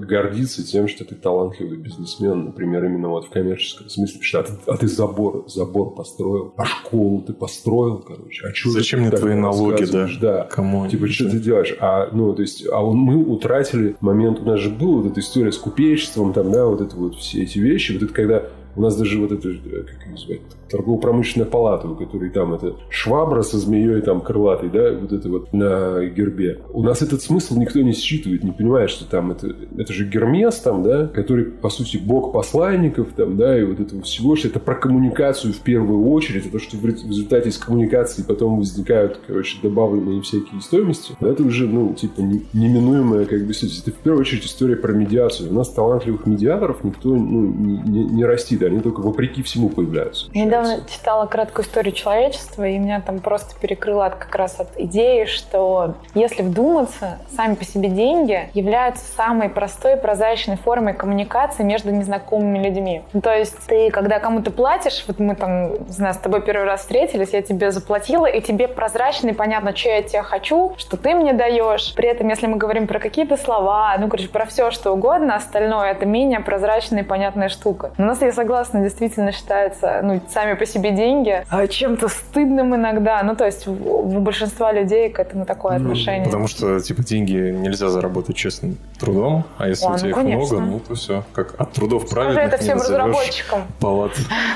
гордиться 0.00 0.66
тем, 0.66 0.88
что 0.88 1.04
ты 1.04 1.14
талантливый 1.14 1.78
бизнесмен, 1.78 2.46
например, 2.46 2.84
именно 2.84 3.08
вот 3.08 3.26
в 3.26 3.30
коммерческом 3.30 3.88
смысле, 3.88 4.20
что 4.22 4.40
а 4.40 4.42
ты, 4.44 4.52
а 4.66 4.76
ты 4.76 4.88
забор, 4.88 5.44
забор 5.48 5.94
построил, 5.94 6.54
а 6.56 6.64
школу 6.64 7.22
ты 7.22 7.32
построил, 7.32 7.98
короче. 7.98 8.46
А 8.46 8.52
чё 8.52 8.70
Зачем 8.70 9.00
мне 9.00 9.10
твои 9.10 9.34
налоги, 9.34 9.84
да? 9.84 10.08
Да. 10.20 10.44
Кому? 10.44 10.88
Типа, 10.88 11.06
что 11.08 11.30
ты 11.30 11.38
делаешь? 11.38 11.74
А, 11.80 12.08
ну, 12.12 12.34
то 12.34 12.42
есть, 12.42 12.66
а 12.70 12.84
он- 12.84 12.96
мы 12.98 13.24
утратили 13.24 13.96
момент, 14.00 14.40
у 14.40 14.44
нас 14.44 14.60
же 14.60 14.70
была 14.70 15.02
вот 15.02 15.06
эта 15.06 15.20
история 15.20 15.52
с 15.52 15.58
купечеством, 15.58 16.32
там, 16.32 16.50
да, 16.52 16.66
вот 16.66 16.80
это 16.80 16.96
вот 16.96 17.16
все 17.16 17.42
эти 17.42 17.58
вещи. 17.58 17.92
Вот 17.92 18.02
это 18.02 18.12
когда 18.12 18.42
у 18.76 18.80
нас 18.82 18.96
даже 18.96 19.18
вот 19.20 19.32
это, 19.32 19.48
э, 19.48 19.54
как 19.82 20.04
ее 20.06 20.12
называют, 20.12 20.42
торгово-промышленная 20.70 21.46
палата, 21.48 21.88
у 21.88 21.94
которой 21.94 22.30
там 22.30 22.52
это 22.54 22.74
швабра 22.90 23.42
со 23.42 23.56
змеей 23.58 24.00
там 24.00 24.20
крылатой, 24.20 24.68
да, 24.68 24.92
вот 24.92 25.12
это 25.12 25.28
вот 25.28 25.52
на 25.52 26.04
гербе. 26.06 26.60
У 26.72 26.82
нас 26.82 27.02
этот 27.02 27.22
смысл 27.22 27.58
никто 27.58 27.80
не 27.80 27.92
считывает, 27.92 28.42
не 28.44 28.50
понимает, 28.52 28.90
что 28.90 29.08
там 29.08 29.30
это, 29.30 29.54
это 29.78 29.92
же 29.92 30.06
Гермес 30.08 30.56
там, 30.56 30.82
да, 30.82 31.06
который, 31.06 31.44
по 31.44 31.68
сути, 31.68 31.96
бог 31.96 32.32
посланников 32.32 33.08
там, 33.16 33.36
да, 33.36 33.58
и 33.58 33.64
вот 33.64 33.80
этого 33.80 34.02
всего, 34.02 34.36
что 34.36 34.48
это 34.48 34.58
про 34.60 34.74
коммуникацию 34.74 35.52
в 35.52 35.60
первую 35.60 36.08
очередь, 36.10 36.42
это 36.44 36.52
то, 36.52 36.58
что 36.58 36.76
в 36.76 36.84
рез- 36.84 37.02
в 37.04 37.08
результате 37.08 37.48
из 37.50 37.58
коммуникации 37.58 38.22
потом 38.22 38.58
возникают, 38.58 39.20
короче, 39.26 39.58
добавленные 39.62 40.20
всякие 40.22 40.60
стоимости, 40.60 41.14
это 41.20 41.42
уже, 41.42 41.66
ну, 41.68 41.94
типа, 41.94 42.20
не- 42.20 42.42
неминуемая, 42.52 43.24
как 43.26 43.46
бы, 43.46 43.54
суть. 43.54 43.80
Это 43.80 43.92
в 43.92 44.00
первую 44.02 44.20
очередь 44.22 44.44
история 44.44 44.76
про 44.76 44.92
медиацию. 44.92 45.50
У 45.50 45.54
нас 45.54 45.68
талантливых 45.70 46.26
медиаторов 46.26 46.82
никто, 46.84 47.10
ну, 47.14 47.46
не, 47.52 47.78
не- 47.82 48.04
не 48.04 48.24
они 48.66 48.80
только 48.80 49.00
вопреки 49.00 49.42
всему 49.42 49.68
появляются. 49.68 50.26
Недавно 50.34 50.80
читала 50.88 51.26
краткую 51.26 51.64
историю 51.64 51.94
человечества, 51.94 52.66
и 52.66 52.78
меня 52.78 53.00
там 53.00 53.20
просто 53.20 53.58
перекрыло 53.60 54.06
от, 54.06 54.16
как 54.16 54.34
раз 54.34 54.60
от 54.60 54.68
идеи, 54.78 55.24
что 55.24 55.94
если 56.14 56.42
вдуматься, 56.42 57.18
сами 57.34 57.54
по 57.54 57.64
себе 57.64 57.88
деньги 57.88 58.50
являются 58.54 59.04
самой 59.16 59.48
простой 59.48 59.96
прозрачной 59.96 60.56
формой 60.56 60.94
коммуникации 60.94 61.62
между 61.62 61.90
незнакомыми 61.90 62.62
людьми. 62.62 63.02
Ну, 63.12 63.20
то 63.20 63.34
есть 63.34 63.56
ты, 63.66 63.90
когда 63.90 64.18
кому-то 64.18 64.50
платишь, 64.50 65.04
вот 65.06 65.18
мы 65.18 65.34
там, 65.34 65.72
не 65.72 65.92
знаю, 65.92 66.14
с 66.14 66.18
тобой 66.18 66.42
первый 66.42 66.64
раз 66.64 66.80
встретились, 66.80 67.30
я 67.32 67.42
тебе 67.42 67.70
заплатила, 67.70 68.26
и 68.26 68.40
тебе 68.40 68.68
прозрачно 68.68 69.30
и 69.30 69.32
понятно, 69.32 69.76
что 69.76 69.88
я 69.88 69.98
от 69.98 70.06
тебя 70.06 70.22
хочу, 70.22 70.74
что 70.76 70.96
ты 70.96 71.14
мне 71.14 71.32
даешь. 71.32 71.94
При 71.94 72.08
этом, 72.08 72.28
если 72.28 72.46
мы 72.46 72.56
говорим 72.56 72.86
про 72.86 72.98
какие-то 72.98 73.36
слова, 73.36 73.96
ну, 73.98 74.08
короче, 74.08 74.28
про 74.28 74.46
все, 74.46 74.70
что 74.70 74.92
угодно, 74.92 75.36
остальное 75.36 75.90
это 75.90 76.06
менее 76.06 76.40
прозрачная 76.40 77.02
и 77.02 77.04
понятная 77.04 77.48
штука. 77.48 77.92
Но 77.98 78.04
у 78.04 78.06
нас, 78.08 78.22
я 78.22 78.32
согласна, 78.32 78.55
действительно 78.64 79.32
считается, 79.32 80.00
ну, 80.02 80.20
сами 80.32 80.54
по 80.54 80.66
себе 80.66 80.90
деньги 80.92 81.44
а, 81.48 81.66
чем-то 81.66 82.08
стыдным 82.08 82.74
иногда. 82.74 83.22
Ну, 83.22 83.36
то 83.36 83.44
есть 83.46 83.66
у, 83.66 83.72
большинства 84.20 84.72
людей 84.72 85.10
к 85.10 85.18
этому 85.18 85.44
такое 85.44 85.78
Ну, 85.78 85.90
отношение. 85.90 86.24
Потому 86.24 86.48
что, 86.48 86.80
типа, 86.80 87.02
деньги 87.02 87.32
нельзя 87.32 87.88
заработать 87.88 88.36
честным 88.36 88.76
трудом, 88.98 89.44
а 89.58 89.68
если 89.68 89.84
А, 89.86 89.88
у 89.88 89.92
ну, 89.92 89.98
тебя 89.98 90.08
их 90.10 90.14
конечно. 90.16 90.58
много, 90.58 90.72
ну, 90.72 90.80
то 90.80 90.94
все. 90.94 91.24
Как 91.32 91.54
от 91.58 91.72
трудов 91.72 92.02
Скажи 92.06 92.14
праведных 92.14 92.44
это 92.54 92.62
всем 92.62 92.78
разработчикам. 92.78 93.62
палат 93.80 94.12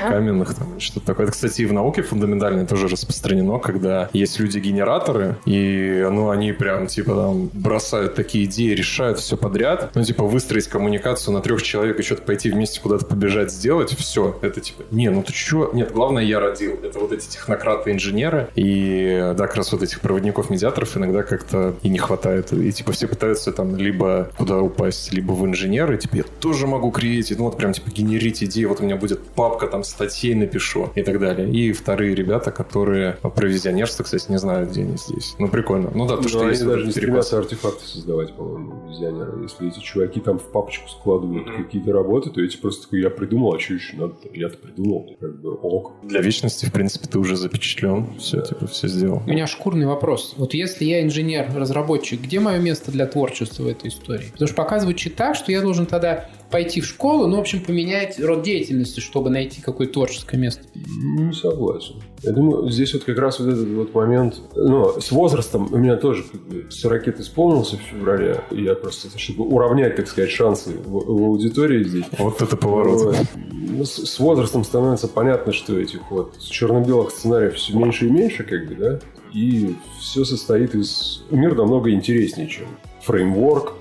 каменных 0.07 0.55
там 0.55 0.79
что-то 0.79 1.05
такое. 1.05 1.25
Это, 1.25 1.33
кстати, 1.33 1.61
и 1.61 1.65
в 1.65 1.73
науке 1.73 2.01
фундаментально 2.01 2.65
тоже 2.65 2.87
распространено, 2.87 3.59
когда 3.59 4.09
есть 4.13 4.39
люди-генераторы, 4.39 5.35
и, 5.45 6.07
ну, 6.11 6.29
они 6.29 6.51
прям, 6.53 6.87
типа, 6.87 7.13
там, 7.15 7.49
бросают 7.53 8.15
такие 8.15 8.45
идеи, 8.45 8.73
решают 8.73 9.19
все 9.19 9.37
подряд. 9.37 9.91
Ну, 9.93 10.03
типа, 10.03 10.23
выстроить 10.23 10.67
коммуникацию 10.67 11.33
на 11.33 11.41
трех 11.41 11.61
человек 11.61 11.99
и 11.99 12.03
что-то 12.03 12.21
пойти 12.23 12.49
вместе 12.51 12.79
куда-то 12.81 13.05
побежать 13.05 13.51
сделать, 13.51 13.80
все. 13.97 14.37
Это, 14.41 14.61
типа, 14.61 14.83
не, 14.91 15.09
ну 15.09 15.23
ты 15.23 15.33
что? 15.33 15.71
Нет, 15.73 15.91
главное, 15.91 16.23
я 16.23 16.39
родил. 16.39 16.79
Это 16.83 16.99
вот 16.99 17.11
эти 17.11 17.27
технократы-инженеры. 17.27 18.49
И, 18.55 19.33
да, 19.37 19.47
как 19.47 19.57
раз 19.57 19.71
вот 19.71 19.83
этих 19.83 20.01
проводников-медиаторов 20.01 20.97
иногда 20.97 21.23
как-то 21.23 21.75
и 21.81 21.89
не 21.89 21.99
хватает. 21.99 22.51
И, 22.53 22.71
типа, 22.71 22.91
все 22.91 23.07
пытаются 23.07 23.51
там 23.51 23.75
либо 23.75 24.31
куда 24.37 24.59
упасть, 24.59 25.11
либо 25.13 25.33
в 25.33 25.45
инженеры. 25.45 25.97
Типа, 25.97 26.17
я 26.17 26.23
тоже 26.39 26.67
могу 26.67 26.91
креатить. 26.91 27.37
Ну, 27.37 27.45
вот 27.45 27.57
прям, 27.57 27.73
типа, 27.73 27.89
генерить 27.91 28.43
идеи. 28.43 28.65
Вот 28.65 28.79
у 28.81 28.83
меня 28.83 28.95
будет 28.95 29.21
папка, 29.21 29.67
там, 29.67 29.83
статей 29.83 30.35
напишу 30.35 30.89
и 30.95 31.03
так 31.03 31.19
далее. 31.19 31.49
И 31.49 31.71
вторые 31.73 32.15
ребята, 32.15 32.51
которые 32.51 33.17
про 33.21 33.47
визионерство, 33.47 34.03
кстати, 34.03 34.25
не 34.29 34.37
знаю, 34.37 34.67
где 34.67 34.81
они 34.81 34.97
здесь. 34.97 35.35
Ну, 35.39 35.47
прикольно. 35.47 35.91
Ну 35.93 36.07
да, 36.07 36.17
то, 36.17 36.23
Ну, 36.23 36.29
что 36.29 36.41
они 36.41 36.49
есть 36.49 36.65
даже 36.65 36.85
не 36.85 36.91
стремятся 36.91 37.37
артефакты 37.37 37.85
создавать, 37.85 38.33
по-моему, 38.33 38.89
визионеры. 38.89 39.43
Если 39.43 39.67
эти 39.67 39.79
чуваки 39.79 40.19
там 40.19 40.39
в 40.39 40.43
папочку 40.43 40.89
складывают 40.89 41.49
какие-то 41.55 41.91
работы, 41.91 42.29
то 42.29 42.41
эти 42.41 42.57
просто 42.57 42.83
такой, 42.83 43.01
я 43.01 43.09
придумал, 43.09 43.53
а 43.53 43.59
что 43.59 43.70
еще 43.75 43.95
надо? 43.97 44.15
Я-то 44.33 44.57
придумал. 44.57 45.15
Как 45.19 45.41
бы, 45.41 45.53
ок. 45.53 45.93
Для 46.03 46.21
вечности, 46.21 46.65
в 46.65 46.71
принципе, 46.71 47.07
ты 47.07 47.19
уже 47.19 47.35
запечатлен. 47.35 48.17
Все, 48.19 48.41
типа, 48.41 48.67
все 48.67 48.87
сделал. 48.87 49.21
У 49.25 49.29
меня 49.29 49.47
шкурный 49.47 49.85
вопрос. 49.85 50.35
Вот 50.37 50.53
если 50.53 50.85
я 50.85 51.03
инженер-разработчик, 51.03 52.21
где 52.21 52.39
мое 52.39 52.59
место 52.59 52.91
для 52.91 53.05
творчества 53.05 53.63
в 53.63 53.67
этой 53.67 53.89
истории? 53.89 54.29
Потому 54.31 54.47
что 54.47 54.55
пока 54.55 54.79
звучит 54.79 55.15
так, 55.15 55.35
что 55.35 55.51
я 55.51 55.61
должен 55.61 55.85
тогда 55.85 56.29
пойти 56.51 56.81
в 56.81 56.85
школу, 56.85 57.27
ну, 57.27 57.37
в 57.37 57.39
общем, 57.39 57.61
поменять 57.61 58.19
род 58.19 58.43
деятельности, 58.43 58.99
чтобы 58.99 59.29
найти 59.29 59.61
какое-то 59.61 59.93
творческое 59.93 60.37
место. 60.37 60.63
Не 60.75 61.33
согласен. 61.33 61.95
Я 62.23 62.33
думаю, 62.33 62.69
здесь 62.69 62.93
вот 62.93 63.03
как 63.03 63.17
раз 63.17 63.39
вот 63.39 63.49
этот 63.49 63.67
вот 63.69 63.95
момент, 63.95 64.35
ну, 64.55 64.99
с 64.99 65.11
возрастом, 65.11 65.69
у 65.71 65.77
меня 65.77 65.95
тоже 65.95 66.23
как 66.23 66.41
бы 66.41 66.65
40 66.69 67.07
лет 67.07 67.19
исполнился 67.19 67.77
в 67.77 67.81
феврале, 67.81 68.41
и 68.51 68.63
я 68.63 68.75
просто, 68.75 69.17
чтобы 69.17 69.45
уравнять, 69.45 69.95
так 69.95 70.07
сказать, 70.07 70.29
шансы 70.29 70.71
в, 70.71 70.91
в 70.91 71.23
аудитории 71.23 71.83
здесь, 71.83 72.05
Вот 72.19 72.41
это 72.41 72.55
поворот. 72.57 73.01
Вот. 73.01 73.15
Ну, 73.51 73.85
с, 73.85 73.95
с 74.05 74.19
возрастом 74.19 74.63
становится 74.63 75.07
понятно, 75.07 75.53
что 75.53 75.79
этих 75.79 76.11
вот 76.11 76.37
черно-белых 76.39 77.11
сценариев 77.11 77.55
все 77.55 77.75
меньше 77.75 78.07
и 78.07 78.09
меньше, 78.11 78.43
как 78.43 78.67
бы, 78.67 78.75
да, 78.75 78.99
и 79.33 79.75
все 79.99 80.25
состоит 80.25 80.75
из... 80.75 81.23
Мир 81.31 81.55
намного 81.55 81.91
интереснее, 81.91 82.47
чем 82.47 82.67
фреймворк, 83.01 83.73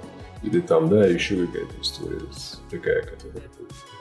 или 0.43 0.61
там, 0.61 0.89
да, 0.89 1.07
еще 1.07 1.37
какая-то 1.47 1.75
история 1.83 2.21
с- 2.33 2.60
такая, 2.71 3.03
которая 3.03 3.43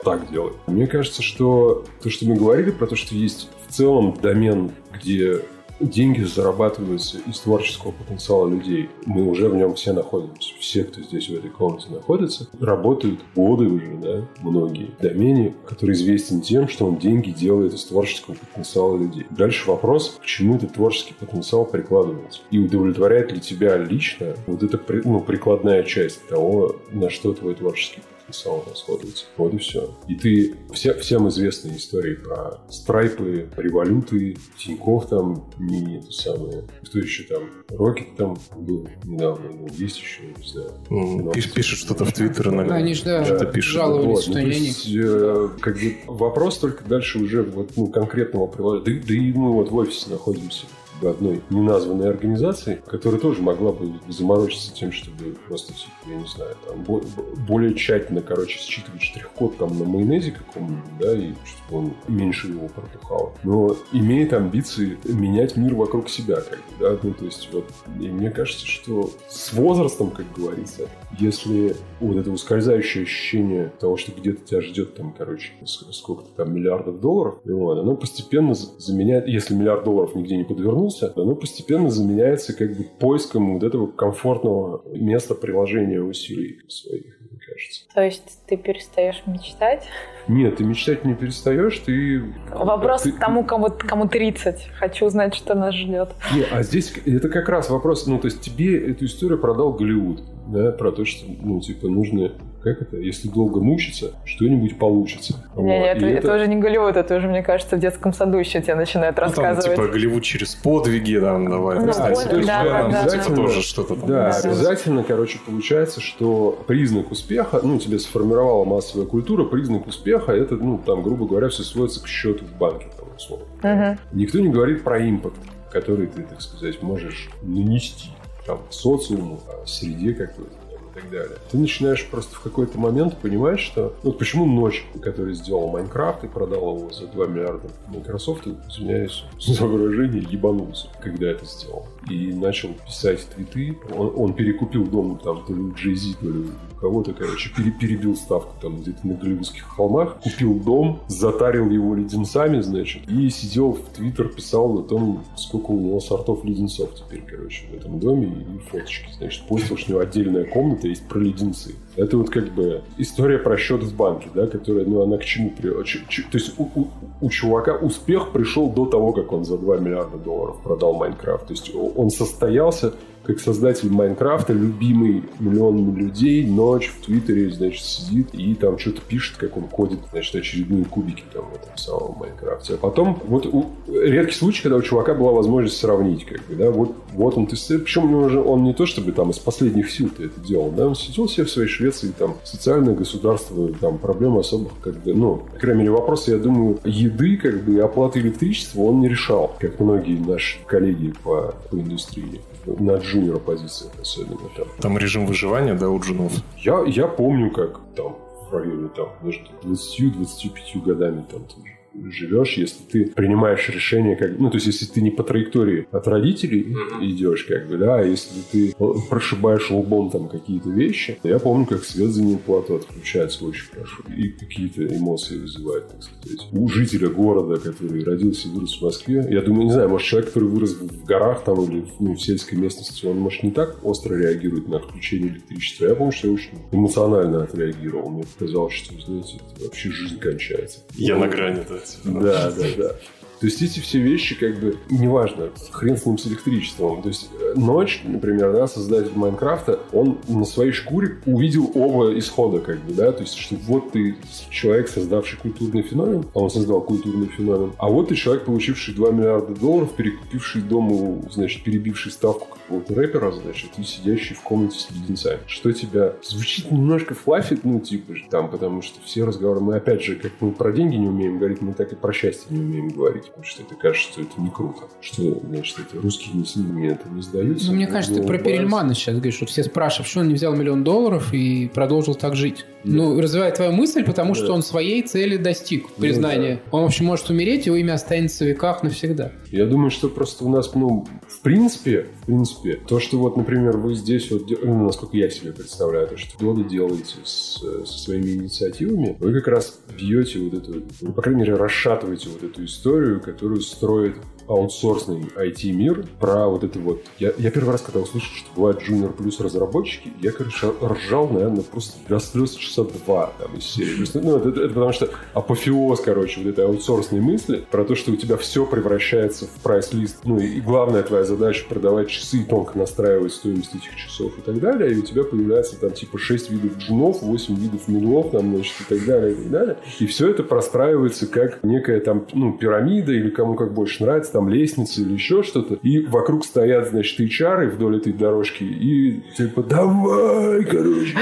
так 0.04 0.32
делает. 0.32 0.56
Мне 0.68 0.88
кажется, 0.88 1.22
что 1.22 1.86
то, 2.02 2.10
что 2.10 2.26
мы 2.26 2.36
говорили 2.36 2.72
про 2.72 2.88
то, 2.88 2.96
что 2.96 3.16
есть 3.16 3.50
в 3.68 3.74
целом 3.74 4.18
домен, 4.22 4.72
где 4.94 5.42
деньги 5.80 6.24
зарабатываются 6.24 7.20
из 7.20 7.40
творческого 7.40 7.92
потенциала 7.92 8.48
людей. 8.50 8.90
Мы 9.06 9.24
уже 9.28 9.50
в 9.50 9.56
нем 9.56 9.76
все 9.76 9.94
находимся. 9.94 10.54
Все, 10.60 10.84
кто 10.84 11.02
здесь 11.02 11.30
в 11.30 11.34
этой 11.34 11.50
комнате 11.50 11.88
находится, 11.90 12.48
работают 12.60 13.22
годы 13.36 13.66
уже, 13.66 13.98
да, 14.02 14.28
многие, 14.42 14.92
домене, 15.00 15.56
который 15.66 15.94
известен 15.94 16.42
тем, 16.42 16.68
что 16.68 16.86
он 16.86 16.98
деньги 16.98 17.32
делает 17.32 17.74
из 17.74 17.86
творческого 17.86 18.36
потенциала 18.36 18.98
людей. 18.98 19.26
Дальше 19.30 19.70
вопрос, 19.70 20.18
к 20.22 20.26
чему 20.26 20.56
этот 20.56 20.74
творческий 20.74 21.14
потенциал 21.14 21.66
прикладывается. 21.66 22.42
И 22.52 22.60
удовлетворяет 22.60 23.32
ли 23.32 23.40
тебя 23.40 23.78
лично 23.78 24.36
вот 24.48 24.64
эта 24.64 24.80
ну, 25.06 25.22
прикладная 25.22 25.84
часть 25.84 26.28
того, 26.28 26.76
на 26.92 27.10
что 27.10 27.34
твой 27.34 27.56
творческий 27.56 28.02
потенциал 28.30 28.64
расходуется. 28.70 29.26
Вот 29.38 29.54
и 29.54 29.58
все. 29.58 29.96
И 30.08 30.16
ты 30.16 30.56
все, 30.72 30.94
всем 30.94 31.28
известные 31.30 31.78
истории 31.78 32.16
про 32.16 32.60
страйпы, 32.70 33.50
революты, 33.58 34.38
Тиньков 34.58 35.10
там, 35.10 35.50
не 35.58 35.98
это 35.98 36.12
самое. 36.12 36.64
Кто 36.86 37.00
еще 37.00 37.24
там? 37.24 37.44
Рокет 37.70 38.16
там 38.16 38.38
был 38.56 38.88
недавно, 39.04 39.50
ну, 39.50 39.68
есть 39.72 40.00
еще, 40.00 40.22
не 40.38 40.48
знаю. 40.48 41.32
Пиш, 41.32 41.52
пишет 41.52 41.80
что-то 41.80 42.06
в 42.06 42.14
Твиттер 42.14 42.50
иногда. 42.50 42.76
Они 42.76 42.94
же, 42.94 43.04
да, 43.04 43.26
что-то 43.26 43.46
пишут. 43.46 43.74
жаловались, 43.74 44.08
вот, 44.08 44.22
что 44.24 44.32
ну, 44.34 44.40
есть, 44.40 44.90
э, 44.96 45.50
как 45.60 45.76
бы 45.76 45.96
вопрос 46.08 46.60
только 46.60 46.84
дальше 46.84 47.20
уже 47.20 47.44
вот, 47.44 47.72
ну, 47.76 47.88
конкретного 47.88 48.48
приложения. 48.48 49.00
Да, 49.00 49.08
да 49.08 49.14
и 49.14 49.34
мы 49.34 49.54
вот 49.54 49.72
в 49.72 49.76
офисе 49.76 50.10
находимся 50.10 50.66
в 51.02 51.08
одной 51.08 51.42
неназванной 51.50 52.10
организации, 52.10 52.82
которая 52.86 53.20
тоже 53.20 53.42
могла 53.42 53.72
бы 53.72 53.94
заморочиться 54.08 54.74
тем, 54.74 54.92
чтобы 54.92 55.36
просто, 55.48 55.74
типа, 55.74 55.92
я 56.08 56.16
не 56.16 56.28
знаю, 56.28 56.56
там, 56.68 56.84
бо- 56.84 57.02
более 57.48 57.74
тщательно, 57.74 58.22
короче, 58.22 58.60
считывать 58.60 59.02
штрих-код 59.02 59.58
там 59.58 59.78
на 59.78 59.86
майонезе 59.86 60.32
каком-нибудь, 60.32 60.98
да, 61.00 61.14
и 61.18 61.34
чтобы 61.46 61.86
он 61.86 61.94
меньше 62.08 62.48
его 62.48 62.68
протухал. 62.68 63.34
Но 63.44 63.76
имеет 63.92 64.34
амбиции 64.34 64.98
менять 65.06 65.56
мир 65.56 65.76
вокруг 65.76 66.10
себя, 66.10 66.36
как 66.42 66.58
бы, 66.60 66.74
да, 66.80 66.98
ну, 67.02 67.14
то 67.14 67.26
есть 67.26 67.50
вот, 67.54 67.66
и 68.00 68.08
мне 68.10 68.30
кажется, 68.32 68.66
что 68.66 69.10
с 69.30 69.54
возрастом, 69.54 70.12
как 70.12 70.26
говорится, 70.36 70.88
если 71.20 71.76
вот 72.00 72.18
это 72.18 72.32
ускользающее 72.32 73.04
ощущение 73.04 73.72
того, 73.80 73.98
что 73.98 74.12
где-то 74.12 74.46
тебя 74.46 74.62
ждет 74.62 74.96
там, 74.96 75.14
короче, 75.18 75.52
сколько-то 75.66 76.30
там 76.36 76.54
миллиардов 76.54 77.00
долларов, 77.00 77.40
вот, 77.46 77.80
оно 77.80 77.96
постепенно 77.96 78.54
заменяет, 78.54 79.28
если 79.28 79.54
миллиард 79.54 79.84
долларов 79.84 80.16
нигде 80.16 80.38
не 80.38 80.44
подвернулся, 80.44 80.89
оно 81.16 81.36
постепенно 81.36 81.90
заменяется 81.90 82.56
как 82.56 82.76
бы 82.76 82.84
поиском 83.00 83.54
вот 83.54 83.64
этого 83.64 83.88
комфортного 83.88 84.84
места 84.94 85.36
приложения 85.36 86.02
усилий 86.02 86.62
своих, 86.68 87.18
кажется. 87.46 87.86
То 87.94 88.02
есть 88.02 88.40
ты 88.48 88.58
перестаешь 88.58 89.24
мечтать? 89.26 89.88
Нет, 90.28 90.58
ты 90.58 90.64
мечтать 90.64 91.06
не 91.06 91.16
перестаешь, 91.16 91.78
ты... 91.80 92.24
Вопрос 92.52 93.04
ты... 93.04 93.12
к 93.12 93.20
тому, 93.20 93.44
кому, 93.44 93.70
кому 93.70 94.08
30. 94.08 94.70
Хочу 94.78 95.06
узнать, 95.06 95.34
что 95.34 95.56
нас 95.56 95.74
ждет. 95.74 96.10
Не, 96.34 96.44
а 96.44 96.64
здесь 96.64 96.94
это 97.06 97.30
как 97.30 97.50
раз 97.50 97.70
вопрос, 97.70 98.06
ну, 98.08 98.20
то 98.20 98.28
есть 98.28 98.42
тебе 98.42 98.92
эту 98.92 99.06
историю 99.06 99.40
продал 99.40 99.74
Голливуд, 99.74 100.22
да, 100.48 100.72
про 100.72 100.92
то, 100.92 101.06
что, 101.06 101.26
ну, 101.28 101.60
типа, 101.60 101.88
нужно 101.88 102.34
как 102.62 102.82
это, 102.82 102.98
если 102.98 103.30
долго 103.30 103.62
мучиться, 103.62 104.12
что-нибудь 104.26 104.78
получится. 104.78 105.36
Не, 105.56 105.80
вот. 105.80 105.86
это, 105.86 106.06
это... 106.06 106.28
это 106.28 106.36
уже 106.36 106.48
не 106.48 106.58
Голливуд, 106.58 106.98
это 106.98 107.16
уже, 107.16 107.28
мне 107.28 107.42
кажется, 107.42 107.78
в 107.78 107.80
детском 107.80 108.14
саду 108.14 108.38
еще 108.38 108.62
тебе 108.62 108.76
начинают 108.76 109.16
ну, 109.18 109.24
рассказывать. 109.24 109.66
Там, 109.66 109.76
типа 109.76 109.88
Голливуд 109.88 110.24
через 110.24 110.56
подвиги, 110.56 111.18
там, 111.20 111.50
давай, 111.50 111.80
ну, 111.80 111.94
стать 111.94 112.16
вот, 112.16 112.46
да, 112.46 112.64
да, 112.64 113.04
да, 113.04 113.10
типа, 113.10 113.36
тоже 113.36 113.62
что-то 113.62 113.96
там. 113.96 114.08
Да, 114.08 114.30
обязательно, 114.32 115.04
короче, 115.04 115.40
получается, 115.46 116.02
что 116.02 116.64
признак 116.68 117.12
успеха, 117.12 117.62
ну, 117.64 117.80
тебе 117.80 118.00
сформировала 118.00 118.66
массовая 118.66 119.06
культура, 119.06 119.46
признак 119.46 119.88
успеха, 119.88 120.34
это, 120.34 120.56
ну, 120.56 120.78
там, 120.78 121.02
грубо 121.02 121.26
говоря, 121.26 121.50
все 121.50 121.64
сводится 121.64 122.04
к 122.04 122.08
счету 122.08 122.46
в 122.46 122.58
банке, 122.58 122.88
там, 122.98 123.08
условно. 123.16 123.46
Угу. 123.64 124.00
Никто 124.14 124.40
не 124.40 124.50
говорит 124.50 124.84
про 124.84 125.02
импакт, 125.02 125.40
который 125.72 126.08
ты, 126.08 126.24
так 126.24 126.42
сказать, 126.42 126.82
можешь 126.82 127.30
нанести 127.42 128.10
там, 128.46 128.60
социуму, 128.70 129.40
среде 129.66 130.14
какой-то 130.14 130.59
так 131.00 131.10
далее. 131.10 131.38
Ты 131.52 131.58
начинаешь 131.58 132.06
просто 132.08 132.36
в 132.36 132.42
какой-то 132.42 132.78
момент 132.80 133.18
понимать, 133.18 133.60
что... 133.60 133.96
Вот 134.04 134.18
почему 134.18 134.46
ночь, 134.46 134.86
который 135.02 135.34
сделал 135.34 135.70
Майнкрафт 135.70 136.24
и 136.24 136.28
продал 136.28 136.78
его 136.78 136.92
за 136.92 137.08
2 137.08 137.28
миллиарда 137.28 137.70
Microsoft, 137.88 138.48
извиняюсь 138.68 139.24
за 139.40 139.66
выражение, 139.66 140.26
ебанулся, 140.30 140.88
когда 141.02 141.28
это 141.28 141.46
сделал. 141.46 141.86
И 142.10 142.34
начал 142.34 142.70
писать 142.86 143.28
твиты. 143.36 143.78
Он, 143.96 144.14
он 144.16 144.34
перекупил 144.34 144.88
дом 144.88 145.20
там 145.24 145.46
то 145.46 145.54
ли 145.54 145.62
у 145.62 145.72
Jay-Z, 145.74 146.18
то 146.20 146.26
ли 146.26 146.40
у 146.40 146.80
кого-то, 146.80 147.14
короче, 147.14 147.52
пере, 147.56 147.72
перебил 147.72 148.16
ставку 148.16 148.54
там 148.62 148.82
где-то 148.82 149.06
на 149.08 149.14
Голливудских 149.16 149.64
холмах, 149.64 150.20
купил 150.22 150.56
дом, 150.56 151.02
затарил 151.08 151.70
его 151.70 151.96
леденцами, 151.96 152.62
значит, 152.62 153.10
и 153.10 153.30
сидел 153.30 153.74
в 153.74 153.82
Твиттер, 153.94 154.30
писал 154.30 154.74
на 154.74 154.84
том, 154.84 155.24
сколько 155.36 155.72
у 155.72 155.80
него 155.80 156.00
сортов 156.00 156.44
леденцов 156.44 156.96
теперь, 156.96 157.24
короче, 157.28 157.66
в 157.68 157.74
этом 157.76 158.00
доме, 158.00 158.28
и 158.28 158.70
фоточки, 158.70 159.10
значит, 159.18 159.44
постил, 159.48 159.78
что 159.78 159.92
у 159.92 159.96
него 159.96 160.02
отдельная 160.02 160.46
комната 160.46 160.88
есть 160.90 161.08
про 161.08 161.20
леденцы. 161.20 161.76
Это 161.96 162.18
вот 162.18 162.30
как 162.30 162.50
бы 162.54 162.82
история 162.98 163.38
про 163.38 163.58
счет 163.58 163.84
в 163.84 163.96
банке, 163.96 164.30
да, 164.34 164.48
которая, 164.48 164.86
ну, 164.86 165.02
она 165.02 165.18
к 165.18 165.26
чему 165.26 165.52
привела? 165.52 165.84
То 165.84 166.38
есть 166.38 166.54
у, 166.58 166.64
у, 166.64 166.88
у 167.22 167.30
чувака 167.30 167.76
успех 167.76 168.32
пришел 168.32 168.70
до 168.70 168.86
того, 168.86 169.14
как 169.14 169.32
он 169.32 169.46
за 169.46 169.58
2 169.58 169.78
миллиарда 169.78 170.18
долларов 170.18 170.62
продал 170.64 170.94
Майнкрафт. 170.94 171.48
То 171.48 171.54
есть 171.54 171.72
он 171.74 172.10
состоялся 172.10 172.94
как 173.24 173.40
создатель 173.40 173.92
Майнкрафта, 173.92 174.54
любимый 174.54 175.24
миллионами 175.40 175.96
людей, 175.96 176.46
ночь 176.46 176.88
в 176.88 177.06
Твиттере, 177.06 177.52
значит, 177.52 177.84
сидит 177.84 178.30
и 178.34 178.56
там 178.56 178.80
что-то 178.80 179.02
пишет, 179.02 179.38
как 179.38 179.58
он 179.58 179.64
кодит, 179.64 180.00
значит, 180.12 180.36
очередные 180.36 180.86
кубики 180.86 181.24
там 181.34 181.46
в 181.46 181.56
этом 181.56 181.78
самом 181.78 182.18
Майнкрафте. 182.20 182.76
А 182.76 182.78
потом, 182.78 183.22
вот 183.26 183.46
у, 183.46 183.72
редкий 183.88 184.36
случай, 184.36 184.64
когда 184.64 184.78
у 184.78 184.82
чувака 184.82 185.14
была 185.14 185.32
возможность 185.32 185.78
сравнить, 185.78 186.26
как 186.26 186.46
бы, 186.48 186.56
да, 186.56 186.72
вот, 186.72 186.96
вот 187.14 187.38
он 187.38 187.48
тестирует, 187.48 187.86
причем 187.86 188.10
него 188.10 188.22
уже, 188.22 188.42
он 188.42 188.64
не 188.64 188.74
то 188.74 188.86
чтобы 188.86 189.12
там 189.12 189.30
из 189.32 189.40
последних 189.40 189.92
сил 189.92 190.10
ты 190.10 190.26
это 190.26 190.40
делал, 190.40 190.72
да, 190.72 190.88
он 190.88 190.96
сидел 190.96 191.28
себе 191.28 191.46
в 191.46 191.52
своей 191.52 191.68
Швеции, 191.68 192.14
там, 192.18 192.36
социальное 192.44 192.96
государство, 192.96 193.70
там, 193.80 193.98
проблем 193.98 194.38
особых, 194.38 194.74
как 194.82 194.96
бы, 195.04 195.14
ну, 195.14 195.38
по 195.54 195.60
крайней 195.60 195.82
мере, 195.82 195.92
вопросы, 195.92 196.32
я 196.32 196.38
думаю, 196.38 196.80
еды, 196.84 197.38
как 197.38 197.64
бы, 197.64 197.76
и 197.76 197.80
оплаты 197.80 198.20
электричества 198.20 198.82
он 198.82 199.02
не 199.02 199.10
решал, 199.10 199.56
как 199.60 199.80
многие 199.80 200.18
наши 200.18 200.58
коллеги 200.66 201.14
по, 201.24 201.54
по 201.70 201.76
индустрии 201.76 202.42
на 202.66 202.98
джуниор 202.98 203.40
позициях 203.40 203.92
особенно 204.02 204.50
там. 204.56 204.68
Там 204.80 204.98
режим 204.98 205.26
выживания, 205.26 205.76
да, 205.76 205.90
у 205.90 206.00
джунов? 206.00 206.34
Я, 206.58 206.84
я 206.86 207.08
помню, 207.08 207.52
как 207.52 207.80
там 207.96 208.18
в 208.50 208.54
районе 208.54 208.90
там 208.90 209.10
между 209.22 209.50
20-25 209.64 210.82
годами 210.84 211.26
там 211.30 211.44
тоже 211.44 211.79
живешь, 212.12 212.54
если 212.54 212.84
ты 212.84 213.06
принимаешь 213.06 213.70
решение, 213.70 214.16
как, 214.16 214.38
ну, 214.40 214.50
то 214.50 214.58
есть, 214.58 214.68
если 214.68 214.86
ты 214.86 215.02
не 215.02 215.12
по 215.12 215.24
траектории 215.24 215.88
от 215.92 216.08
родителей 216.08 216.74
mm-hmm. 216.74 217.06
идешь, 217.10 217.44
как 217.44 217.68
бы, 217.68 217.78
да, 217.78 218.00
а 218.00 218.04
если 218.04 218.42
ты 218.52 218.76
прошибаешь 219.10 219.70
лбом 219.70 220.10
там 220.10 220.28
какие-то 220.30 220.70
вещи, 220.70 221.20
я 221.24 221.40
помню, 221.40 221.66
как 221.66 221.84
свет 221.84 222.10
за 222.10 222.24
ним 222.24 222.38
плату 222.38 222.76
отключается 222.76 223.46
очень 223.46 223.66
хорошо, 223.72 224.04
и 224.16 224.30
какие-то 224.30 224.86
эмоции 224.86 225.38
вызывает, 225.38 225.88
так 225.90 226.04
сказать. 226.04 226.48
У 226.52 226.68
жителя 226.70 227.10
города, 227.10 227.58
который 227.58 228.04
родился 228.04 228.48
и 228.48 228.52
вырос 228.52 228.80
в 228.80 228.84
Москве, 228.84 229.26
я 229.30 229.42
думаю, 229.42 229.66
не 229.66 229.72
знаю, 229.72 229.90
может, 229.90 230.08
человек, 230.08 230.30
который 230.30 230.50
вырос 230.50 230.74
в 230.74 231.06
горах 231.06 231.44
там 231.44 231.64
или 231.64 231.86
ну, 232.00 232.14
в 232.14 232.22
сельской 232.22 232.58
местности, 232.58 233.06
он, 233.06 233.18
может, 233.18 233.44
не 233.44 233.52
так 233.52 233.84
остро 233.84 234.16
реагирует 234.16 234.68
на 234.68 234.78
отключение 234.78 235.30
электричества. 235.30 235.86
Я 235.86 235.96
помню, 235.96 236.12
что 236.12 236.28
я 236.28 236.34
очень 236.34 236.52
эмоционально 236.72 237.44
отреагировал. 237.44 238.10
Мне 238.10 238.24
показалось, 238.24 238.74
что, 238.74 239.00
знаете, 239.00 239.40
вообще 239.60 239.90
жизнь 239.90 240.20
кончается. 240.20 240.80
Я 240.96 241.16
ну, 241.16 241.22
на 241.22 241.28
грани, 241.28 241.64
да. 241.68 241.80
Да, 242.04 242.52
да, 242.52 242.66
да. 242.78 242.96
То 243.40 243.46
есть 243.46 243.62
эти 243.62 243.80
все 243.80 244.00
вещи, 244.00 244.36
как 244.36 244.60
бы, 244.60 244.78
неважно, 244.90 245.50
хрен 245.72 245.96
с 245.96 246.06
ним 246.06 246.18
с 246.18 246.28
электричеством. 246.28 247.02
То 247.02 247.08
есть 247.08 247.30
э, 247.40 247.54
ночь, 247.56 248.02
например, 248.04 248.52
да, 248.52 248.68
создатель 248.68 249.14
Майнкрафта, 249.16 249.80
он 249.94 250.18
на 250.28 250.44
своей 250.44 250.74
шкуре 250.74 251.20
увидел 251.26 251.72
оба 251.74 252.18
исхода, 252.20 252.60
как 252.60 252.80
бы, 252.84 252.94
да, 252.94 253.14
то 253.14 253.22
есть, 253.22 253.38
что 253.38 253.56
вот 253.66 253.94
ты 253.94 254.18
человек, 254.50 254.90
создавший 254.90 255.40
культурный 255.40 255.84
феномен, 255.84 256.26
а 256.34 256.40
он 256.40 256.50
создал 256.50 256.82
культурный 256.82 257.28
феномен, 257.28 257.72
а 257.78 257.88
вот 257.88 258.10
ты 258.10 258.16
человек, 258.16 258.44
получивший 258.44 258.94
2 258.94 259.12
миллиарда 259.12 259.56
долларов, 259.56 259.94
перекупивший 259.96 260.62
дому, 260.62 261.24
значит, 261.32 261.64
перебивший 261.64 262.12
ставку 262.12 262.59
какого-то 262.70 262.94
рэпера, 262.94 263.32
значит, 263.32 263.72
и 263.78 263.84
сидящий 263.84 264.36
в 264.36 264.42
комнате 264.42 264.78
с 264.78 264.92
леденцами. 264.92 265.40
Что 265.48 265.72
тебя 265.72 266.14
звучит 266.22 266.72
немножко 266.72 267.16
флафит, 267.16 267.64
ну, 267.64 267.80
типа, 267.80 268.14
там, 268.30 268.50
потому 268.50 268.84
что 268.84 269.00
все 269.04 269.24
разговоры, 269.24 269.60
мы 269.60 269.76
опять 269.76 270.04
же, 270.04 270.16
как 270.16 270.34
мы 270.40 270.52
про 270.52 270.72
деньги 270.72 270.96
не 270.96 271.08
умеем 271.08 271.40
говорить, 271.40 271.62
мы 271.62 271.74
так 271.74 271.92
и 271.92 271.96
про 271.96 272.14
счастье 272.14 272.46
не 272.50 272.60
умеем 272.60 272.90
говорить 272.90 273.30
потому 273.40 273.46
что 273.46 273.64
это 273.64 273.76
кажется, 273.76 274.12
что 274.12 274.22
это 274.22 274.42
не 274.42 274.50
круто. 274.50 274.82
Что, 275.00 275.40
значит, 275.48 275.80
это 275.80 276.02
русские 276.02 276.36
не, 276.36 276.64
мне 276.64 276.90
это 276.90 277.08
не 277.10 277.22
сдаются. 277.22 277.68
Ну, 277.68 277.76
мне 277.76 277.88
кажется, 277.88 278.22
ты 278.22 278.28
про 278.28 278.38
Перельмана 278.38 278.94
сейчас 278.94 279.16
говоришь. 279.16 279.40
Вот 279.40 279.50
все 279.50 279.64
спрашивают, 279.64 280.10
что 280.10 280.20
он 280.20 280.28
не 280.28 280.34
взял 280.34 280.54
миллион 280.56 280.84
долларов 280.84 281.34
и 281.34 281.72
продолжил 281.74 282.16
так 282.16 282.36
жить. 282.36 282.66
Нет. 282.84 282.96
Ну, 282.96 283.22
развивает 283.22 283.56
твою 283.56 283.72
мысль, 283.72 284.04
потому 284.04 284.34
да. 284.34 284.40
что 284.40 284.54
он 284.54 284.62
своей 284.62 285.04
цели 285.04 285.38
достиг, 285.38 285.90
признания. 285.94 286.60
Ну, 286.66 286.72
да. 286.72 286.78
Он, 286.78 286.84
в 286.84 286.86
общем, 286.88 287.06
может 287.06 287.30
умереть, 287.30 287.66
его 287.66 287.78
имя 287.78 287.94
останется 287.94 288.44
в 288.44 288.48
веках 288.48 288.84
навсегда. 288.84 289.32
Я 289.52 289.66
думаю, 289.66 289.90
что 289.90 290.10
просто 290.10 290.44
у 290.44 290.50
нас, 290.50 290.74
ну, 290.76 291.08
в 291.28 291.40
принципе, 291.42 292.08
в 292.22 292.26
принципе, 292.26 292.59
то, 292.88 293.00
что 293.00 293.18
вот, 293.18 293.38
например, 293.38 293.78
вы 293.78 293.96
здесь, 293.96 294.32
вот, 294.32 294.50
ну, 294.50 294.86
насколько 294.86 295.18
я 295.18 295.30
себе 295.30 295.52
представляю, 295.52 296.08
то, 296.08 296.18
что 296.18 296.38
Дода 296.40 296.64
делаете 296.64 297.16
с, 297.24 297.60
со 297.60 297.86
своими 297.86 298.32
инициативами, 298.32 299.16
вы 299.20 299.34
как 299.34 299.48
раз 299.48 299.80
бьете 299.98 300.40
вот 300.40 300.54
эту, 300.54 300.84
ну, 301.02 301.14
по 301.14 301.22
крайней 301.22 301.42
мере, 301.42 301.56
расшатываете 301.56 302.30
вот 302.30 302.44
эту 302.44 302.66
историю, 302.66 303.22
которую 303.22 303.62
строит 303.62 304.16
аутсорсный 304.50 305.28
IT-мир, 305.36 306.06
про 306.20 306.48
вот 306.48 306.64
это 306.64 306.80
вот... 306.80 307.04
Я, 307.20 307.32
я 307.38 307.52
первый 307.52 307.72
раз, 307.72 307.82
когда 307.82 308.00
услышал, 308.00 308.36
что 308.36 308.50
бывают 308.56 308.82
Junior 308.82 309.14
плюс 309.14 309.40
разработчики, 309.40 310.12
я, 310.22 310.32
короче, 310.32 310.74
ржал, 310.82 311.30
наверное, 311.30 311.62
просто 311.62 311.98
до 312.10 312.20
слез 312.20 312.56
часа 312.56 312.84
два 312.84 313.32
там 313.40 313.56
из 313.56 313.66
серии. 313.66 314.06
Ну, 314.16 314.38
это, 314.38 314.50
это 314.50 314.70
потому 314.70 314.92
что 314.92 315.10
апофеоз, 315.34 316.02
короче, 316.02 316.42
вот 316.42 316.50
этой 316.50 316.66
аутсорсной 316.66 317.22
мысли 317.22 317.64
про 317.70 317.86
то, 317.86 317.96
что 317.96 318.12
у 318.12 318.16
тебя 318.16 318.38
все 318.38 318.66
превращается 318.66 319.46
в 319.46 319.62
прайс-лист. 319.62 320.22
Ну, 320.24 320.40
и 320.40 320.60
главная 320.62 321.04
твоя 321.04 321.24
задача 321.24 321.66
продавать 321.70 322.10
часы, 322.10 322.44
тонко 322.44 322.78
настраивать 322.78 323.34
стоимость 323.34 323.76
этих 323.76 323.96
часов 323.96 324.38
и 324.38 324.42
так 324.42 324.60
далее, 324.60 324.94
и 324.94 324.98
у 324.98 325.02
тебя 325.04 325.24
появляется 325.24 325.80
там 325.80 325.92
типа 325.92 326.18
6 326.18 326.50
видов 326.50 326.78
джунов, 326.80 327.22
8 327.22 327.56
видов 327.56 327.88
медлов, 327.88 328.32
там, 328.32 328.56
значит, 328.56 328.74
и 328.82 328.96
так 328.96 329.06
далее, 329.06 329.34
и 329.34 329.36
так 329.36 329.50
далее. 329.52 329.78
И 330.00 330.08
все 330.08 330.30
это 330.32 330.42
простраивается 330.42 331.28
как 331.28 331.64
некая 331.64 332.00
там, 332.00 332.26
ну, 332.34 332.54
пирамида 332.54 333.12
или 333.12 333.30
кому 333.30 333.54
как 333.54 333.74
больше 333.74 334.04
нравится, 334.04 334.39
там 334.40 334.48
лестница 334.48 335.02
или 335.02 335.14
еще 335.14 335.44
что-то. 335.44 335.76
И 335.76 336.00
вокруг 336.00 336.46
стоят, 336.46 336.90
значит, 336.90 337.20
HR 337.20 337.72
вдоль 337.72 337.98
этой 337.98 338.14
дорожки 338.14 338.64
и 338.64 339.22
типа 339.36 339.64
давай, 339.64 340.64
короче, 340.64 341.14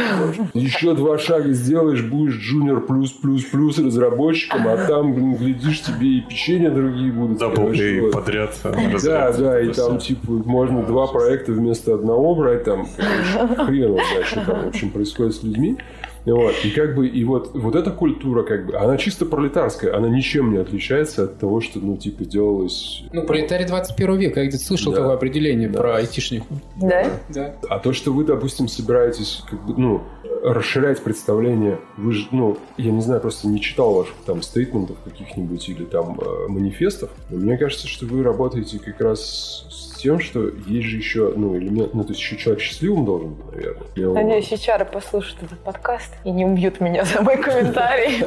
еще 0.53 0.93
два 0.93 1.17
шага 1.17 1.51
сделаешь, 1.51 2.03
будешь 2.03 2.35
джуниор 2.35 2.81
плюс 2.81 3.11
плюс 3.11 3.43
плюс 3.45 3.79
разработчиком, 3.79 4.67
а 4.67 4.77
там, 4.85 5.13
блин, 5.13 5.35
глядишь, 5.35 5.81
тебе 5.81 6.19
и 6.19 6.21
печенье 6.21 6.69
другие 6.69 7.11
будут. 7.11 7.39
Да, 7.39 7.49
короче, 7.49 7.97
и 7.97 8.01
вот. 8.01 8.11
подряд. 8.11 8.55
Да, 9.03 9.31
да, 9.31 9.61
и 9.61 9.73
там, 9.73 9.97
типа, 9.97 10.31
можно 10.31 10.83
два 10.83 11.07
проекта 11.07 11.53
вместо 11.53 11.95
одного 11.95 12.35
брать, 12.35 12.65
там, 12.65 12.87
короче, 12.95 13.65
хрен 13.65 13.93
знает, 13.93 14.25
что 14.25 14.45
там, 14.45 14.65
в 14.65 14.67
общем, 14.67 14.91
происходит 14.91 15.33
с 15.33 15.43
людьми. 15.43 15.77
Вот. 16.33 16.53
И 16.63 16.71
как 16.71 16.95
бы, 16.95 17.07
и 17.07 17.23
вот, 17.23 17.51
вот 17.53 17.75
эта 17.75 17.91
культура, 17.91 18.43
как 18.43 18.65
бы, 18.67 18.75
она 18.75 18.97
чисто 18.97 19.25
пролетарская, 19.25 19.95
она 19.95 20.09
ничем 20.09 20.51
не 20.51 20.57
отличается 20.57 21.23
от 21.23 21.39
того, 21.39 21.61
что, 21.61 21.79
ну, 21.79 21.97
типа, 21.97 22.25
делалось... 22.25 23.03
Ну, 23.13 23.23
пролетарий 23.23 23.65
21 23.65 24.17
века, 24.17 24.41
я 24.41 24.47
где-то 24.47 24.63
слышал 24.63 24.91
Да. 24.91 24.99
такое 24.99 25.15
определение 25.15 25.69
Да. 25.69 25.79
про 25.79 25.95
айтишников. 25.97 26.47
Да? 26.81 27.05
Да. 27.29 27.55
А 27.69 27.79
то, 27.79 27.93
что 27.93 28.11
вы, 28.11 28.23
допустим, 28.25 28.67
собираетесь, 28.67 29.43
как 29.49 29.65
бы, 29.65 29.73
ну, 29.77 30.01
расширять 30.43 31.01
представление, 31.01 31.79
вы 31.97 32.11
же, 32.11 32.27
ну, 32.31 32.57
я 32.77 32.91
не 32.91 33.01
знаю, 33.01 33.21
просто 33.21 33.47
не 33.47 33.59
читал 33.61 33.93
ваших 33.93 34.13
там 34.25 34.41
стейтментов 34.41 34.97
каких-нибудь 35.03 35.67
или 35.69 35.83
там 35.85 36.19
э, 36.19 36.47
манифестов, 36.47 37.09
но 37.29 37.37
мне 37.37 37.57
кажется, 37.57 37.87
что 37.87 38.05
вы 38.05 38.23
работаете 38.23 38.79
как 38.79 38.99
раз 39.01 39.65
с 39.97 40.01
тем, 40.01 40.19
что 40.19 40.49
есть 40.67 40.87
же 40.87 40.97
еще, 40.97 41.33
ну, 41.35 41.57
элемент, 41.57 41.93
ну, 41.93 42.03
то 42.03 42.09
есть 42.09 42.21
еще 42.21 42.37
человек 42.37 42.61
счастливым 42.61 43.05
должен 43.05 43.33
быть, 43.33 43.45
наверное. 43.55 43.87
Ну, 43.95 44.13
Надеюсь, 44.13 44.51
HR 44.51 44.85
послушают 44.91 45.43
этот 45.43 45.59
подкаст 45.59 46.13
и 46.23 46.31
не 46.31 46.45
убьют 46.45 46.79
меня 46.79 47.03
за 47.03 47.21
мой 47.21 47.37
комментарий. 47.37 48.23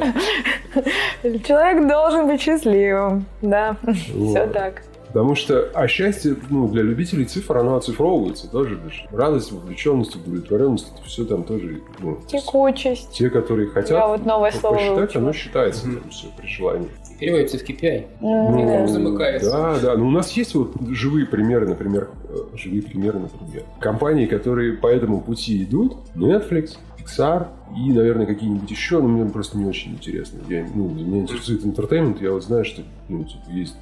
Человек 1.47 1.89
должен 1.89 2.27
быть 2.27 2.41
счастливым. 2.41 3.27
Да, 3.43 3.77
все 3.95 4.47
так. 4.47 4.83
Потому 5.09 5.35
что, 5.35 5.69
а 5.75 5.89
счастье, 5.89 6.37
ну, 6.51 6.69
для 6.69 6.83
любителей 6.83 7.25
цифр, 7.25 7.59
оно 7.59 7.75
оцифровывается 7.75 8.49
тоже. 8.49 8.77
даже. 8.77 9.09
Радость, 9.11 9.51
вовлеченность, 9.51 10.15
удовлетворенность, 10.15 10.93
это 10.95 11.05
все 11.05 11.25
там 11.25 11.43
тоже, 11.43 11.81
ну, 11.99 12.21
Текучесть. 12.29 13.11
те, 13.11 13.29
которые 13.29 13.69
хотят 13.71 13.91
Я 13.91 14.07
вот 14.07 14.25
новое 14.25 14.53
слово 14.53 14.75
посчитать, 14.77 14.97
выучила. 14.97 15.23
оно 15.25 15.33
считается 15.33 15.83
там 15.83 16.11
все 16.11 16.27
при 16.37 16.47
желании. 16.47 16.89
Переводится 17.21 17.59
в 17.59 17.63
KPI. 17.63 18.07
Ну, 18.21 18.89
замыкается. 18.89 19.51
Да, 19.51 19.79
да. 19.79 19.97
Ну, 19.97 20.09
у 20.09 20.11
нас 20.11 20.33
есть 20.33 20.55
вот 20.55 20.73
живые 20.89 21.27
примеры, 21.27 21.69
например, 21.69 22.09
э, 22.29 22.57
живые 22.57 22.83
примеры, 22.83 23.19
например. 23.19 23.65
Компании, 23.79 24.25
которые 24.25 24.73
по 24.73 24.87
этому 24.87 25.21
пути 25.21 25.63
идут, 25.63 25.99
Netflix, 26.15 26.79
Pixar 26.99 27.49
и, 27.77 27.93
наверное, 27.93 28.27
какие-нибудь 28.27 28.71
еще, 28.71 29.01
но 29.01 29.09
мне 29.09 29.31
просто 29.31 29.59
не 29.59 29.67
очень 29.67 29.93
интересно. 29.93 30.41
Я, 30.49 30.67
ну, 30.75 30.89
меня 30.89 31.21
интересует 31.21 31.65
интертеймент, 31.65 32.21
я 32.21 32.33
вот 32.33 32.43
знаю, 32.43 32.65
что 32.65 32.83
ну, 33.09 33.25
типа, 33.25 33.51
есть 33.51 33.77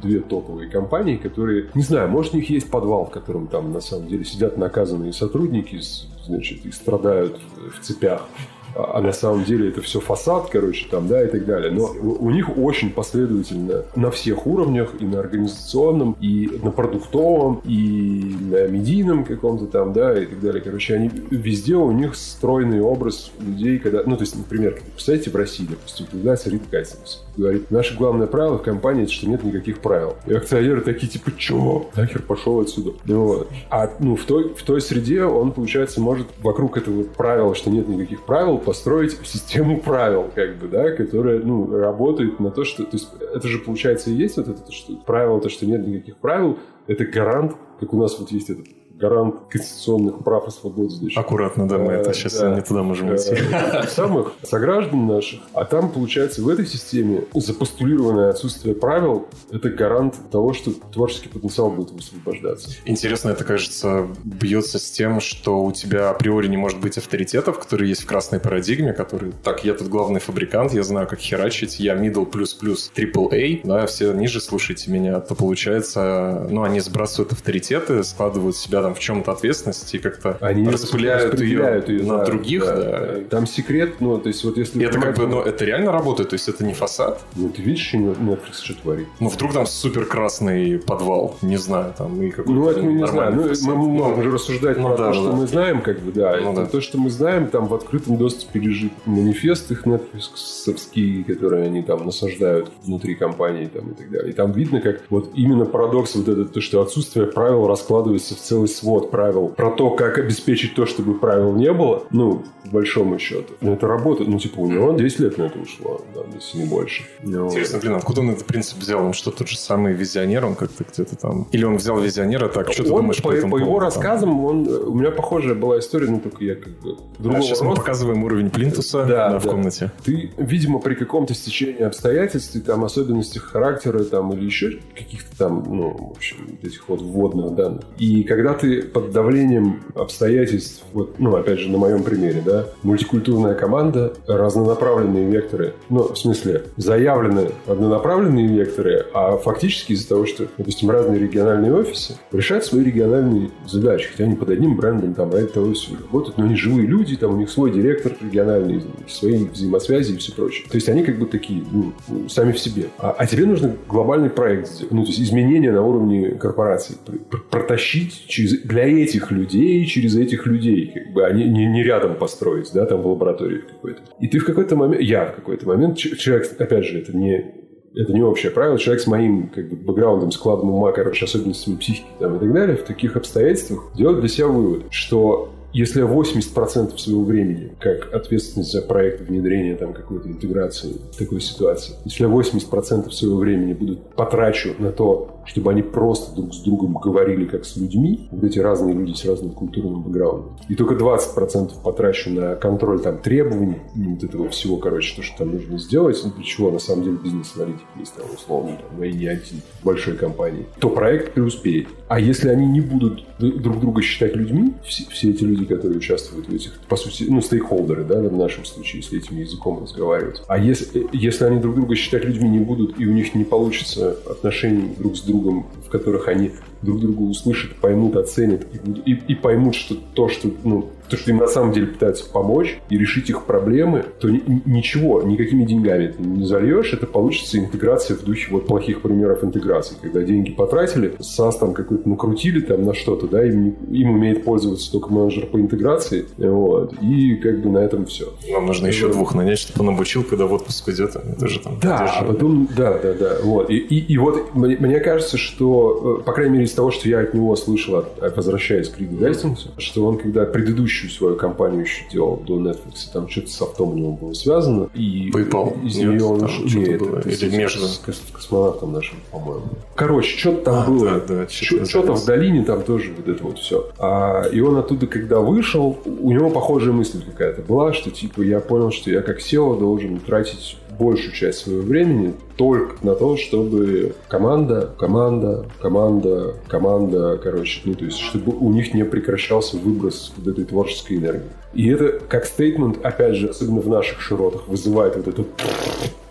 две 0.00 0.20
топовые 0.20 0.70
компании, 0.70 1.16
которые, 1.16 1.70
не 1.74 1.82
знаю, 1.82 2.08
может, 2.08 2.34
у 2.34 2.36
них 2.36 2.48
есть 2.48 2.70
подвал, 2.70 3.06
в 3.06 3.10
котором 3.10 3.48
там 3.48 3.72
на 3.72 3.80
самом 3.80 4.08
деле 4.08 4.24
сидят 4.24 4.56
наказанные 4.56 5.12
сотрудники, 5.12 5.80
значит, 6.24 6.64
и 6.64 6.70
страдают 6.70 7.38
в 7.76 7.84
цепях 7.84 8.26
а 8.74 8.94
а 8.94 9.00
на 9.00 9.12
самом 9.12 9.42
деле 9.42 9.70
это 9.70 9.82
все 9.82 9.98
фасад, 9.98 10.50
короче, 10.50 10.86
там, 10.88 11.08
да, 11.08 11.24
и 11.24 11.26
так 11.26 11.44
далее. 11.46 11.72
Но 11.72 11.86
у 11.86 12.30
них 12.30 12.56
очень 12.56 12.90
последовательно 12.90 13.82
на 13.96 14.12
всех 14.12 14.46
уровнях, 14.46 14.94
и 15.00 15.04
на 15.04 15.18
организационном, 15.18 16.16
и 16.20 16.60
на 16.62 16.70
продуктовом, 16.70 17.60
и 17.64 18.36
на 18.40 18.68
медийном 18.68 19.24
каком-то 19.24 19.66
там, 19.66 19.92
да, 19.92 20.16
и 20.16 20.26
так 20.26 20.40
далее. 20.40 20.62
Короче, 20.62 20.94
они 20.94 21.10
везде 21.30 21.74
у 21.74 21.90
них 21.90 22.14
стройный 22.14 22.80
образ 22.80 23.32
людей, 23.40 23.80
когда, 23.80 24.04
ну, 24.06 24.16
то 24.16 24.22
есть, 24.22 24.36
например, 24.36 24.80
представьте, 24.94 25.30
в 25.30 25.34
России, 25.34 25.66
допустим, 25.68 26.06
появляется 26.06 26.50
Рит 26.50 26.62
Катинс, 26.70 27.24
говорит, 27.36 27.72
наше 27.72 27.96
главное 27.96 28.28
правило 28.28 28.58
в 28.58 28.62
компании, 28.62 29.02
это 29.02 29.12
что 29.12 29.28
нет 29.28 29.42
никаких 29.42 29.80
правил. 29.80 30.14
И 30.26 30.32
акционеры 30.32 30.82
такие, 30.82 31.08
типа, 31.08 31.32
чё? 31.36 31.86
Нахер 31.96 32.22
пошел 32.22 32.60
отсюда. 32.60 32.92
Ну, 33.06 33.24
вот. 33.24 33.50
А, 33.70 33.90
ну, 33.98 34.14
в 34.14 34.24
той, 34.24 34.54
в 34.54 34.62
той 34.62 34.80
среде 34.80 35.24
он, 35.24 35.50
получается, 35.50 36.00
может 36.00 36.28
вокруг 36.42 36.76
этого 36.76 37.02
правила, 37.02 37.56
что 37.56 37.70
нет 37.70 37.88
никаких 37.88 38.22
правил, 38.22 38.58
построить 38.64 39.12
систему 39.24 39.80
правил, 39.80 40.30
как 40.34 40.58
бы, 40.58 40.68
да, 40.68 40.90
которая, 40.90 41.40
ну, 41.40 41.70
работает 41.70 42.40
на 42.40 42.50
то, 42.50 42.64
что... 42.64 42.84
То 42.84 42.96
есть, 42.96 43.08
это 43.34 43.46
же, 43.48 43.58
получается, 43.58 44.10
и 44.10 44.14
есть 44.14 44.36
вот 44.36 44.48
это, 44.48 44.72
что 44.72 44.96
правило, 44.96 45.40
то, 45.40 45.48
что 45.48 45.66
нет 45.66 45.86
никаких 45.86 46.16
правил, 46.16 46.58
это 46.86 47.04
гарант, 47.04 47.54
как 47.80 47.92
у 47.92 48.00
нас 48.00 48.18
вот 48.18 48.30
есть 48.30 48.50
этот 48.50 48.66
гарант 49.04 49.34
конституционных 49.48 50.24
прав 50.24 50.48
и 50.48 50.50
свобод, 50.50 50.90
значит. 50.90 51.18
Аккуратно, 51.18 51.68
да, 51.68 51.78
мы 51.78 51.94
Э, 51.94 52.00
это 52.00 52.12
сейчас 52.12 52.38
да. 52.38 52.54
не 52.54 52.60
туда 52.60 52.82
можем 52.82 53.14
идти. 53.14 53.34
Э, 53.34 53.86
самых 53.88 54.32
сограждан 54.42 55.06
наших. 55.06 55.40
А 55.52 55.64
там, 55.64 55.90
получается, 55.90 56.42
в 56.42 56.48
этой 56.48 56.66
системе 56.66 57.24
запостулированное 57.34 58.30
отсутствие 58.30 58.74
правил– 58.74 59.28
это 59.50 59.70
гарант 59.70 60.16
того, 60.30 60.52
что 60.52 60.72
творческий 60.92 61.28
потенциал 61.28 61.70
будет 61.70 61.90
высвобождаться. 61.90 62.70
Интересно, 62.84 63.30
это, 63.30 63.44
кажется, 63.44 64.08
бьется 64.24 64.78
с 64.78 64.90
тем, 64.90 65.20
что 65.20 65.62
у 65.62 65.72
тебя 65.72 66.10
априори 66.10 66.48
не 66.48 66.56
может 66.56 66.80
быть 66.80 66.98
авторитетов, 66.98 67.58
которые 67.58 67.88
есть 67.88 68.02
в 68.02 68.06
красной 68.06 68.40
парадигме, 68.40 68.92
которые, 68.92 69.32
так, 69.42 69.64
я 69.64 69.74
тут 69.74 69.88
главный 69.88 70.20
фабрикант, 70.20 70.72
я 70.72 70.82
знаю, 70.82 71.06
как 71.06 71.18
херачить, 71.18 71.78
я 71.78 71.94
middle 71.94 72.26
плюс 72.26 72.54
плюс 72.54 72.90
triple 72.94 73.28
A, 73.32 73.60
да, 73.64 73.86
все 73.86 74.12
ниже 74.12 74.40
слушайте 74.40 74.90
меня, 74.90 75.20
то 75.20 75.34
получается, 75.34 76.46
ну, 76.50 76.62
они 76.62 76.80
сбрасывают 76.80 77.32
авторитеты, 77.32 78.02
складывают 78.04 78.56
себя 78.56 78.82
там 78.82 78.93
в 78.94 78.98
чем-то 78.98 79.32
ответственность 79.32 79.94
и 79.94 79.98
как-то 79.98 80.36
Они 80.40 80.68
распыляют 80.68 81.22
ее, 81.22 81.30
распределяют 81.30 81.88
её, 81.88 82.04
на 82.04 82.18
да, 82.18 82.24
других, 82.24 82.64
да. 82.64 82.76
да. 82.76 83.20
Там 83.30 83.46
секрет, 83.46 84.00
ну, 84.00 84.18
то 84.18 84.28
есть 84.28 84.44
вот 84.44 84.56
если... 84.56 84.84
Это 84.84 85.00
как 85.00 85.16
бы, 85.16 85.26
ну, 85.26 85.40
это 85.40 85.64
реально 85.64 85.92
работает, 85.92 86.30
то 86.30 86.34
есть 86.34 86.48
это 86.48 86.64
не 86.64 86.74
фасад. 86.74 87.20
Ну, 87.36 87.48
ты 87.48 87.62
видишь, 87.62 87.86
что 87.88 87.98
Netflix 87.98 88.62
что 88.62 88.74
творит? 88.74 89.08
Ну, 89.20 89.28
вдруг 89.28 89.52
там 89.52 89.66
супер 89.66 90.04
красный 90.06 90.78
подвал, 90.78 91.36
не 91.42 91.56
знаю, 91.56 91.94
там 91.96 92.20
и 92.22 92.30
какой-то 92.30 92.52
Ну, 92.52 92.68
это 92.68 92.82
мы 92.82 92.92
не 92.92 93.06
знаем. 93.06 93.36
Ну, 93.36 93.76
мы 93.76 93.88
можем 93.88 94.22
же 94.22 94.30
рассуждать 94.30 94.78
ну 94.78 94.88
про 94.88 94.96
да, 94.96 95.08
то, 95.08 95.14
что 95.14 95.30
да. 95.30 95.36
мы 95.36 95.46
знаем, 95.46 95.82
как 95.82 96.00
бы, 96.00 96.12
да. 96.12 96.38
Ну 96.40 96.52
это 96.52 96.62
да. 96.62 96.66
то, 96.66 96.80
что 96.80 96.98
мы 96.98 97.10
знаем, 97.10 97.48
там 97.48 97.66
в 97.66 97.74
открытом 97.74 98.16
доступе 98.16 98.60
лежит 98.60 98.92
манифест 99.06 99.70
их 99.70 99.86
Netflix, 99.86 101.24
которые 101.26 101.64
они 101.64 101.82
там 101.82 102.06
насаждают 102.06 102.70
внутри 102.84 103.14
компании 103.14 103.66
там, 103.66 103.90
и 103.90 103.94
так 103.94 104.10
далее. 104.10 104.30
И 104.30 104.32
там 104.32 104.52
видно, 104.52 104.80
как 104.80 105.02
вот 105.10 105.30
именно 105.34 105.64
парадокс 105.64 106.14
вот 106.14 106.28
этот, 106.28 106.52
то, 106.52 106.60
что 106.60 106.80
отсутствие 106.80 107.26
правил 107.26 107.66
раскладывается 107.66 108.34
в 108.34 108.38
целый 108.38 108.68
свод 108.74 109.10
правил 109.10 109.48
про 109.48 109.70
то, 109.70 109.90
как 109.90 110.18
обеспечить 110.18 110.74
то, 110.74 110.86
чтобы 110.86 111.18
правил 111.18 111.52
не 111.54 111.72
было, 111.72 112.04
ну, 112.10 112.42
по 112.64 112.70
большому 112.70 113.18
счету. 113.18 113.54
Но 113.60 113.74
это 113.74 113.86
работает. 113.86 114.28
Ну, 114.28 114.38
типа, 114.38 114.60
у 114.60 114.70
него 114.70 114.92
10 114.92 115.18
лет 115.20 115.38
на 115.38 115.44
это 115.44 115.58
ушло, 115.58 116.00
да, 116.14 116.20
если 116.34 116.58
не 116.58 116.64
больше. 116.64 117.04
Ну, 117.22 117.46
Интересно, 117.46 117.78
блин, 117.78 117.94
откуда 117.94 118.20
он 118.20 118.30
этот 118.30 118.46
принцип 118.46 118.78
взял? 118.78 119.04
Он 119.04 119.12
что, 119.12 119.30
тот 119.30 119.48
же 119.48 119.58
самый 119.58 119.92
визионер, 119.92 120.44
он 120.46 120.54
как-то 120.54 120.84
где-то 120.84 121.16
там... 121.16 121.46
Или 121.52 121.64
он 121.64 121.76
взял 121.76 121.98
визионера, 121.98 122.48
так, 122.48 122.72
что 122.72 122.82
ты 122.84 122.90
он, 122.90 123.02
думаешь 123.02 123.22
по, 123.22 123.30
по 123.30 123.32
этому 123.32 123.52
по 123.52 123.56
его 123.58 123.66
поводу, 123.66 123.80
там? 123.80 124.02
рассказам, 124.02 124.44
он, 124.44 124.68
у 124.68 124.94
меня 124.94 125.10
похожая 125.10 125.54
была 125.54 125.78
история, 125.78 126.08
ну, 126.08 126.20
только 126.20 126.44
я 126.44 126.54
как 126.54 126.72
бы 126.80 126.96
другого 127.18 127.38
А 127.38 127.42
сейчас 127.42 127.60
мы 127.60 127.68
роста. 127.68 127.80
показываем 127.82 128.24
уровень 128.24 128.50
плинтуса 128.50 129.04
Да, 129.04 129.30
да, 129.30 129.38
в 129.38 129.44
да. 129.44 129.50
комнате. 129.50 129.92
Ты, 130.04 130.32
видимо, 130.36 130.78
при 130.78 130.94
каком-то 130.94 131.34
стечении 131.34 131.82
обстоятельств, 131.82 132.56
и 132.56 132.60
там 132.60 132.84
особенностях 132.84 133.44
характера 133.44 134.04
там, 134.04 134.32
или 134.32 134.44
еще 134.44 134.78
каких-то 134.96 135.36
там, 135.36 135.64
ну, 135.66 136.12
в 136.14 136.16
общем, 136.16 136.58
этих 136.62 136.88
вот 136.88 137.00
вводных 137.02 137.54
данных. 137.54 137.84
И 137.98 138.22
когда 138.24 138.54
ты 138.54 138.63
под 138.72 139.12
давлением 139.12 139.80
обстоятельств, 139.94 140.82
вот, 140.92 141.18
ну, 141.18 141.36
опять 141.36 141.60
же, 141.60 141.70
на 141.70 141.78
моем 141.78 142.02
примере, 142.02 142.42
да, 142.44 142.66
мультикультурная 142.82 143.54
команда, 143.54 144.14
разнонаправленные 144.26 145.30
векторы, 145.30 145.74
ну, 145.88 146.12
в 146.12 146.16
смысле, 146.16 146.64
заявлены 146.76 147.50
однонаправленные 147.66 148.46
векторы, 148.46 149.06
а 149.14 149.36
фактически 149.36 149.92
из-за 149.92 150.08
того, 150.08 150.26
что, 150.26 150.46
допустим, 150.56 150.90
разные 150.90 151.18
региональные 151.18 151.74
офисы 151.74 152.16
решают 152.32 152.64
свои 152.64 152.84
региональные 152.84 153.50
задачи, 153.66 154.08
хотя 154.10 154.24
они 154.24 154.36
под 154.36 154.50
одним 154.50 154.76
брендом 154.76 155.14
там 155.14 155.32
ради 155.32 155.48
того 155.48 155.70
и 155.70 155.74
всё 155.74 155.96
работают, 155.96 156.38
но 156.38 156.44
они 156.44 156.56
живые 156.56 156.86
люди, 156.86 157.16
там 157.16 157.34
у 157.34 157.36
них 157.36 157.50
свой 157.50 157.70
директор 157.72 158.12
региональный, 158.20 158.82
свои 159.08 159.46
взаимосвязи 159.46 160.12
и 160.12 160.16
все 160.16 160.32
прочее. 160.32 160.66
То 160.68 160.76
есть 160.76 160.88
они 160.88 161.02
как 161.02 161.18
бы 161.18 161.26
такие, 161.26 161.62
ну, 161.70 161.92
сами 162.28 162.52
в 162.52 162.58
себе. 162.58 162.84
А, 162.98 163.14
а 163.16 163.26
тебе 163.26 163.46
нужно 163.46 163.76
глобальный 163.88 164.30
проект 164.30 164.64
ну, 164.90 165.02
то 165.02 165.08
есть 165.08 165.20
изменения 165.20 165.72
на 165.72 165.82
уровне 165.82 166.30
корпорации 166.32 166.96
пр- 167.04 167.18
пр- 167.30 167.42
протащить 167.50 168.26
через, 168.26 168.53
для 168.62 168.84
этих 168.84 169.30
людей, 169.30 169.84
через 169.86 170.16
этих 170.16 170.46
людей, 170.46 170.92
как 170.94 171.12
бы, 171.12 171.26
а 171.26 171.32
не, 171.32 171.48
не, 171.48 171.82
рядом 171.82 172.16
построить, 172.16 172.70
да, 172.72 172.86
там 172.86 173.02
в 173.02 173.06
лаборатории 173.06 173.58
какой-то. 173.58 174.02
И 174.20 174.28
ты 174.28 174.38
в 174.38 174.44
какой-то 174.44 174.76
момент, 174.76 175.02
я 175.02 175.26
в 175.26 175.34
какой-то 175.34 175.66
момент, 175.66 175.96
человек, 175.96 176.50
опять 176.58 176.84
же, 176.84 176.98
это 176.98 177.16
не 177.16 177.64
это 177.96 178.12
не 178.12 178.22
общее 178.22 178.50
правило, 178.50 178.76
человек 178.76 179.02
с 179.02 179.06
моим 179.06 179.50
как 179.50 179.68
бы, 179.68 179.76
бэкграундом, 179.76 180.32
складом 180.32 180.70
ума, 180.70 180.90
короче, 180.90 181.26
особенностями 181.26 181.76
психики 181.76 182.06
там, 182.18 182.36
и 182.36 182.38
так 182.40 182.52
далее, 182.52 182.76
в 182.76 182.82
таких 182.82 183.16
обстоятельствах 183.16 183.92
делает 183.94 184.18
для 184.18 184.28
себя 184.28 184.48
вывод, 184.48 184.86
что 184.90 185.54
если 185.74 186.00
я 186.00 186.06
80% 186.06 186.96
своего 186.98 187.24
времени, 187.24 187.72
как 187.80 188.14
ответственность 188.14 188.70
за 188.70 188.80
проект 188.80 189.28
внедрения 189.28 189.74
там 189.74 189.92
какой-то 189.92 190.28
интеграции 190.28 190.94
такой 191.18 191.40
ситуации, 191.40 191.96
если 192.04 192.24
я 192.24 192.30
80% 192.30 193.10
своего 193.10 193.38
времени 193.38 193.72
буду 193.72 193.96
потрачу 194.16 194.74
на 194.78 194.92
то, 194.92 195.33
чтобы 195.46 195.70
они 195.70 195.82
просто 195.82 196.34
друг 196.34 196.54
с 196.54 196.60
другом 196.60 196.94
говорили 196.94 197.44
как 197.44 197.64
с 197.64 197.76
людьми, 197.76 198.28
вот 198.30 198.44
эти 198.44 198.58
разные 198.58 198.94
люди 198.94 199.14
с 199.14 199.24
разным 199.24 199.50
культурным 199.50 200.02
бэкграундом, 200.02 200.56
и 200.68 200.74
только 200.74 200.94
20% 200.94 201.82
потрачу 201.82 202.30
на 202.30 202.56
контроль 202.56 203.00
там 203.00 203.18
требований, 203.18 203.76
вот 203.94 204.24
этого 204.24 204.48
всего, 204.48 204.76
короче, 204.76 205.16
то, 205.16 205.22
что 205.22 205.38
там 205.38 205.52
нужно 205.52 205.78
сделать, 205.78 206.20
ну, 206.24 206.32
для 206.32 206.44
чего 206.44 206.70
на 206.70 206.78
самом 206.78 207.04
деле 207.04 207.18
бизнес-аналитик 207.22 207.84
есть 207.98 208.14
там 208.14 208.26
условно, 208.34 208.78
там, 208.78 209.04
и 209.04 209.12
не 209.12 209.26
один 209.26 209.60
большой 209.82 210.16
компании, 210.16 210.66
то 210.80 210.88
проект 210.88 211.34
преуспеет. 211.34 211.88
А 212.08 212.20
если 212.20 212.48
они 212.48 212.66
не 212.66 212.80
будут 212.80 213.24
друг 213.38 213.80
друга 213.80 214.02
считать 214.02 214.36
людьми, 214.36 214.74
все, 214.84 215.04
все 215.10 215.30
эти 215.30 215.44
люди, 215.44 215.64
которые 215.64 215.98
участвуют 215.98 216.48
в 216.48 216.54
этих, 216.54 216.78
по 216.88 216.96
сути, 216.96 217.24
ну, 217.28 217.40
стейкхолдеры, 217.40 218.04
да, 218.04 218.20
в 218.20 218.36
нашем 218.36 218.64
случае, 218.64 219.02
если 219.02 219.18
этим 219.18 219.38
языком 219.38 219.82
разговаривать. 219.82 220.42
А 220.48 220.58
если, 220.58 221.06
если 221.12 221.44
они 221.44 221.60
друг 221.60 221.74
друга 221.74 221.94
считать 221.96 222.24
людьми 222.24 222.48
не 222.48 222.58
будут, 222.58 222.98
и 222.98 223.06
у 223.06 223.12
них 223.12 223.34
не 223.34 223.44
получится 223.44 224.16
отношений 224.28 224.94
друг 224.98 225.16
с 225.16 225.20
другом, 225.22 225.33
в 225.38 225.90
которых 225.90 226.28
они 226.28 226.52
друг 226.82 227.00
друга 227.00 227.22
услышат, 227.22 227.76
поймут, 227.76 228.16
оценят 228.16 228.66
и, 228.72 229.12
и, 229.12 229.22
и 229.28 229.34
поймут, 229.34 229.74
что 229.74 229.94
то, 229.94 230.28
что 230.28 230.50
ну, 230.64 230.90
то, 231.08 231.16
что 231.16 231.30
им 231.30 231.38
на 231.38 231.46
самом 231.46 231.72
деле 231.72 231.86
пытаются 231.88 232.28
помочь 232.30 232.78
и 232.88 232.98
решить 232.98 233.30
их 233.30 233.44
проблемы, 233.44 234.04
то 234.20 234.28
ни, 234.28 234.42
ничего, 234.64 235.22
никакими 235.22 235.64
деньгами 235.64 236.08
ты 236.08 236.22
не 236.22 236.46
зальешь, 236.46 236.92
это 236.92 237.06
получится 237.06 237.58
интеграция 237.58 238.16
в 238.16 238.22
духе 238.24 238.48
вот 238.50 238.66
плохих 238.66 239.02
примеров 239.02 239.44
интеграции, 239.44 239.96
когда 240.00 240.22
деньги 240.22 240.50
потратили, 240.50 241.14
САС 241.20 241.58
там 241.58 241.74
какой-то 241.74 242.08
накрутили 242.08 242.60
там 242.60 242.84
на 242.84 242.94
что-то, 242.94 243.26
да, 243.26 243.44
им, 243.44 243.70
им 243.90 244.10
умеет 244.10 244.44
пользоваться 244.44 244.90
только 244.90 245.12
менеджер 245.12 245.46
по 245.46 245.60
интеграции, 245.60 246.26
вот, 246.38 246.94
и 247.00 247.36
как 247.36 247.60
бы 247.60 247.70
на 247.70 247.78
этом 247.78 248.06
все. 248.06 248.32
Нам 248.50 248.66
нужно 248.66 248.86
еще 248.86 249.08
двух 249.08 249.34
нанять, 249.34 249.58
чтобы 249.58 249.86
он 249.86 249.94
обучил, 249.94 250.24
когда 250.24 250.46
в 250.46 250.52
отпуск 250.52 250.88
идет, 250.88 251.16
это 251.16 251.48
же 251.48 251.60
там... 251.60 251.78
Да, 251.80 252.10
а 252.20 252.24
потом, 252.24 252.68
да, 252.76 252.98
да, 252.98 253.12
да, 253.14 253.36
вот, 253.42 253.70
и, 253.70 253.76
и, 253.76 254.12
и 254.12 254.18
вот 254.18 254.54
мне, 254.54 254.76
мне 254.78 255.00
кажется, 255.00 255.36
что, 255.36 256.18
э, 256.20 256.24
по 256.24 256.32
крайней 256.32 256.54
мере, 256.54 256.64
из 256.64 256.72
того, 256.72 256.90
что 256.90 257.08
я 257.08 257.20
от 257.20 257.34
него 257.34 257.54
слышал, 257.56 257.96
от, 257.96 258.36
возвращаясь 258.36 258.88
к 258.88 258.98
Риду 258.98 259.16
Гастингсу, 259.16 259.70
что 259.78 260.06
он, 260.06 260.18
когда 260.18 260.44
предыдущий 260.44 260.93
предыдущую 260.94 261.10
свою 261.10 261.36
компанию 261.36 261.82
еще 261.82 262.04
делал 262.10 262.36
до 262.36 262.58
Netflix, 262.60 263.12
там 263.12 263.28
что-то 263.28 263.48
с 263.48 263.62
автом 263.62 263.90
у 263.90 263.94
него 263.94 264.12
было 264.12 264.32
связано. 264.32 264.88
И 264.94 265.30
PayPal. 265.30 265.84
Из 265.84 265.96
нее 265.96 266.24
он 266.24 266.44
ушел. 266.44 266.64
Нет, 266.64 267.00
было. 267.00 267.20
Или 267.20 267.56
между. 267.56 267.86
С, 267.86 268.00
с 268.00 268.22
космонавтом 268.32 268.92
нашим, 268.92 269.18
по-моему. 269.30 269.66
Короче, 269.94 270.36
что-то 270.38 270.64
там 270.64 270.82
а, 270.82 270.86
было. 270.86 271.10
Да, 271.26 271.46
да, 271.46 271.48
что-то 271.48 272.14
в 272.14 272.24
долине 272.24 272.64
там 272.64 272.82
тоже 272.82 273.12
вот 273.16 273.28
это 273.28 273.44
вот 273.44 273.58
все. 273.58 273.90
А, 273.98 274.44
и 274.44 274.60
он 274.60 274.76
оттуда, 274.76 275.06
когда 275.06 275.40
вышел, 275.40 275.98
у 276.04 276.30
него 276.30 276.50
похожая 276.50 276.92
мысль 276.92 277.22
какая-то 277.24 277.62
была, 277.62 277.92
что 277.92 278.10
типа 278.10 278.42
я 278.42 278.60
понял, 278.60 278.90
что 278.90 279.10
я 279.10 279.22
как 279.22 279.40
SEO 279.40 279.78
должен 279.78 280.18
тратить 280.20 280.76
большую 280.98 281.32
часть 281.32 281.60
своего 281.60 281.82
времени 281.82 282.34
только 282.56 282.96
на 283.04 283.14
то, 283.14 283.36
чтобы 283.36 284.14
команда, 284.28 284.90
команда, 284.98 285.66
команда, 285.80 286.54
команда, 286.68 287.38
короче, 287.42 287.80
ну, 287.84 287.94
то 287.94 288.04
есть, 288.04 288.18
чтобы 288.18 288.52
у 288.52 288.70
них 288.70 288.94
не 288.94 289.04
прекращался 289.04 289.76
выброс 289.76 290.32
вот 290.36 290.46
этой 290.46 290.64
творческой 290.64 291.18
энергии. 291.18 291.50
И 291.74 291.88
это, 291.88 292.20
как 292.28 292.44
стейтмент, 292.44 293.04
опять 293.04 293.34
же, 293.34 293.48
особенно 293.48 293.80
в 293.80 293.88
наших 293.88 294.20
широтах, 294.20 294.68
вызывает 294.68 295.16
вот 295.16 295.28
этот 295.28 295.46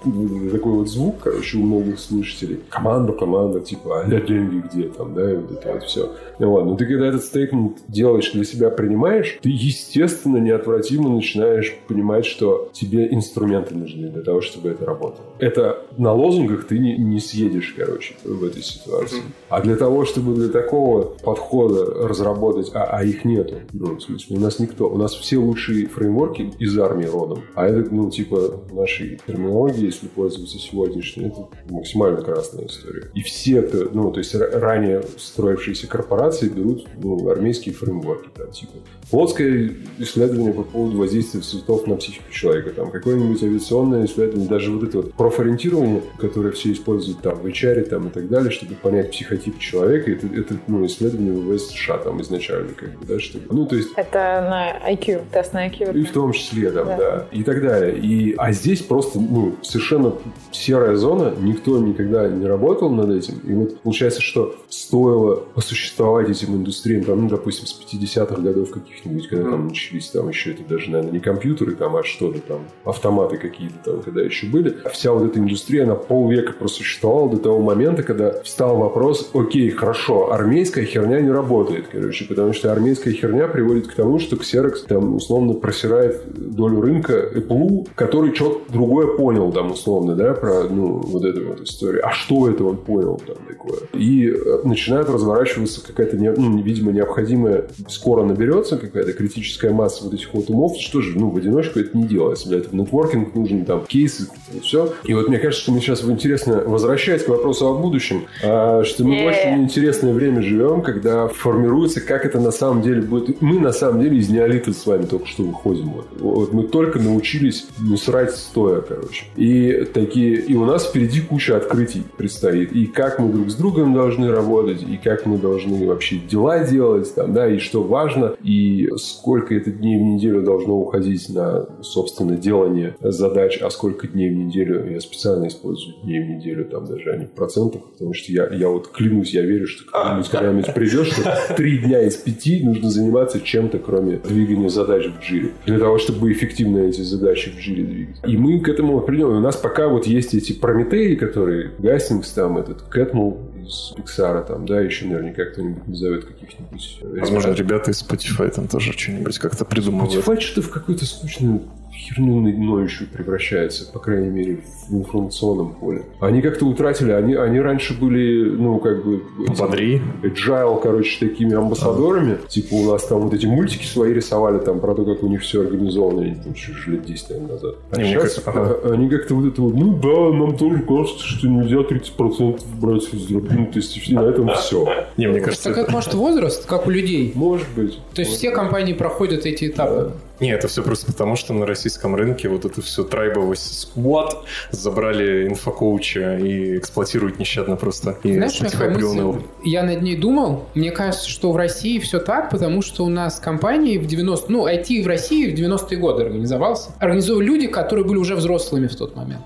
такой 0.03 0.73
вот 0.73 0.89
звук, 0.89 1.15
короче, 1.23 1.57
у 1.57 1.61
многих 1.61 1.99
слушателей. 1.99 2.59
Команда, 2.69 3.13
команда, 3.13 3.61
типа, 3.61 4.01
а 4.01 4.05
деньги 4.05 4.63
где 4.67 4.89
там, 4.89 5.13
да, 5.13 5.31
и 5.31 5.35
вот 5.35 5.51
это 5.51 5.73
вот 5.73 5.83
все. 5.83 6.11
Ну 6.39 6.53
ладно, 6.53 6.71
но 6.71 6.77
ты 6.77 6.85
когда 6.85 7.07
этот 7.07 7.23
стейтмент 7.23 7.77
делаешь 7.87 8.31
для 8.31 8.43
себя, 8.43 8.69
принимаешь, 8.69 9.37
ты, 9.41 9.49
естественно, 9.49 10.37
неотвратимо 10.37 11.09
начинаешь 11.09 11.75
понимать, 11.87 12.25
что 12.25 12.69
тебе 12.73 13.13
инструменты 13.13 13.75
нужны 13.75 14.09
для 14.09 14.21
того, 14.21 14.41
чтобы 14.41 14.69
это 14.69 14.85
работало. 14.85 15.25
Это 15.39 15.79
на 15.97 16.12
лозунгах 16.13 16.65
ты 16.65 16.79
не, 16.79 16.97
не 16.97 17.19
съедешь, 17.19 17.73
короче, 17.77 18.15
в 18.23 18.43
этой 18.43 18.61
ситуации. 18.61 19.21
А 19.49 19.61
для 19.61 19.75
того, 19.75 20.05
чтобы 20.05 20.35
для 20.35 20.49
такого 20.49 21.01
подхода 21.01 22.07
разработать, 22.07 22.71
а, 22.73 22.83
а 22.83 23.03
их 23.03 23.25
нету, 23.25 23.55
ну, 23.71 23.95
в 23.95 24.01
смысле, 24.01 24.37
у 24.37 24.39
нас 24.39 24.59
никто, 24.59 24.89
у 24.89 24.97
нас 24.97 25.13
все 25.13 25.37
лучшие 25.37 25.87
фреймворки 25.87 26.53
из 26.59 26.77
армии 26.77 27.05
родом, 27.05 27.41
а 27.55 27.67
это, 27.67 27.93
ну, 27.93 28.09
типа, 28.09 28.61
нашей 28.71 29.19
терминологии, 29.25 29.85
если 29.85 30.07
пользоваться 30.07 30.57
сегодняшней, 30.57 31.27
это 31.27 31.47
максимально 31.69 32.21
красная 32.21 32.67
история. 32.67 33.11
И 33.13 33.21
все 33.21 33.59
это, 33.59 33.89
ну, 33.93 34.11
то 34.11 34.19
есть 34.19 34.35
ранее 34.35 35.03
строившиеся 35.17 35.87
корпорации 35.87 36.49
берут 36.49 36.87
ну, 37.01 37.29
армейские 37.29 37.73
фреймворки, 37.75 38.29
там, 38.35 38.51
типа 38.51 38.73
флотское 39.09 39.71
исследование 39.99 40.53
по 40.53 40.63
поводу 40.63 40.97
воздействия 40.97 41.41
цветов 41.41 41.87
на 41.87 41.95
психику 41.95 42.31
человека, 42.31 42.71
там, 42.71 42.91
какое-нибудь 42.91 43.43
авиационное 43.43 44.05
исследование, 44.05 44.47
даже 44.47 44.71
вот 44.71 44.83
это 44.83 44.97
вот 44.97 45.13
профориентирование, 45.13 46.02
которое 46.17 46.51
все 46.51 46.71
используют 46.71 47.21
там 47.21 47.39
в 47.39 47.45
HR 47.45 47.83
там, 47.83 48.07
и 48.07 48.11
так 48.11 48.29
далее, 48.29 48.51
чтобы 48.51 48.75
понять 48.75 49.11
психотип 49.11 49.59
человека, 49.59 50.11
это, 50.11 50.27
это 50.27 50.55
ну, 50.67 50.85
исследование 50.85 51.33
ВВС 51.33 51.69
США 51.69 51.97
там 51.97 52.21
изначально, 52.21 52.73
как 52.73 52.97
бы, 52.97 53.05
да, 53.05 53.19
чтобы, 53.19 53.45
ну, 53.49 53.65
то 53.65 53.75
есть... 53.75 53.89
Это 53.95 54.17
на 54.49 54.91
IQ, 54.91 55.23
тест 55.31 55.53
на 55.53 55.67
IQ. 55.67 55.97
И 55.97 56.03
в 56.03 56.11
том 56.11 56.31
числе, 56.33 56.71
там, 56.71 56.87
да, 56.87 56.97
да 56.97 57.27
и 57.31 57.43
так 57.43 57.61
далее. 57.61 57.97
И, 57.97 58.33
а 58.37 58.51
здесь 58.51 58.81
просто, 58.81 59.19
ну, 59.19 59.55
совершенно 59.61 60.13
серая 60.51 60.95
зона, 60.95 61.33
никто 61.39 61.77
никогда 61.79 62.27
не 62.27 62.45
работал 62.45 62.89
над 62.89 63.09
этим. 63.09 63.39
И 63.39 63.53
вот 63.53 63.79
получается, 63.81 64.21
что 64.21 64.55
стоило 64.69 65.35
посуществовать 65.35 66.29
этим 66.29 66.55
индустриям, 66.55 67.03
там, 67.03 67.21
ну, 67.21 67.29
допустим, 67.29 67.67
с 67.67 67.79
50-х 67.79 68.41
годов 68.41 68.71
каких-нибудь, 68.71 69.27
когда 69.27 69.51
там 69.51 69.67
начались 69.67 70.09
там 70.09 70.29
еще 70.29 70.51
это 70.51 70.63
даже, 70.63 70.91
наверное, 70.91 71.13
не 71.13 71.19
компьютеры, 71.19 71.75
там, 71.75 71.95
а 71.95 72.03
что-то 72.03 72.39
там, 72.39 72.61
автоматы 72.83 73.37
какие-то 73.37 73.75
там, 73.83 74.01
когда 74.01 74.21
еще 74.21 74.47
были. 74.47 74.77
Вся 74.91 75.11
вот 75.11 75.23
эта 75.23 75.39
индустрия, 75.39 75.83
она 75.83 75.92
полвека 75.95 76.53
просуществовала 76.53 77.29
до 77.29 77.37
того 77.37 77.59
момента, 77.59 78.03
когда 78.03 78.41
встал 78.41 78.77
вопрос, 78.77 79.29
окей, 79.33 79.69
хорошо, 79.69 80.31
армейская 80.31 80.85
херня 80.85 81.21
не 81.21 81.31
работает, 81.31 81.87
короче, 81.91 82.25
потому 82.25 82.53
что 82.53 82.71
армейская 82.71 83.13
херня 83.13 83.47
приводит 83.47 83.87
к 83.87 83.93
тому, 83.93 84.19
что 84.19 84.35
Xerox 84.35 84.87
там 84.87 85.15
условно 85.15 85.53
просирает 85.53 86.23
долю 86.33 86.81
рынка 86.81 87.13
Apple, 87.33 87.87
который 87.95 88.33
что-то 88.33 88.71
другое 88.71 89.17
понял, 89.17 89.51
там, 89.51 89.71
условно, 89.71 90.15
да, 90.15 90.33
про, 90.33 90.63
ну, 90.63 90.99
вот 90.99 91.23
эту 91.23 91.47
вот 91.47 91.61
историю. 91.61 92.05
А 92.05 92.11
что 92.11 92.49
это 92.49 92.63
он 92.63 92.77
понял 92.77 93.21
там 93.25 93.37
такое? 93.47 93.79
И 93.93 94.27
э, 94.27 94.61
начинает 94.63 95.09
разворачиваться 95.09 95.85
какая-то, 95.85 96.17
ну, 96.17 96.61
видимо, 96.61 96.91
необходимая, 96.91 97.65
скоро 97.87 98.23
наберется 98.23 98.77
какая-то 98.77 99.13
критическая 99.13 99.71
масса 99.71 100.03
вот 100.03 100.13
этих 100.13 100.33
вот 100.33 100.49
умов. 100.49 100.77
Что 100.77 101.01
же, 101.01 101.17
ну, 101.17 101.29
в 101.29 101.37
одиночку 101.37 101.79
это 101.79 101.97
не 101.97 102.05
делается. 102.05 102.49
Для 102.49 102.59
этого 102.59 102.75
нетворкинг 102.75 103.35
нужен, 103.35 103.65
там, 103.65 103.85
кейсы, 103.85 104.27
все. 104.61 104.93
И 105.05 105.13
вот 105.13 105.27
мне 105.27 105.39
кажется, 105.39 105.63
что 105.63 105.71
мы 105.71 105.79
сейчас 105.83 106.03
интересно, 106.03 106.63
возвращаясь 106.65 107.23
к 107.23 107.29
вопросу 107.29 107.67
о 107.67 107.77
будущем, 107.77 108.25
а, 108.43 108.83
что 108.83 109.03
мы 109.03 109.15
yeah. 109.15 109.27
очень 109.27 109.63
интересное 109.63 110.13
время 110.13 110.41
живем, 110.41 110.81
когда 110.81 111.27
формируется, 111.27 112.01
как 112.01 112.25
это 112.25 112.39
на 112.39 112.51
самом 112.51 112.81
деле 112.81 113.01
будет. 113.01 113.41
Мы, 113.41 113.59
на 113.59 113.71
самом 113.71 114.01
деле, 114.01 114.17
из 114.17 114.29
неолита 114.29 114.73
с 114.73 114.85
вами 114.85 115.05
только 115.05 115.27
что 115.27 115.43
выходим. 115.43 115.89
Вот, 115.89 116.07
вот 116.19 116.53
мы 116.53 116.63
только 116.63 116.99
научились 116.99 117.67
не 117.79 117.97
срать 117.97 118.31
стоя, 118.31 118.81
короче. 118.81 119.25
И 119.35 119.85
такие, 119.93 120.35
и 120.35 120.55
у 120.55 120.65
нас 120.65 120.87
впереди 120.87 121.21
куча 121.21 121.57
открытий 121.57 122.03
предстоит. 122.17 122.71
И 122.71 122.85
как 122.85 123.19
мы 123.19 123.31
друг 123.31 123.49
с 123.49 123.55
другом 123.55 123.93
должны 123.93 124.31
работать, 124.31 124.81
и 124.81 124.97
как 124.97 125.25
мы 125.25 125.37
должны 125.37 125.85
вообще 125.87 126.17
дела 126.17 126.59
делать, 126.59 127.13
там, 127.13 127.33
да, 127.33 127.47
и 127.47 127.59
что 127.59 127.83
важно, 127.83 128.35
и 128.43 128.89
сколько 128.97 129.53
это 129.55 129.71
дней 129.71 129.97
в 129.97 130.03
неделю 130.03 130.41
должно 130.41 130.75
уходить 130.79 131.29
на, 131.29 131.67
собственно, 131.81 132.35
делание 132.35 132.95
задач, 133.01 133.59
а 133.61 133.69
сколько 133.69 134.07
дней 134.07 134.29
в 134.29 134.33
неделю, 134.33 134.89
я 134.89 134.99
специально 135.01 135.47
использую 135.47 135.72
дней 136.03 136.23
в 136.23 136.29
неделю, 136.29 136.65
там 136.65 136.85
даже 136.85 137.11
а 137.11 137.17
не 137.17 137.25
в 137.25 137.31
процентах, 137.31 137.83
потому 137.91 138.13
что 138.13 138.31
я, 138.31 138.47
я 138.47 138.69
вот 138.69 138.89
клянусь, 138.89 139.33
я 139.33 139.41
верю, 139.41 139.67
что 139.67 139.85
когда-нибудь, 139.85 140.29
когда-нибудь 140.29 140.73
придет, 140.73 141.07
что 141.07 141.55
три 141.55 141.79
дня 141.79 142.01
из 142.01 142.15
пяти 142.15 142.63
нужно 142.63 142.89
заниматься 142.89 143.39
чем-то, 143.39 143.79
кроме 143.79 144.17
двигания 144.17 144.69
задач 144.69 145.07
в 145.07 145.21
джире, 145.23 145.51
для 145.65 145.79
того, 145.79 145.97
чтобы 145.97 146.31
эффективно 146.31 146.79
эти 146.79 147.01
задачи 147.01 147.51
в 147.51 147.59
джире 147.59 147.83
двигать. 147.83 148.17
И 148.27 148.37
мы 148.37 148.59
к 148.59 148.69
этому 148.69 148.99
придем. 149.01 149.29
У 149.29 149.39
нас 149.39 149.55
пока 149.55 149.87
вот 149.87 150.05
есть 150.05 150.33
эти 150.33 150.53
Прометеи, 150.53 151.15
которые 151.15 151.71
Гастингс, 151.79 152.31
там 152.31 152.57
этот 152.57 152.83
Кэтмул 152.83 153.39
из 153.63 153.93
Pixar, 153.97 154.45
там, 154.45 154.65
да, 154.65 154.81
еще 154.81 155.05
наверняка 155.05 155.45
кто-нибудь 155.45 155.87
назовет 155.87 156.25
каких-нибудь... 156.25 156.99
Возможно, 157.01 157.51
ребята 157.51 157.91
из 157.91 158.03
Spotify 158.03 158.49
там 158.53 158.67
тоже 158.67 158.93
что-нибудь 158.93 159.37
как-то 159.39 159.65
придумывают. 159.65 160.13
Spotify 160.13 160.39
что-то 160.39 160.67
в 160.67 160.71
какой-то 160.71 161.05
скучной 161.05 161.61
херню 161.93 162.41
ноющую 162.41 163.07
превращается, 163.09 163.91
по 163.91 163.99
крайней 163.99 164.29
мере, 164.29 164.59
в 164.89 164.93
информационном 164.93 165.73
поле. 165.73 166.03
Они 166.19 166.41
как-то 166.41 166.65
утратили, 166.65 167.11
они, 167.11 167.35
они 167.35 167.59
раньше 167.59 167.97
были, 167.99 168.49
ну, 168.49 168.79
как 168.79 169.05
бы... 169.05 169.21
Бодри. 169.57 170.01
Agile, 170.23 170.81
короче, 170.81 171.25
такими 171.27 171.53
амбассадорами. 171.55 172.37
Типа 172.47 172.73
у 172.75 172.91
нас 172.91 173.05
там 173.05 173.21
вот 173.21 173.33
эти 173.33 173.45
мультики 173.45 173.85
свои 173.85 174.13
рисовали 174.13 174.59
там 174.59 174.79
про 174.79 174.95
то, 174.95 175.05
как 175.05 175.23
у 175.23 175.27
них 175.27 175.41
все 175.41 175.61
организовано, 175.61 176.21
я 176.21 176.29
не 176.29 176.35
помню, 176.35 176.53
еще 176.55 176.73
лет 176.91 177.05
10 177.05 177.29
наверное, 177.29 177.53
назад. 177.53 177.75
А 177.91 177.97
Не, 177.97 178.03
сейчас 178.05 178.21
кажется, 178.21 178.41
ага. 178.45 178.79
а- 178.83 178.93
они 178.93 179.09
как-то 179.09 179.35
вот 179.35 179.51
это 179.51 179.61
вот, 179.61 179.73
ну 179.75 179.93
да, 179.97 180.37
нам 180.37 180.57
тоже 180.57 180.81
кажется, 180.81 181.25
что 181.25 181.47
нельзя 181.47 181.77
30% 181.77 182.61
брать 182.79 183.03
из 183.13 183.29
ну, 183.29 183.41
то 183.41 183.77
есть 183.79 184.09
и 184.09 184.13
на 184.13 184.21
этом 184.21 184.49
все. 184.55 184.87
Не, 185.17 185.27
мне 185.27 185.39
кажется, 185.39 185.69
Так 185.69 185.77
это 185.77 185.91
может 185.91 186.13
возраст, 186.13 186.65
как 186.65 186.87
у 186.87 186.89
людей. 186.89 187.31
Может 187.35 187.67
быть. 187.75 187.99
То 188.13 188.21
есть 188.21 188.33
все 188.33 188.51
компании 188.51 188.93
проходят 188.93 189.45
эти 189.45 189.67
этапы. 189.67 190.11
Не, 190.43 190.49
это 190.49 190.67
все 190.67 190.83
просто 190.83 191.05
потому, 191.05 191.37
что 191.37 191.53
на 191.53 191.65
российском 191.65 192.15
рынке 192.17 192.49
вот 192.49 192.65
это 192.65 192.81
все 192.81 193.05
трайбовость 193.05 193.79
сквад 193.79 194.43
забрали 194.71 195.47
инфокоуча 195.47 196.37
и 196.37 196.77
эксплуатируют 196.79 197.39
нещадно 197.39 197.77
просто. 197.77 198.17
И 198.23 198.33
Знаешь, 198.33 198.59
Spotify. 198.59 199.41
Я 199.63 199.83
над 199.83 200.01
ней 200.01 200.17
думал. 200.17 200.65
Мне 200.73 200.91
кажется, 200.91 201.29
что 201.29 201.53
в 201.53 201.55
России 201.55 201.97
все 201.99 202.19
так, 202.19 202.49
потому 202.49 202.81
что 202.81 203.05
у 203.05 203.09
нас 203.09 203.39
компании 203.39 203.97
в 203.97 204.05
90... 204.05 204.51
Ну, 204.51 204.67
IT 204.67 205.01
в 205.03 205.07
России 205.07 205.49
в 205.49 205.57
90-е 205.57 205.97
годы 205.97 206.23
организовался. 206.23 206.91
Организовывали 206.99 207.45
люди, 207.45 207.67
которые 207.67 208.05
были 208.05 208.17
уже 208.17 208.35
взрослыми 208.35 208.87
в 208.87 208.95
тот 208.97 209.15
момент. 209.15 209.43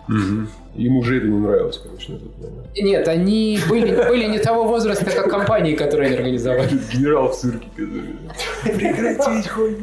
Им 0.77 0.97
уже 0.97 1.17
это 1.17 1.27
не 1.27 1.39
нравилось, 1.39 1.79
конечно, 1.79 2.15
этот. 2.15 2.83
Нет, 2.83 3.07
они 3.07 3.59
были, 3.67 3.95
были 4.07 4.25
не 4.27 4.37
того 4.37 4.63
возраста, 4.65 5.05
как 5.05 5.29
компании, 5.29 5.75
которые 5.75 6.07
они 6.09 6.17
организовали. 6.17 6.69
Генерал 6.93 7.29
в 7.29 7.35
цирке, 7.37 7.67
который... 7.75 8.77
Прекратить 8.77 9.47
хуйню. 9.49 9.77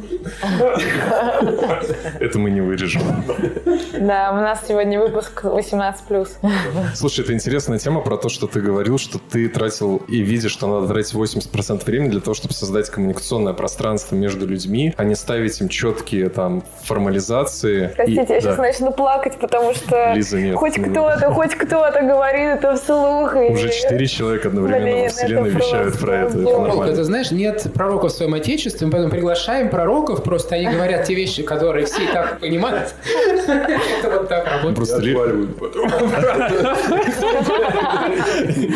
Это 2.19 2.39
мы 2.39 2.49
не 2.49 2.61
вырежем. 2.61 3.01
Да, 3.99 4.31
у 4.31 4.35
нас 4.35 4.63
сегодня 4.67 4.99
выпуск 4.99 5.43
18+. 5.43 6.27
Слушай, 6.95 7.25
это 7.25 7.33
интересная 7.33 7.77
тема 7.77 8.01
про 8.01 8.17
то, 8.17 8.29
что 8.29 8.47
ты 8.47 8.61
говорил, 8.61 8.97
что 8.97 9.19
ты 9.19 9.49
тратил 9.49 9.97
и 10.07 10.21
видишь, 10.21 10.51
что 10.51 10.67
надо 10.67 10.87
тратить 10.87 11.13
80% 11.13 11.85
времени 11.85 12.09
для 12.09 12.21
того, 12.21 12.33
чтобы 12.33 12.53
создать 12.53 12.89
коммуникационное 12.89 13.53
пространство 13.53 14.15
между 14.15 14.47
людьми, 14.47 14.93
а 14.97 15.03
не 15.03 15.15
ставить 15.15 15.59
им 15.59 15.67
четкие 15.69 16.29
там 16.29 16.63
формализации. 16.83 17.91
Простите, 17.95 18.23
И- 18.23 18.33
я 18.33 18.41
сейчас 18.41 18.55
да. 18.55 18.61
начну 18.61 18.91
плакать, 18.91 19.37
потому 19.39 19.73
что 19.73 20.13
Лиза, 20.13 20.39
нет. 20.39 20.55
хоть 20.55 20.77
кто-то, 20.91 21.31
хоть 21.33 21.55
кто-то 21.55 22.01
говорит 22.01 22.57
это 22.57 22.75
вслух. 22.75 23.35
и- 23.35 23.51
Уже 23.53 23.69
четыре 23.71 24.07
человека 24.07 24.47
одновременно 24.49 24.85
Блин, 24.85 25.03
во 25.03 25.09
вселенной 25.09 25.49
вещают 25.49 25.99
про 25.99 26.15
это. 26.17 26.39
Это 26.39 26.59
нормально. 26.59 27.03
Знаешь, 27.03 27.31
нет 27.31 27.65
пророков 27.73 28.11
в 28.11 28.15
своем 28.15 28.33
отечестве, 28.33 28.85
мы 28.87 28.91
поэтому 28.93 29.11
приглашаем 29.11 29.69
пророков, 29.69 30.23
просто 30.23 30.55
они 30.55 30.67
говорят 30.67 31.05
те 31.05 31.13
вещи, 31.15 31.43
которые 31.43 31.85
все 31.85 32.03
и 32.03 32.07
так 32.07 32.39
понимают. 32.39 32.93
Это 33.47 34.09
вот 34.19 34.27
так 34.29 34.45
работает. 34.45 34.75
Просто 34.75 34.97
ли- 35.01 35.11
Отваливают 35.13 35.57
потом. 35.59 35.89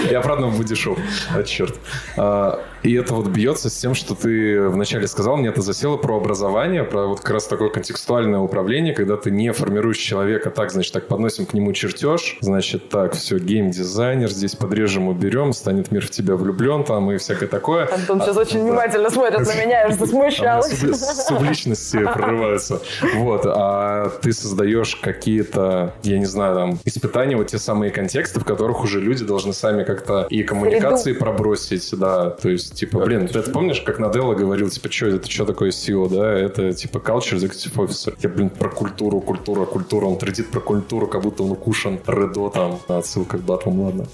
И 0.09 0.13
обратно 0.13 0.47
в 0.47 0.57
будишов. 0.57 0.97
А, 1.35 1.43
черт. 1.43 1.75
А, 2.17 2.59
И 2.81 2.93
это 2.95 3.13
вот 3.13 3.27
бьется 3.27 3.69
с 3.69 3.75
тем, 3.77 3.93
что 3.93 4.15
ты 4.15 4.61
вначале 4.69 5.05
сказал, 5.07 5.35
мне 5.35 5.49
это 5.49 5.61
засело 5.61 5.97
про 5.97 6.15
образование, 6.15 6.85
про 6.85 7.07
вот 7.07 7.19
как 7.19 7.31
раз 7.31 7.45
такое 7.45 7.69
контекстуальное 7.69 8.39
управление, 8.39 8.93
когда 8.93 9.17
ты 9.17 9.31
не 9.31 9.51
формируешь 9.51 9.97
человека 9.97 10.49
так, 10.49 10.71
значит, 10.71 10.93
так 10.93 11.07
подносим 11.07 11.45
к 11.45 11.53
нему 11.53 11.73
чертеж, 11.89 12.37
значит, 12.41 12.89
так, 12.89 13.13
все, 13.13 13.37
геймдизайнер, 13.39 14.29
здесь 14.29 14.55
подрежем, 14.55 15.07
уберем, 15.07 15.53
станет 15.53 15.91
мир 15.91 16.05
в 16.05 16.09
тебя 16.09 16.35
влюблен, 16.35 16.83
там 16.83 17.11
и 17.11 17.17
всякое 17.17 17.47
такое. 17.47 17.87
Антон 17.91 18.21
сейчас 18.21 18.37
очень 18.37 18.61
внимательно 18.61 19.09
смотрит 19.09 19.39
на 19.39 19.53
меня, 19.53 19.81
я 19.81 19.87
А 19.87 19.91
засмущалась. 19.91 20.71
субли- 20.71 20.93
Субличности 20.93 21.97
прорываются. 22.13 22.81
Вот. 23.15 23.41
А 23.45 24.09
ты 24.21 24.31
создаешь 24.33 24.95
какие-то, 24.95 25.93
я 26.03 26.19
не 26.19 26.25
знаю, 26.25 26.55
там, 26.55 26.79
испытания, 26.85 27.35
вот 27.35 27.47
те 27.47 27.57
самые 27.57 27.91
контексты, 27.91 28.39
в 28.39 28.45
которых 28.45 28.83
уже 28.83 28.99
люди 28.99 29.25
должны 29.25 29.53
сами 29.53 29.83
как-то 29.83 30.27
и 30.29 30.43
коммуникации 30.43 31.13
пробросить, 31.13 31.89
да. 31.97 32.29
То 32.31 32.49
есть, 32.49 32.75
типа, 32.75 32.99
блин, 32.99 33.27
ты 33.27 33.39
это 33.39 33.51
помнишь, 33.51 33.81
как 33.81 33.99
Наделла 33.99 34.35
говорил, 34.35 34.69
типа, 34.69 34.91
что 34.91 35.07
это, 35.07 35.29
что 35.29 35.45
такое 35.45 35.69
SEO, 35.69 36.09
да? 36.09 36.31
Это, 36.33 36.73
типа, 36.73 36.97
culture 36.97 37.37
executive 37.37 37.75
officer. 37.75 38.15
Я, 38.21 38.29
блин, 38.29 38.49
про 38.49 38.69
культуру, 38.69 39.19
культура, 39.21 39.65
культура. 39.65 40.05
Он 40.05 40.17
тредит 40.17 40.49
про 40.49 40.59
культуру, 40.59 41.07
как 41.07 41.21
будто 41.21 41.43
он 41.43 41.51
укушен 41.51 41.78
Редо, 41.85 42.49
там, 42.49 42.79
отсылка 42.87 43.37
к 43.37 43.41
батлам, 43.41 43.81
ладно. 43.81 44.07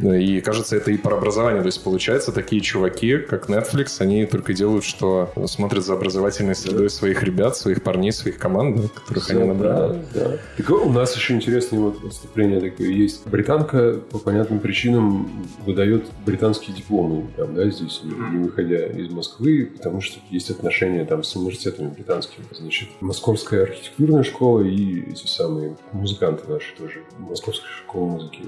И 0.00 0.40
кажется, 0.40 0.76
это 0.76 0.92
и 0.92 0.96
про 0.96 1.16
образование. 1.16 1.60
То 1.60 1.66
есть, 1.66 1.82
получается, 1.82 2.30
такие 2.30 2.62
чуваки, 2.62 3.18
как 3.18 3.50
Netflix, 3.50 3.96
они 3.98 4.26
только 4.26 4.54
делают, 4.54 4.84
что 4.84 5.32
смотрят 5.46 5.84
за 5.84 5.94
образовательной 5.94 6.54
средой 6.54 6.88
своих 6.88 7.24
ребят, 7.24 7.56
своих 7.56 7.82
парней, 7.82 8.12
своих 8.12 8.38
команд, 8.38 8.92
которых 8.92 9.28
они 9.30 9.42
набрали. 9.42 10.00
Да, 10.14 10.28
да. 10.28 10.38
Так 10.56 10.70
у 10.70 10.90
нас 10.90 11.16
еще 11.16 11.34
интересное 11.34 11.80
вот 11.80 12.04
отступление 12.04 12.60
такое 12.60 12.88
есть. 12.88 13.26
Британка 13.26 13.94
по 13.94 14.18
понятным 14.18 14.60
причинам 14.60 15.48
выдает 15.66 16.04
британские 16.24 16.76
дипломы, 16.76 17.26
там, 17.36 17.56
да, 17.56 17.68
здесь, 17.68 18.00
не 18.04 18.44
выходя 18.44 18.86
из 18.86 19.10
Москвы, 19.10 19.68
потому 19.76 20.00
что 20.00 20.20
есть 20.30 20.48
отношения 20.50 21.04
там 21.06 21.24
с 21.24 21.34
университетами 21.34 21.88
британскими. 21.88 22.44
Значит, 22.52 22.88
Московская 23.00 23.64
архитектурная 23.64 24.22
школа 24.22 24.62
и 24.62 25.10
эти 25.10 25.26
самые 25.26 25.76
музыканты 25.92 26.48
наши 26.48 26.76
тоже, 26.76 27.00
Московская 27.18 27.68
школа 27.68 28.06
музыки 28.06 28.42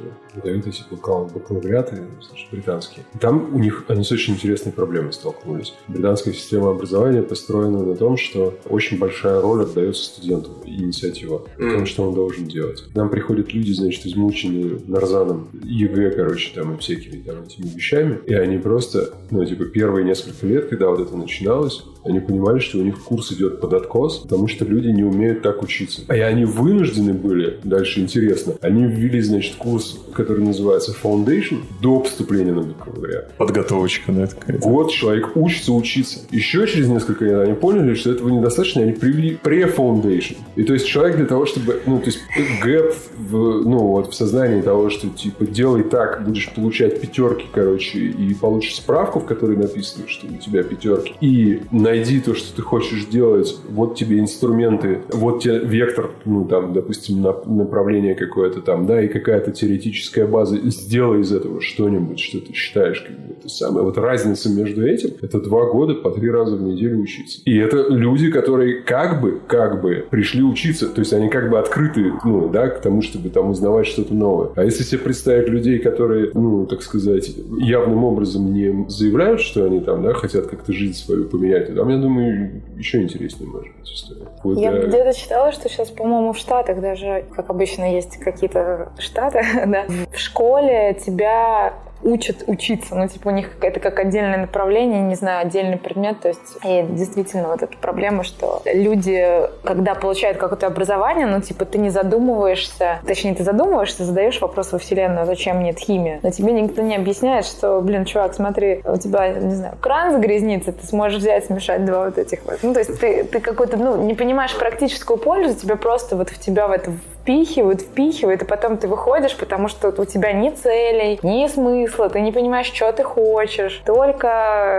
бакал- 0.91 1.31
бакалавриаты, 1.33 2.05
значит, 2.21 2.49
британские. 2.51 3.05
И 3.15 3.19
там 3.19 3.55
у 3.55 3.59
них 3.59 3.85
они 3.89 4.05
с 4.05 4.13
очень 4.13 4.35
интересной 4.35 4.73
проблемой 4.73 5.13
столкнулись. 5.13 5.75
Британская 5.89 6.33
система 6.33 6.71
образования 6.71 7.23
построена 7.23 7.83
на 7.83 7.95
том, 7.97 8.17
что 8.17 8.55
очень 8.69 8.99
большая 8.99 9.41
роль 9.41 9.63
отдается 9.63 10.05
студенту 10.05 10.51
инициатива 10.67 11.43
о 11.59 11.61
том, 11.61 11.87
что 11.87 12.05
он 12.05 12.15
должен 12.15 12.47
делать. 12.47 12.83
К 12.93 12.95
нам 12.95 13.09
приходят 13.09 13.53
люди, 13.53 13.73
значит, 13.73 14.07
измученные 14.07 14.81
нарзаном, 14.87 15.49
ЕГЭ, 15.63 16.11
короче, 16.13 16.53
там, 16.55 16.75
и 16.75 16.79
всякими 16.79 17.21
там 17.23 17.43
этими 17.43 17.67
вещами, 17.67 18.21
и 18.27 18.35
они 18.35 18.59
просто, 18.59 19.15
ну, 19.31 19.45
типа, 19.45 19.65
первые 19.67 20.05
несколько 20.05 20.47
лет, 20.47 20.69
когда 20.69 20.89
вот 20.89 21.01
это 21.01 21.17
начиналось, 21.17 21.83
они 22.05 22.21
понимали, 22.21 22.61
что 22.61 22.79
у 22.79 22.83
них 22.83 22.99
курс 23.03 23.33
идет 23.33 23.61
под 23.61 23.75
откос, 23.75 24.19
потому 24.19 24.49
что 24.49 24.65
люди 24.65 24.89
не 24.89 25.05
умеют 25.05 25.43
так 25.43 25.63
учиться. 25.63 26.03
И 26.09 26.19
они 26.21 26.45
вынуждены 26.45 27.13
были, 27.13 27.59
дальше 27.63 28.01
интересно, 28.01 28.50
они 28.61 28.85
ввели, 28.85 29.21
значит, 29.21 29.57
курс, 29.57 29.99
который 30.15 30.45
называется 30.45 30.95
Foundation, 31.03 31.59
до 31.81 32.01
поступления 32.01 32.53
на 32.53 32.63
бакалавриат. 32.63 33.35
Подготовочка, 33.37 34.13
да, 34.13 34.27
такая. 34.27 34.59
Год 34.59 34.91
человек 34.91 35.37
учится 35.37 35.73
учиться. 35.73 36.21
Еще 36.31 36.67
через 36.67 36.89
несколько 36.89 37.25
лет 37.25 37.41
они 37.41 37.55
поняли, 37.55 37.95
что 37.95 38.11
этого 38.13 38.29
недостаточно, 38.29 38.83
они 38.83 38.93
привели 38.93 39.39
pre-foundation. 39.43 40.37
И 40.57 40.63
то 40.65 40.73
есть 40.73 40.87
человек 40.87 41.17
для 41.17 41.27
того, 41.27 41.47
чтобы, 41.47 41.81
ну, 41.87 41.99
то 41.99 42.07
есть 42.07 42.21
гэп 42.63 42.95
в, 43.17 43.63
ну, 43.65 43.79
вот 43.79 44.13
в 44.13 44.15
сознании 44.15 44.61
того, 44.61 44.91
что, 44.91 45.09
типа, 45.09 45.47
делай 45.47 45.83
так, 45.83 46.25
будешь 46.25 46.51
получать 46.53 47.01
пятерки, 47.01 47.47
короче, 47.53 47.99
и 47.99 48.35
получишь 48.35 48.77
справку, 48.77 49.21
в 49.21 49.25
которой 49.25 49.57
написано, 49.57 50.05
что 50.09 50.27
у 50.27 50.37
тебя 50.37 50.63
пятерки, 50.63 51.15
и 51.21 51.63
найди 51.71 52.21
то, 52.21 52.35
что 52.35 52.55
ты 52.55 52.63
хочешь 52.63 53.07
делать, 53.07 53.57
вот 53.69 53.97
тебе 53.97 54.19
инструменты, 54.21 55.01
вот 55.13 55.43
тебе 55.43 55.59
вектор, 55.59 56.11
ну, 56.25 56.45
там, 56.45 56.73
допустим, 56.73 57.23
на- 57.23 57.41
направление 57.47 58.15
какое-то 58.41 58.63
там, 58.63 58.87
да, 58.87 59.03
и 59.03 59.09
какая-то 59.09 59.51
теоретическая 59.53 60.27
база, 60.27 60.57
сделай 60.71 61.21
из 61.21 61.33
этого 61.33 61.61
что-нибудь, 61.61 62.19
что 62.19 62.41
ты 62.41 62.55
считаешь, 62.55 63.01
как 63.01 63.19
бы, 63.19 63.35
это 63.39 63.49
самое. 63.49 63.85
Вот 63.85 63.99
разница 63.99 64.49
между 64.49 64.87
этим, 64.87 65.11
это 65.21 65.41
два 65.41 65.67
года 65.67 65.95
по 65.95 66.11
три 66.11 66.31
раза 66.31 66.57
в 66.57 66.63
неделю 66.63 67.01
учиться. 67.01 67.41
И 67.45 67.57
это 67.59 67.89
люди, 67.89 68.31
которые 68.31 68.81
как 68.83 69.21
бы, 69.21 69.41
как 69.47 69.83
бы 69.83 70.07
пришли 70.09 70.43
учиться, 70.43 70.89
то 70.89 71.01
есть 71.01 71.13
они 71.13 71.29
как 71.29 71.51
бы 71.51 71.59
открыты, 71.59 72.13
ну, 72.25 72.49
да, 72.49 72.69
к 72.69 72.81
тому, 72.81 73.03
чтобы 73.03 73.29
там 73.29 73.51
узнавать 73.51 73.87
что-то 73.87 74.15
новое. 74.15 74.51
А 74.57 74.65
если 74.65 74.85
себе 74.85 75.01
представить 75.01 75.49
людей, 75.49 75.79
которые, 75.79 76.31
ну, 76.33 76.65
так 76.67 76.83
сказать, 76.83 77.31
явным 77.59 78.05
образом 78.05 78.53
не 78.55 78.89
заявляют, 78.89 79.41
что 79.41 79.67
они 79.67 79.81
там, 79.81 80.03
да, 80.03 80.15
хотят 80.15 80.47
как-то 80.47 80.73
жизнь 80.73 80.95
свою 80.95 81.29
поменять, 81.29 81.67
то 81.67 81.75
там, 81.75 81.89
я 81.91 81.99
думаю, 81.99 82.63
еще 82.79 83.03
интереснее 83.03 83.51
может 83.51 83.69
быть 83.79 83.93
история. 83.93 84.31
Вот, 84.43 84.59
Я 84.59 84.73
э, 84.73 84.87
где-то 84.87 85.13
читала, 85.13 85.53
что 85.53 85.69
сейчас, 85.69 85.91
по-моему, 85.91 86.33
в 86.33 86.39
Штатах 86.39 86.81
даже, 86.81 87.25
как 87.35 87.51
обычно, 87.51 87.95
есть 87.95 88.17
какие-то 88.33 88.93
штаты, 88.99 89.45
да, 89.67 89.85
в 90.13 90.19
школе 90.19 90.95
тебя 90.95 91.75
учат 92.03 92.45
учиться. 92.47 92.95
Ну, 92.95 93.09
типа, 93.09 93.29
у 93.29 93.31
них 93.31 93.51
это 93.61 93.81
как 93.81 93.99
отдельное 93.99 94.39
направление, 94.39 95.03
не 95.03 95.15
знаю, 95.15 95.47
отдельный 95.47 95.77
предмет. 95.77 96.21
То 96.21 96.29
есть, 96.29 96.59
и 96.65 96.83
действительно 96.89 97.49
вот 97.49 97.63
эта 97.63 97.77
проблема, 97.77 98.25
что 98.25 98.63
люди, 98.65 99.43
когда 99.65 99.95
получают 99.95 100.39
какое-то 100.39 100.67
образование, 100.67 101.27
ну, 101.27 101.41
типа, 101.41 101.65
ты 101.65 101.79
не 101.79 101.91
задумываешься, 101.91 103.01
точнее, 103.07 103.35
ты 103.35 103.45
задумываешься, 103.45 104.05
задаешь 104.05 104.41
вопрос 104.41 104.73
во 104.73 104.79
Вселенную, 104.79 105.27
зачем 105.27 105.63
нет 105.63 105.79
химия. 105.79 106.21
Но 106.23 106.31
тебе 106.31 106.53
никто 106.53 106.83
не 106.83 106.97
объясняет, 106.97 107.45
что, 107.45 107.81
блин, 107.81 108.05
чувак, 108.05 108.35
смотри, 108.35 108.83
у 108.85 108.97
тебя, 108.97 109.29
не 109.29 109.55
знаю, 109.55 109.75
кран 109.81 110.13
загрязнится, 110.13 110.73
ты 110.73 110.87
сможешь 110.87 111.19
взять, 111.19 111.47
смешать 111.47 111.85
два 111.85 112.07
вот 112.07 112.19
этих 112.19 112.45
вот. 112.45 112.59
Ну, 112.63 112.73
то 112.73 112.81
есть 112.81 112.99
ты, 112.99 113.25
ты 113.25 113.41
какой-то, 113.41 113.77
ну, 113.77 114.03
не 114.03 114.15
понимаешь 114.15 114.57
практическую 114.57 115.19
пользу, 115.19 115.55
тебе 115.55 115.77
просто 115.77 116.17
вот 116.17 116.31
в 116.31 116.39
тебя 116.39 116.69
в 116.69 116.73
это 116.73 116.93
впихивают, 117.21 117.83
впихивают, 117.83 118.43
и 118.43 118.45
потом 118.45 118.77
ты 118.77 118.89
выходишь, 118.89 119.37
потому 119.37 119.69
что 119.69 119.89
у 119.97 120.05
тебя 120.05 120.33
ни 120.33 120.51
целей, 120.51 121.19
ни 121.23 121.47
смысла, 121.49 122.09
ты 122.09 122.21
не 122.21 122.33
понимаешь, 122.33 122.67
что 122.67 122.93
ты 122.93 123.03
хочешь, 123.03 123.83
только 123.85 124.29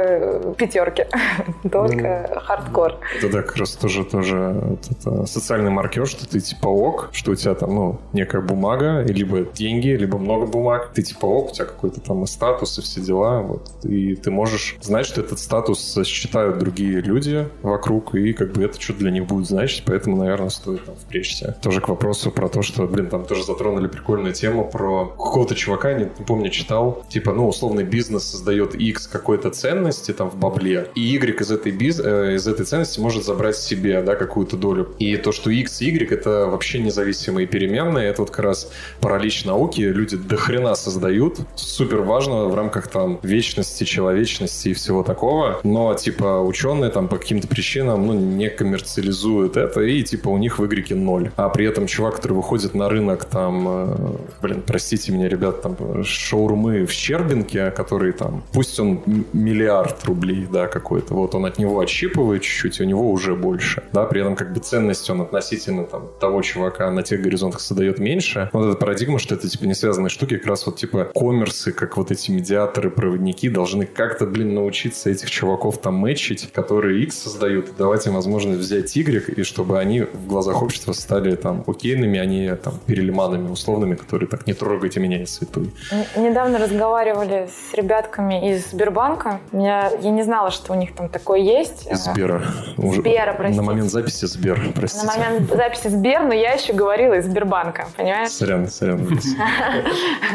э, 0.06 0.54
пятерки, 0.58 1.06
только 1.72 2.42
хардкор. 2.46 2.98
Это 3.18 3.32
да, 3.32 3.42
как 3.42 3.56
раз 3.58 3.72
тоже, 3.72 4.04
тоже 4.06 4.78
социальный 5.26 5.72
маркер, 5.72 6.08
что 6.08 6.28
ты 6.28 6.40
типа 6.40 6.68
ок, 6.68 7.10
что 7.12 7.32
у 7.32 7.36
тебя 7.36 7.54
там, 7.54 7.76
ну, 7.76 8.00
некая 8.14 8.42
бумага, 8.42 9.02
либо 9.02 9.42
деньги, 9.42 9.90
либо 9.90 10.18
много 10.18 10.46
бумаг, 10.46 10.92
ты 10.94 11.04
типа 11.04 11.26
ок, 11.26 11.52
у 11.52 11.54
тебя 11.54 11.66
какой-то 11.66 12.02
там 12.02 12.26
статус 12.26 12.78
и 12.80 12.82
все 12.82 13.02
дела, 13.02 13.42
вот, 13.42 13.70
и 13.84 14.16
ты 14.16 14.32
можешь 14.32 14.78
знать, 14.82 15.06
что 15.06 15.22
этот 15.22 15.40
статус 15.40 15.98
считают 16.06 16.58
другие 16.58 17.02
люди 17.02 17.48
вокруг, 17.62 18.16
и 18.16 18.34
как 18.34 18.54
бы 18.54 18.64
это 18.64 18.82
что 18.82 18.94
для 18.94 19.12
них 19.12 19.26
будет 19.26 19.48
значить, 19.48 19.84
поэтому, 19.86 20.18
наверное, 20.18 20.50
стоит 20.50 20.86
там 20.86 20.96
впрячься. 20.96 21.58
Тоже 21.62 21.82
к 21.82 21.90
вопросу 21.90 22.31
про 22.32 22.50
то, 22.50 22.62
что, 22.62 22.88
блин, 22.88 23.08
там 23.08 23.26
тоже 23.26 23.44
затронули 23.44 23.88
прикольную 23.88 24.34
тему 24.34 24.70
про 24.70 25.06
какого-то 25.06 25.56
чувака, 25.56 25.94
не, 25.94 26.06
не 26.06 26.26
помню, 26.26 26.50
читал, 26.50 27.04
типа, 27.10 27.34
ну, 27.34 27.48
условный 27.48 27.84
бизнес 27.84 28.24
создает 28.24 28.76
X 28.76 29.08
какой-то 29.08 29.50
ценности 29.50 30.12
там 30.12 30.30
в 30.30 30.36
бабле, 30.36 30.90
и 30.96 31.02
Y 31.02 31.40
из 31.42 31.52
этой, 31.52 31.72
биз, 31.72 32.00
э, 32.00 32.36
из 32.36 32.48
этой 32.48 32.66
ценности 32.66 33.00
может 33.00 33.24
забрать 33.24 33.58
себе, 33.58 34.02
да, 34.02 34.16
какую-то 34.16 34.58
долю. 34.58 34.96
И 35.00 35.18
то, 35.18 35.32
что 35.32 35.50
X 35.50 35.82
и 35.82 35.90
Y 35.90 36.12
это 36.12 36.48
вообще 36.48 36.80
независимые 36.80 37.48
переменные, 37.48 38.10
это 38.10 38.22
вот 38.22 38.32
как 38.32 38.46
раз 38.46 38.72
паралич 39.00 39.46
науки, 39.46 39.82
люди 39.82 40.18
до 40.18 40.38
хрена 40.38 40.76
создают, 40.76 41.40
супер 41.56 42.02
важно 42.02 42.46
в 42.46 42.56
рамках 42.56 42.88
там 42.88 43.20
вечности, 43.24 43.84
человечности 43.84 44.70
и 44.70 44.74
всего 44.74 45.04
такого, 45.04 45.60
но 45.64 45.94
типа 45.94 46.42
ученые 46.42 46.92
там 46.92 47.08
по 47.08 47.18
каким-то 47.18 47.48
причинам, 47.48 48.06
ну, 48.08 48.14
не 48.14 48.50
коммерциализуют 48.50 49.58
это, 49.58 49.82
и 49.82 50.04
типа 50.04 50.30
у 50.30 50.38
них 50.38 50.60
в 50.60 50.64
Y 50.64 50.96
ноль. 50.96 51.32
А 51.36 51.50
при 51.50 51.66
этом 51.66 51.88
чувак, 51.88 52.20
который 52.22 52.34
выходит 52.34 52.76
на 52.76 52.88
рынок 52.88 53.26
там, 53.26 53.68
э, 53.68 53.96
блин, 54.44 54.62
простите 54.64 55.12
меня, 55.12 55.28
ребят, 55.28 55.64
там 55.64 55.76
шаурмы 56.04 56.86
в 56.86 56.92
Щербинке, 56.92 57.72
который 57.72 58.12
там, 58.12 58.44
пусть 58.54 58.80
он 58.80 59.02
миллиард 59.34 60.06
рублей, 60.06 60.48
да, 60.52 60.68
какой-то, 60.68 61.16
вот 61.16 61.34
он 61.34 61.46
от 61.46 61.58
него 61.58 61.80
отщипывает 61.80 62.44
чуть-чуть, 62.44 62.80
у 62.80 62.84
него 62.84 63.10
уже 63.10 63.36
больше, 63.36 63.82
да, 63.92 64.06
при 64.06 64.22
этом 64.22 64.36
как 64.36 64.54
бы 64.54 64.60
ценность 64.60 65.10
он 65.10 65.22
относительно 65.22 65.86
там 65.86 66.10
того 66.20 66.44
чувака 66.44 66.92
на 66.92 67.02
тех 67.02 67.22
горизонтах 67.22 67.60
создает 67.60 67.98
меньше. 67.98 68.52
Вот 68.54 68.68
эта 68.68 68.78
парадигма, 68.78 69.18
что 69.18 69.34
это 69.34 69.50
типа 69.50 69.64
не 69.64 69.74
связанные 69.74 70.12
штуки, 70.12 70.38
как 70.38 70.46
раз 70.46 70.68
вот 70.68 70.76
типа 70.76 71.06
коммерсы, 71.16 71.72
как 71.72 71.98
вот 71.98 72.12
эти 72.12 72.30
медиаторы, 72.30 72.92
проводники 72.92 73.50
должны 73.50 73.88
как-то, 73.88 74.28
блин, 74.28 74.54
научиться 74.54 75.10
этих 75.10 75.32
чуваков 75.32 75.80
там 75.80 75.96
мэчить, 75.96 76.52
которые 76.54 77.02
X 77.02 77.18
создают, 77.18 77.70
и 77.70 77.72
давать 77.76 78.06
им 78.06 78.14
возможность 78.14 78.60
взять 78.60 78.96
Y, 78.96 79.28
и 79.28 79.42
чтобы 79.42 79.80
они 79.80 80.02
в 80.02 80.28
глазах 80.28 80.62
общества 80.62 80.94
стали 80.94 81.36
там 81.36 81.64
окейными, 81.66 82.11
а 82.18 82.26
не 82.26 82.56
там 82.56 82.74
перелиманами 82.86 83.50
условными, 83.50 83.96
которые 83.96 84.28
так 84.28 84.48
не 84.48 84.54
трогайте 84.54 85.00
меня, 85.00 85.20
я 85.20 85.28
святой. 85.28 85.72
Недавно 86.16 86.60
разговаривали 86.60 87.50
с 87.50 87.74
ребятками 87.74 88.52
из 88.52 88.72
Сбербанка. 88.72 89.40
Я, 89.52 89.92
я 90.02 90.12
не 90.12 90.24
знала, 90.24 90.52
что 90.52 90.74
у 90.74 90.76
них 90.76 90.96
там 90.96 91.10
такое 91.10 91.40
есть. 91.40 91.88
Из 91.92 92.04
Сбера. 92.04 92.42
Сбера, 92.78 93.34
простите. 93.34 93.62
На 93.62 93.68
момент 93.68 93.92
записи 93.92 94.26
Сбер, 94.26 94.60
простите. 94.76 95.06
На 95.06 95.14
момент 95.14 95.50
записи 95.50 95.88
Сбер, 95.88 96.24
но 96.24 96.34
я 96.34 96.54
еще 96.54 96.74
говорила 96.74 97.14
из 97.16 97.26
Сбербанка, 97.26 97.88
понимаешь? 97.96 98.30
Сорян, 98.30 98.68
сорян. 98.68 99.20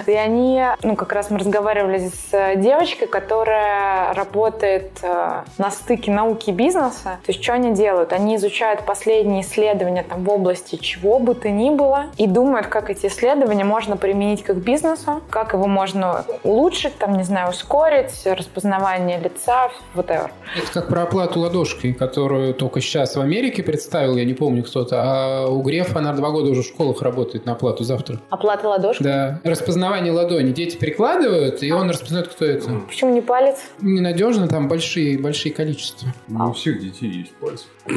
И 0.07 0.13
они, 0.13 0.65
ну, 0.83 0.97
как 0.97 1.13
раз 1.13 1.31
мы 1.31 1.39
разговаривали 1.39 2.11
с 2.11 2.57
девочкой, 2.57 3.09
которая 3.09 4.13
работает 4.15 4.91
э, 5.03 5.43
на 5.59 5.71
стыке 5.71 6.11
науки 6.11 6.51
и 6.51 6.53
бизнеса. 6.53 7.19
То 7.25 7.33
есть, 7.33 7.43
что 7.43 7.55
они 7.55 7.75
делают? 7.75 8.13
Они 8.13 8.37
изучают 8.37 8.85
последние 8.85 9.43
исследования 9.43 10.03
там 10.03 10.25
в 10.25 10.31
области 10.31 10.77
чего 10.77 11.19
бы 11.19 11.35
то 11.35 11.49
ни 11.49 11.66
было 11.71 12.07
и 12.17 12.27
думают, 12.27 12.67
как 12.67 12.91
эти 12.91 13.07
исследования 13.07 13.65
можно 13.65 13.97
применить 13.97 14.43
к 14.43 14.53
бизнесу, 14.55 15.23
как 15.31 15.53
его 15.53 15.67
можно 15.67 16.25
улучшить, 16.43 16.97
там, 16.99 17.17
не 17.17 17.25
знаю, 17.25 17.51
ускорить, 17.51 18.27
распознавание 18.27 19.19
лица, 19.19 19.71
whatever. 19.95 20.31
Это 20.57 20.73
как 20.73 20.89
про 20.89 21.03
оплату 21.03 21.41
ладошкой, 21.41 21.93
которую 21.93 22.55
только 22.55 22.81
сейчас 22.81 23.17
в 23.17 23.21
Америке 23.21 23.63
представил, 23.63 24.17
я 24.17 24.25
не 24.25 24.35
помню 24.35 24.63
кто-то, 24.63 25.03
а 25.03 25.47
у 25.49 25.63
Грефа 25.63 25.99
она 25.99 26.13
два 26.13 26.31
года 26.31 26.51
уже 26.51 26.63
в 26.63 26.67
школах 26.67 27.03
работает 27.03 27.47
на 27.47 27.53
оплату 27.53 27.85
завтра. 27.85 28.21
Оплата 28.31 28.69
ладошкой? 28.69 29.05
Да. 29.05 29.41
Распознавание 29.45 30.13
ладони. 30.13 30.53
Дети 30.53 30.77
прикладывают, 30.77 31.63
и 31.63 31.73
он 31.73 31.91
распознает, 31.91 32.29
кто 32.29 32.45
это. 32.45 32.71
Почему 32.87 33.13
не 33.13 33.21
палец? 33.21 33.59
Ненадежно, 33.81 34.49
там 34.49 34.69
большие, 34.69 35.19
большие 35.19 35.53
количества. 35.53 36.09
Ну, 36.29 36.51
у 36.51 36.53
всех 36.53 36.81
детей 36.81 37.11
есть 37.11 37.33
пальцы. 37.35 37.65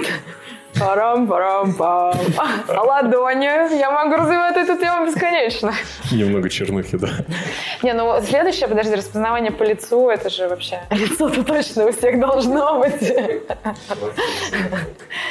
парам 0.77 1.27
парам 1.27 1.73
пам 1.73 2.13
А 2.67 2.81
ладони? 2.81 3.77
Я 3.79 3.91
могу 3.91 4.15
развивать 4.15 4.57
эту 4.57 4.77
тему 4.77 5.05
бесконечно. 5.05 5.73
Немного 6.11 6.49
чернухи, 6.49 6.97
да. 6.97 7.09
Не, 7.83 7.93
ну 7.93 8.21
следующее, 8.21 8.67
подожди, 8.67 8.95
распознавание 8.95 9.51
по 9.51 9.63
лицу, 9.63 10.09
это 10.09 10.29
же 10.29 10.47
вообще... 10.47 10.79
Лицо-то 10.89 11.43
точно 11.43 11.87
у 11.87 11.91
всех 11.91 12.19
должно 12.19 12.79
быть. 12.79 12.99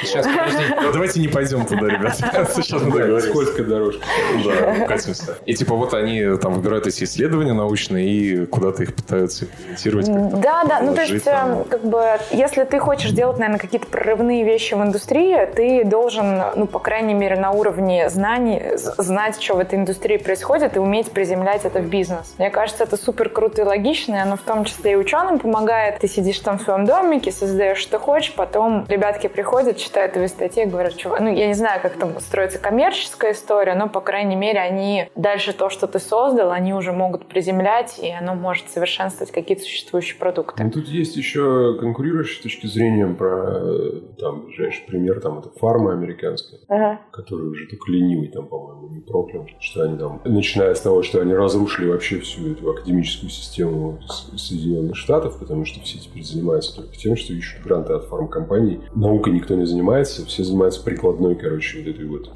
Сейчас, 0.03 0.25
подожди. 0.25 0.63
Ну, 0.81 0.91
давайте 0.91 1.19
не 1.19 1.27
пойдем 1.27 1.65
туда, 1.65 1.87
ребят. 1.87 2.15
Сейчас 2.15 2.81
мы 2.81 2.91
договоримся. 2.91 3.29
Скользкая 3.29 3.65
дорожка. 3.65 4.05
Да, 4.45 4.85
катимся. 4.85 5.37
И 5.45 5.53
типа 5.53 5.75
вот 5.75 5.93
они 5.93 6.37
там 6.37 6.53
выбирают 6.53 6.87
эти 6.87 7.03
исследования 7.03 7.53
научные 7.53 8.07
и 8.07 8.45
куда-то 8.45 8.83
их 8.83 8.95
пытаются 8.95 9.45
имплементировать. 9.45 10.07
Да, 10.41 10.63
да, 10.63 10.81
ну 10.81 10.93
то 10.95 11.01
есть 11.01 11.23
как 11.23 11.83
бы 11.83 12.19
если 12.31 12.63
ты 12.63 12.79
хочешь 12.79 13.11
делать, 13.11 13.37
наверное, 13.37 13.59
какие-то 13.59 13.87
прорывные 13.87 14.43
вещи 14.43 14.73
в 14.73 14.81
индустрии, 14.81 15.28
ты 15.55 15.83
должен, 15.83 16.41
ну, 16.55 16.67
по 16.67 16.79
крайней 16.79 17.13
мере, 17.13 17.35
на 17.35 17.51
уровне 17.51 18.09
знаний 18.09 18.61
знать, 18.75 19.41
что 19.41 19.55
в 19.55 19.59
этой 19.59 19.77
индустрии 19.77 20.17
происходит 20.17 20.75
и 20.75 20.79
уметь 20.79 21.11
приземлять 21.11 21.65
это 21.65 21.79
в 21.79 21.89
бизнес. 21.89 22.35
Мне 22.37 22.49
кажется, 22.49 22.83
это 22.83 22.97
супер 22.97 23.29
круто 23.29 23.61
и 23.61 23.65
логично, 23.65 24.15
и 24.15 24.19
оно 24.19 24.35
в 24.35 24.41
том 24.41 24.65
числе 24.65 24.93
и 24.93 24.95
ученым 24.95 25.39
помогает. 25.39 25.99
Ты 25.99 26.07
сидишь 26.07 26.39
там 26.39 26.59
в 26.59 26.61
своем 26.61 26.85
домике, 26.85 27.31
создаешь, 27.31 27.77
что 27.77 27.99
хочешь, 27.99 28.33
потом 28.33 28.85
ребятки 28.87 29.27
приходят, 29.27 29.77
читают 29.77 30.13
твои 30.13 30.27
статьи 30.27 30.65
говорят, 30.65 30.99
что... 30.99 31.15
Ну, 31.19 31.33
я 31.33 31.47
не 31.47 31.53
знаю, 31.53 31.81
как 31.81 31.93
там 31.93 32.19
строится 32.19 32.59
коммерческая 32.59 33.33
история, 33.33 33.75
но, 33.75 33.89
по 33.89 34.01
крайней 34.01 34.35
мере, 34.35 34.59
они 34.59 35.09
дальше 35.15 35.53
то, 35.53 35.69
что 35.69 35.87
ты 35.87 35.99
создал, 35.99 36.51
они 36.51 36.73
уже 36.73 36.91
могут 36.91 37.27
приземлять, 37.27 37.99
и 37.99 38.09
оно 38.09 38.35
может 38.35 38.69
совершенствовать 38.69 39.31
какие-то 39.31 39.63
существующие 39.63 40.17
продукты. 40.17 40.63
Ну, 40.63 40.71
тут 40.71 40.87
есть 40.87 41.15
еще 41.15 41.77
конкурирующие 41.79 42.43
точки 42.43 42.67
зрения 42.67 43.07
про, 43.07 43.59
э, 43.61 44.01
там, 44.19 44.45
ближайший 44.45 44.85
пример, 44.85 45.18
там, 45.19 45.39
это 45.39 45.49
фарма 45.49 45.93
американская, 45.93 46.59
ага. 46.67 47.01
которая 47.11 47.47
уже 47.47 47.67
только 47.67 47.91
ленивый 47.91 48.27
там, 48.27 48.47
по-моему, 48.47 48.89
не 48.89 49.01
проклял, 49.01 49.47
что 49.59 49.83
они 49.83 49.97
там, 49.97 50.21
начиная 50.25 50.73
с 50.73 50.81
того, 50.81 51.03
что 51.03 51.21
они 51.21 51.33
разрушили 51.33 51.89
вообще 51.89 52.19
всю 52.19 52.51
эту 52.51 52.69
академическую 52.69 53.29
систему 53.29 53.99
Соединенных 54.35 54.95
Штатов, 54.95 55.39
потому 55.39 55.65
что 55.65 55.79
все 55.81 55.99
теперь 55.99 56.23
занимаются 56.23 56.75
только 56.75 56.95
тем, 56.95 57.15
что 57.15 57.33
ищут 57.33 57.63
гранты 57.63 57.93
от 57.93 58.05
фармкомпаний. 58.05 58.81
Наукой 58.95 59.33
никто 59.33 59.55
не 59.55 59.65
занимается, 59.65 60.25
все 60.25 60.43
занимаются 60.43 60.83
прикладной, 60.83 61.35
короче, 61.35 61.79
вот 61.79 61.87
этой 61.87 62.05
вот. 62.05 62.31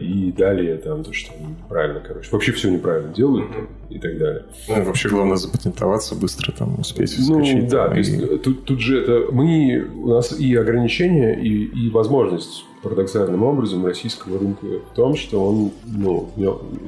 И 0.00 0.32
далее 0.32 0.76
там 0.76 1.04
то, 1.04 1.12
что 1.12 1.32
они 1.34 1.48
неправильно, 1.48 2.00
короче, 2.00 2.28
вообще 2.30 2.52
все 2.52 2.70
неправильно 2.70 3.12
делают 3.12 3.52
там, 3.52 3.68
и 3.92 3.98
так 3.98 4.18
далее. 4.18 4.44
Ну, 4.68 4.82
и 4.82 4.84
вообще 4.84 5.08
главное 5.08 5.36
запатентоваться 5.36 6.14
быстро, 6.14 6.52
там, 6.52 6.78
успеть 6.80 7.10
вскочить. 7.10 7.62
Ну, 7.62 7.68
да, 7.68 7.84
там, 7.84 7.92
то 7.92 7.98
есть 7.98 8.10
и... 8.10 8.38
тут, 8.38 8.64
тут 8.64 8.80
же 8.80 9.00
это 9.00 9.32
мы, 9.32 9.86
у 9.96 10.08
нас 10.08 10.38
и 10.38 10.54
ограничения, 10.54 11.34
и, 11.40 11.64
и 11.64 11.90
возможность 11.90 12.64
парадоксальным 12.82 13.42
образом 13.42 13.86
российского 13.86 14.38
рынка 14.38 14.66
в 14.66 14.94
том, 14.94 15.16
что 15.16 15.44
он, 15.44 15.70
ну, 15.86 16.30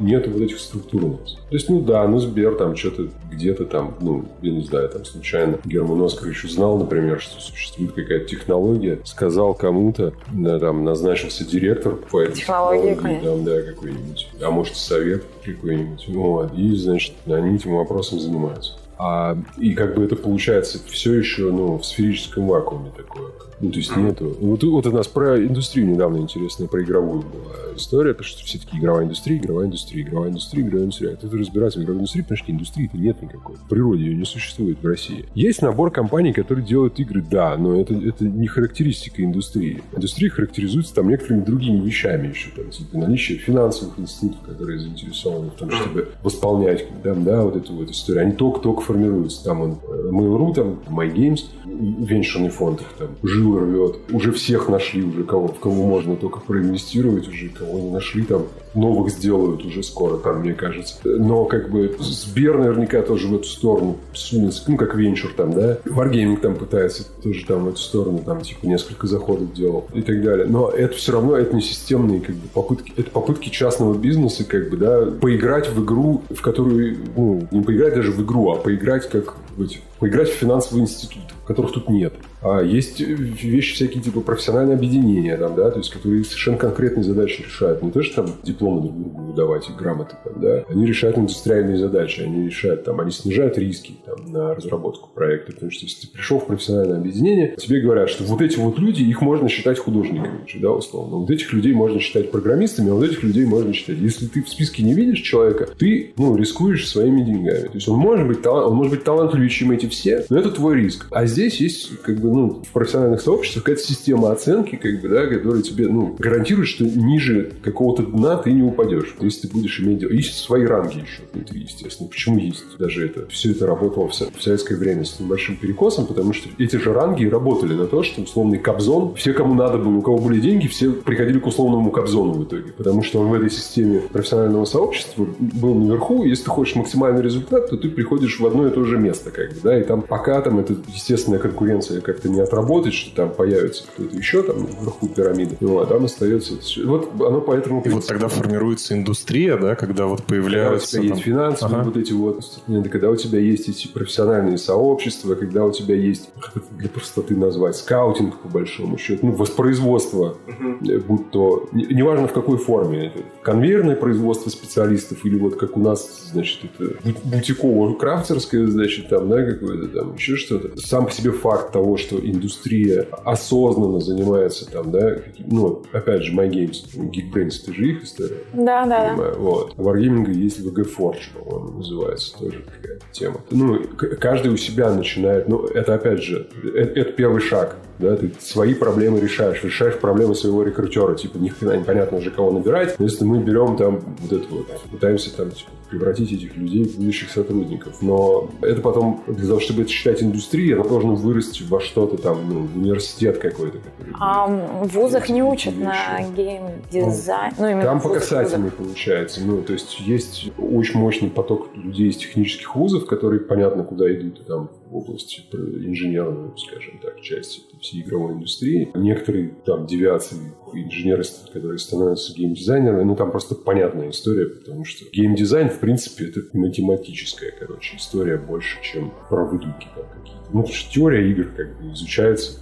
нету 0.00 0.30
вот 0.30 0.42
этих 0.42 0.58
структур 0.58 1.04
у 1.04 1.08
нас. 1.20 1.34
То 1.48 1.54
есть, 1.54 1.68
ну 1.68 1.80
да, 1.80 2.06
ну 2.08 2.18
Сбер 2.18 2.56
там 2.56 2.76
что-то 2.76 3.08
где-то 3.30 3.64
там, 3.64 3.94
ну, 4.00 4.24
я 4.42 4.52
не 4.52 4.64
знаю, 4.64 4.88
там 4.88 5.04
случайно 5.04 5.58
Герман 5.64 6.02
Оскарович 6.02 6.44
узнал, 6.44 6.78
например, 6.78 7.20
что 7.20 7.40
существует 7.40 7.92
какая-то 7.92 8.26
технология, 8.26 9.00
сказал 9.04 9.54
кому-то, 9.54 10.12
да, 10.32 10.58
там 10.58 10.84
назначился 10.84 11.44
директор 11.44 11.94
по 11.94 12.20
этой 12.20 12.36
технологии, 12.36 12.94
технологии 12.94 13.24
там, 13.24 13.44
да, 13.44 13.62
какой-нибудь, 13.62 14.28
а 14.42 14.50
может 14.50 14.76
совет 14.76 15.24
какой-нибудь, 15.44 16.08
вот, 16.08 16.54
и, 16.54 16.74
значит, 16.76 17.14
они 17.26 17.56
этим 17.56 17.76
вопросом 17.76 18.20
занимаются. 18.20 18.72
А, 18.98 19.36
и 19.58 19.74
как 19.74 19.94
бы 19.94 20.04
это 20.04 20.16
получается 20.16 20.78
все 20.86 21.14
еще 21.14 21.50
ну, 21.50 21.78
в 21.78 21.84
сферическом 21.84 22.46
вакууме 22.46 22.90
такое. 22.96 23.30
Ну, 23.60 23.70
то 23.70 23.78
есть 23.78 23.96
нету... 23.96 24.36
Вот, 24.40 24.62
вот 24.62 24.86
у 24.86 24.90
нас 24.90 25.06
про 25.06 25.38
индустрию 25.38 25.88
недавно 25.88 26.18
интересная, 26.18 26.68
про 26.68 26.82
игровую 26.82 27.22
была 27.22 27.54
история, 27.76 28.12
потому 28.12 28.28
что 28.28 28.44
все 28.44 28.58
таки 28.58 28.76
игровая 28.78 29.04
индустрия, 29.04 29.38
игровая 29.38 29.66
индустрия, 29.66 30.02
игровая 30.02 30.30
индустрия, 30.30 30.62
игровая 30.64 30.84
индустрия. 30.84 31.12
А 31.12 31.16
тут 31.16 31.32
разбираться 31.34 31.78
в 31.78 31.82
игровой 31.82 32.00
индустрии, 32.00 32.22
потому 32.22 32.36
что 32.38 32.52
индустрии-то 32.52 32.98
нет 32.98 33.22
никакой. 33.22 33.56
В 33.56 33.68
природе 33.68 34.04
ее 34.04 34.16
не 34.16 34.24
существует 34.24 34.82
в 34.82 34.86
России. 34.86 35.24
Есть 35.34 35.62
набор 35.62 35.90
компаний, 35.90 36.32
которые 36.32 36.66
делают 36.66 36.98
игры, 37.00 37.22
да, 37.22 37.56
но 37.56 37.80
это, 37.80 37.94
это 37.94 38.24
не 38.24 38.46
характеристика 38.46 39.24
индустрии. 39.24 39.82
Индустрия 39.94 40.30
характеризуется 40.30 40.94
там 40.94 41.08
некоторыми 41.08 41.44
другими 41.44 41.80
вещами 41.84 42.28
еще, 42.28 42.50
там, 42.50 42.70
типа 42.70 42.98
наличие 42.98 43.38
финансовых 43.38 43.98
институтов, 43.98 44.40
которые 44.42 44.78
заинтересованы 44.78 45.50
в 45.50 45.54
том, 45.54 45.70
чтобы 45.70 46.08
восполнять 46.22 46.86
там, 47.02 47.24
да, 47.24 47.42
вот 47.42 47.56
эту 47.56 47.72
вот 47.72 47.90
историю. 47.90 48.24
Они 48.24 48.32
только-только 48.32 48.82
формируется. 48.84 49.44
Там 49.44 49.60
он 49.60 49.70
э, 49.88 50.10
Mail.ru, 50.10 50.54
там 50.54 50.78
MyGames, 50.88 51.44
венчурный 51.64 52.50
фонд 52.50 52.80
их 52.80 52.88
там 52.98 53.08
жил 53.22 53.58
рвет. 53.58 53.96
Уже 54.12 54.32
всех 54.32 54.68
нашли, 54.68 55.02
уже 55.02 55.24
кого, 55.24 55.48
в 55.48 55.58
кого 55.58 55.86
можно 55.86 56.16
только 56.16 56.40
проинвестировать, 56.40 57.28
уже 57.28 57.48
кого 57.48 57.78
не 57.78 57.90
нашли, 57.90 58.22
там 58.22 58.46
новых 58.74 59.10
сделают 59.10 59.64
уже 59.64 59.82
скоро, 59.82 60.16
там, 60.16 60.40
мне 60.40 60.52
кажется. 60.52 60.96
Но 61.04 61.44
как 61.44 61.70
бы 61.70 61.96
Сбер 62.00 62.58
наверняка 62.58 63.02
тоже 63.02 63.28
в 63.28 63.34
эту 63.34 63.44
сторону 63.44 63.96
сунется, 64.12 64.62
ну, 64.66 64.76
как 64.76 64.94
венчур 64.94 65.32
там, 65.36 65.52
да. 65.52 65.78
Wargaming 65.84 66.38
там 66.38 66.56
пытается 66.56 67.04
тоже 67.22 67.44
там 67.46 67.64
в 67.64 67.68
эту 67.68 67.78
сторону, 67.78 68.22
там, 68.24 68.40
типа, 68.40 68.66
несколько 68.66 69.06
заходов 69.06 69.52
делал 69.52 69.86
и 69.92 70.02
так 70.02 70.22
далее. 70.22 70.46
Но 70.48 70.70
это 70.70 70.96
все 70.96 71.12
равно, 71.12 71.36
это 71.36 71.54
не 71.54 71.62
системные, 71.62 72.20
как 72.20 72.34
бы, 72.34 72.48
попытки, 72.52 72.92
это 72.96 73.10
попытки 73.10 73.48
частного 73.48 73.94
бизнеса, 73.94 74.44
как 74.44 74.70
бы, 74.70 74.76
да, 74.76 75.06
поиграть 75.20 75.68
в 75.68 75.84
игру, 75.84 76.22
в 76.30 76.40
которую, 76.40 76.96
ну, 77.16 77.46
не 77.50 77.62
поиграть 77.62 77.94
даже 77.94 78.10
в 78.10 78.22
игру, 78.22 78.50
а 78.50 78.56
поиграть 78.56 78.73
как 79.08 79.36
в 79.56 79.62
эти, 79.62 79.80
поиграть 79.98 80.28
в 80.28 80.34
финансовый 80.34 80.80
институт, 80.80 81.22
которых 81.46 81.72
тут 81.72 81.88
нет. 81.88 82.14
А 82.44 82.62
есть 82.62 83.00
вещи 83.00 83.74
всякие 83.74 84.02
типа 84.02 84.20
профессиональное 84.20 84.76
объединение, 84.76 85.36
там, 85.36 85.54
да, 85.56 85.70
то 85.70 85.78
есть, 85.78 85.90
которые 85.90 86.24
совершенно 86.24 86.58
конкретные 86.58 87.02
задачи 87.02 87.42
решают. 87.42 87.82
Не 87.82 87.90
то, 87.90 88.02
что 88.02 88.22
там 88.22 88.34
дипломы 88.42 88.82
друг 88.82 88.98
другу 88.98 89.22
выдавать 89.22 89.68
и 89.70 89.72
грамоты, 89.72 90.16
там, 90.22 90.40
да. 90.40 90.64
Они 90.68 90.86
решают 90.86 91.16
индустриальные 91.16 91.78
задачи, 91.78 92.20
они 92.20 92.46
решают, 92.46 92.84
там, 92.84 93.00
они 93.00 93.10
снижают 93.10 93.56
риски 93.56 93.94
там, 94.04 94.30
на 94.30 94.54
разработку 94.54 95.08
проекта. 95.14 95.52
Потому 95.52 95.70
что 95.70 95.84
если 95.84 96.06
ты 96.06 96.12
пришел 96.12 96.38
в 96.38 96.46
профессиональное 96.46 96.98
объединение, 96.98 97.56
тебе 97.56 97.80
говорят, 97.80 98.10
что 98.10 98.24
вот 98.24 98.42
эти 98.42 98.58
вот 98.58 98.78
люди, 98.78 99.02
их 99.02 99.22
можно 99.22 99.48
считать 99.48 99.78
художниками, 99.78 100.40
да, 100.60 100.70
условно. 100.70 101.16
Вот 101.16 101.30
этих 101.30 101.52
людей 101.52 101.72
можно 101.72 101.98
считать 101.98 102.30
программистами, 102.30 102.90
а 102.90 102.94
вот 102.94 103.04
этих 103.04 103.22
людей 103.22 103.46
можно 103.46 103.72
считать. 103.72 103.96
Если 103.98 104.26
ты 104.26 104.42
в 104.42 104.48
списке 104.50 104.82
не 104.82 104.92
видишь 104.92 105.20
человека, 105.20 105.68
ты, 105.78 106.12
ну, 106.18 106.36
рискуешь 106.36 106.86
своими 106.88 107.22
деньгами. 107.22 107.68
То 107.68 107.74
есть 107.74 107.88
он 107.88 107.98
может 107.98 108.26
быть, 108.26 108.42
талант, 108.42 108.66
он 108.66 108.76
может 108.76 108.92
быть 108.92 109.04
талантливее, 109.04 109.48
чем 109.48 109.70
эти 109.70 109.86
все, 109.86 110.26
но 110.28 110.38
это 110.38 110.50
твой 110.50 110.76
риск. 110.76 111.06
А 111.10 111.24
здесь 111.26 111.60
есть, 111.60 111.98
как 112.02 112.18
бы, 112.18 112.33
ну, 112.34 112.62
в 112.62 112.72
профессиональных 112.72 113.20
сообществах 113.20 113.64
какая-то 113.64 113.82
система 113.82 114.32
оценки, 114.32 114.76
как 114.76 115.00
бы, 115.00 115.08
да, 115.08 115.26
которая 115.26 115.62
тебе, 115.62 115.88
ну, 115.88 116.16
гарантирует, 116.18 116.68
что 116.68 116.84
ниже 116.84 117.52
какого-то 117.62 118.02
дна 118.02 118.36
ты 118.36 118.52
не 118.52 118.62
упадешь, 118.62 119.14
если 119.20 119.46
ты 119.46 119.52
будешь 119.52 119.80
иметь 119.80 119.98
дело. 119.98 120.10
Есть 120.10 120.36
свои 120.38 120.64
ранги 120.64 120.98
еще 120.98 121.22
внутри, 121.32 121.62
естественно. 121.62 122.08
Почему 122.08 122.38
есть 122.38 122.64
даже 122.78 123.06
это? 123.06 123.26
Все 123.28 123.52
это 123.52 123.66
работало 123.66 124.08
в, 124.08 124.12
в 124.12 124.42
советское 124.42 124.76
время 124.76 125.04
с 125.04 125.20
небольшим 125.20 125.56
перекосом, 125.56 126.06
потому 126.06 126.32
что 126.32 126.48
эти 126.58 126.76
же 126.76 126.92
ранги 126.92 127.24
работали 127.26 127.74
на 127.74 127.86
то, 127.86 128.02
что 128.02 128.22
условный 128.22 128.58
Кобзон, 128.58 129.14
все, 129.14 129.32
кому 129.32 129.54
надо 129.54 129.78
было, 129.78 129.96
у 129.96 130.02
кого 130.02 130.18
были 130.18 130.40
деньги, 130.40 130.66
все 130.66 130.92
приходили 130.92 131.38
к 131.38 131.46
условному 131.46 131.90
Кобзону 131.90 132.32
в 132.32 132.44
итоге, 132.44 132.72
потому 132.72 133.02
что 133.02 133.20
он 133.20 133.28
в 133.28 133.34
этой 133.34 133.50
системе 133.50 134.00
профессионального 134.00 134.64
сообщества 134.64 135.26
был 135.38 135.74
наверху, 135.74 136.24
если 136.24 136.44
ты 136.44 136.50
хочешь 136.50 136.74
максимальный 136.74 137.22
результат, 137.22 137.70
то 137.70 137.76
ты 137.76 137.88
приходишь 137.88 138.40
в 138.40 138.46
одно 138.46 138.66
и 138.66 138.70
то 138.70 138.84
же 138.84 138.98
место, 138.98 139.30
как 139.30 139.50
бы, 139.50 139.56
да, 139.62 139.78
и 139.78 139.84
там 139.84 140.02
пока 140.02 140.40
там 140.40 140.58
эта 140.58 140.74
естественная 140.92 141.38
конкуренция 141.38 142.00
как-то 142.24 142.28
не 142.28 142.40
отработать, 142.40 142.94
что 142.94 143.14
там 143.14 143.30
появится 143.30 143.84
кто-то 143.84 144.16
еще 144.16 144.42
там 144.42 144.66
вверху 144.66 145.08
пирамиды, 145.08 145.56
ну, 145.60 145.78
а 145.78 145.86
там 145.86 146.04
остается... 146.04 146.54
Вот 146.84 147.10
оно 147.20 147.40
поэтому... 147.40 147.82
И 147.84 147.88
вот 147.88 148.06
тогда 148.06 148.28
формируется 148.28 148.94
индустрия, 148.94 149.56
да, 149.56 149.74
когда 149.74 150.06
вот 150.06 150.24
появляются... 150.24 150.98
Когда 150.98 150.98
у 150.98 151.02
тебя 151.02 151.08
там... 151.08 151.16
есть 151.16 151.24
финансовые 151.24 151.80
ага. 151.80 151.90
вот 151.90 151.96
эти 151.96 152.12
вот... 152.12 152.60
Когда 152.90 153.10
у 153.10 153.16
тебя 153.16 153.38
есть 153.38 153.68
эти 153.68 153.88
профессиональные 153.88 154.58
сообщества, 154.58 155.34
когда 155.34 155.64
у 155.64 155.72
тебя 155.72 155.94
есть, 155.94 156.30
для 156.72 156.88
простоты 156.88 157.36
назвать, 157.36 157.76
скаутинг, 157.76 158.38
по 158.38 158.48
большому 158.48 158.98
счету, 158.98 159.26
ну, 159.26 159.32
воспроизводство, 159.32 160.36
угу. 160.46 161.00
будь 161.06 161.30
то... 161.30 161.68
Неважно 161.72 162.28
в 162.28 162.32
какой 162.32 162.58
форме. 162.58 163.06
Это 163.06 163.24
конвейерное 163.42 163.96
производство 163.96 164.50
специалистов 164.50 165.24
или 165.24 165.38
вот 165.38 165.56
как 165.56 165.76
у 165.76 165.80
нас, 165.80 166.30
значит, 166.32 166.60
это 166.64 166.94
бутиково-крафтерское, 167.24 168.66
значит, 168.66 169.08
там, 169.08 169.28
да, 169.28 169.44
какое-то 169.44 169.88
там, 169.88 170.14
еще 170.14 170.36
что-то. 170.36 170.76
Сам 170.80 171.06
по 171.06 171.12
себе 171.12 171.32
факт 171.32 171.72
того, 171.72 171.96
что 172.04 172.18
индустрия 172.18 173.06
осознанно 173.24 174.00
занимается 174.00 174.70
там, 174.70 174.90
да, 174.90 175.16
ну, 175.38 175.82
опять 175.92 176.22
же, 176.22 176.32
MyGames, 176.32 176.94
Geekbrains, 176.94 177.62
это 177.62 177.72
же 177.72 177.90
их 177.90 178.04
история. 178.04 178.38
Да, 178.52 178.84
да, 178.86 179.14
да. 179.16 179.32
Вот. 179.36 179.74
У 179.76 179.82
Wargaming 179.82 180.30
есть 180.32 180.60
VG 180.60 180.86
Forge, 180.96 181.32
по-моему, 181.34 181.78
называется 181.78 182.38
тоже 182.38 182.62
такая 182.62 182.98
тема. 183.12 183.40
Ну, 183.50 183.80
каждый 184.20 184.52
у 184.52 184.56
себя 184.56 184.92
начинает, 184.92 185.48
ну, 185.48 185.64
это 185.64 185.94
опять 185.94 186.22
же, 186.22 186.48
это, 186.62 187.00
это 187.00 187.12
первый 187.12 187.40
шаг, 187.40 187.76
да, 187.98 188.16
ты 188.16 188.32
свои 188.40 188.74
проблемы 188.74 189.20
решаешь, 189.20 189.62
решаешь 189.62 189.98
проблемы 189.98 190.34
своего 190.34 190.62
рекрутера, 190.62 191.14
типа, 191.14 191.38
ни 191.38 191.48
хрена 191.48 191.76
непонятно 191.78 192.18
уже 192.18 192.30
кого 192.30 192.50
набирать, 192.52 192.98
но 192.98 193.04
если 193.04 193.24
мы 193.24 193.38
берем 193.38 193.76
там 193.76 194.00
вот 194.18 194.32
это 194.32 194.46
вот, 194.50 194.66
пытаемся 194.90 195.34
там, 195.36 195.50
типа, 195.50 195.70
превратить 195.94 196.32
этих 196.32 196.56
людей 196.56 196.84
в 196.84 196.96
будущих 196.96 197.30
сотрудников. 197.30 198.02
Но 198.02 198.50
это 198.60 198.80
потом, 198.80 199.22
для 199.26 199.46
того, 199.46 199.60
чтобы 199.60 199.82
это 199.82 199.90
считать 199.90 200.22
индустрией, 200.22 200.74
она 200.74 200.84
должна 200.84 201.12
вырасти 201.12 201.62
во 201.62 201.80
что-то 201.80 202.16
там, 202.16 202.38
ну, 202.48 202.60
в 202.62 202.76
университет 202.76 203.38
какой-то. 203.38 203.78
А 204.18 204.46
в 204.46 204.88
вузах 204.88 205.28
не 205.28 205.42
учат 205.42 205.76
на 205.78 206.20
гейм-дизайн? 206.36 207.54
Ну, 207.58 207.68
именно 207.68 207.84
там 207.84 208.00
по 208.00 208.08
касательной 208.08 208.70
получается. 208.70 209.40
Ну, 209.44 209.62
то 209.62 209.72
есть 209.72 210.00
есть 210.00 210.50
очень 210.58 210.98
мощный 210.98 211.30
поток 211.30 211.68
людей 211.76 212.08
из 212.08 212.16
технических 212.16 212.74
вузов, 212.74 213.06
которые 213.06 213.40
понятно 213.40 213.84
куда 213.84 214.12
идут. 214.12 214.44
Там 214.46 214.70
в 214.90 214.96
области 214.96 215.42
инженерной, 215.52 216.50
скажем 216.56 216.98
так, 217.02 217.20
части 217.20 217.62
всей 217.80 218.02
игровой 218.02 218.32
индустрии. 218.34 218.90
Некоторые 218.94 219.54
там 219.64 219.86
девиации 219.86 220.36
инженеры, 220.82 221.24
которые 221.52 221.78
становятся 221.78 222.34
геймдизайнерами, 222.34 223.02
ну 223.02 223.16
там 223.16 223.30
просто 223.30 223.54
понятная 223.54 224.10
история, 224.10 224.46
потому 224.46 224.84
что 224.84 225.04
геймдизайн, 225.12 225.70
в 225.70 225.78
принципе, 225.78 226.26
это 226.26 226.40
математическая, 226.52 227.52
короче, 227.58 227.96
история 227.96 228.36
больше, 228.38 228.78
чем 228.82 229.12
про 229.28 229.44
выдумки 229.44 229.86
там 229.94 230.04
какие-то. 230.04 230.44
Ну, 230.52 230.62
потому 230.62 230.68
что 230.68 230.92
теория 230.92 231.30
игр 231.30 231.48
как 231.56 231.78
бы 231.78 231.92
изучается, 231.92 232.60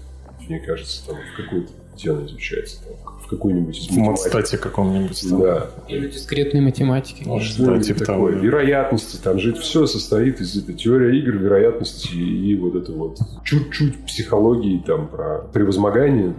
мне 0.48 0.60
кажется, 0.60 1.06
там 1.06 1.16
в 1.16 1.36
какой-то 1.36 1.72
где 1.96 2.10
она 2.10 2.26
изучается? 2.26 2.82
Там, 2.84 2.96
в 3.20 3.28
какой-нибудь 3.28 3.78
из 3.78 3.88
В 3.88 3.96
матстате 3.96 4.58
каком-нибудь. 4.58 5.28
Там. 5.28 5.40
Да. 5.40 5.70
Или 5.88 6.08
дискретной 6.08 6.60
математики. 6.60 7.22
Ну, 7.24 7.40
что 7.40 7.80
типа 7.80 8.00
такое? 8.00 8.32
Того, 8.32 8.44
Вероятности. 8.44 9.18
Там 9.22 9.38
же 9.38 9.54
все 9.54 9.86
состоит 9.86 10.40
из 10.40 10.56
этой 10.56 10.74
теории 10.74 11.18
игр, 11.18 11.36
вероятности 11.36 12.14
и 12.14 12.56
вот 12.56 12.74
это 12.74 12.92
вот 12.92 13.18
чуть-чуть 13.44 14.04
психологии 14.06 14.82
там 14.84 15.08
про 15.08 15.42
превозмогание 15.52 16.34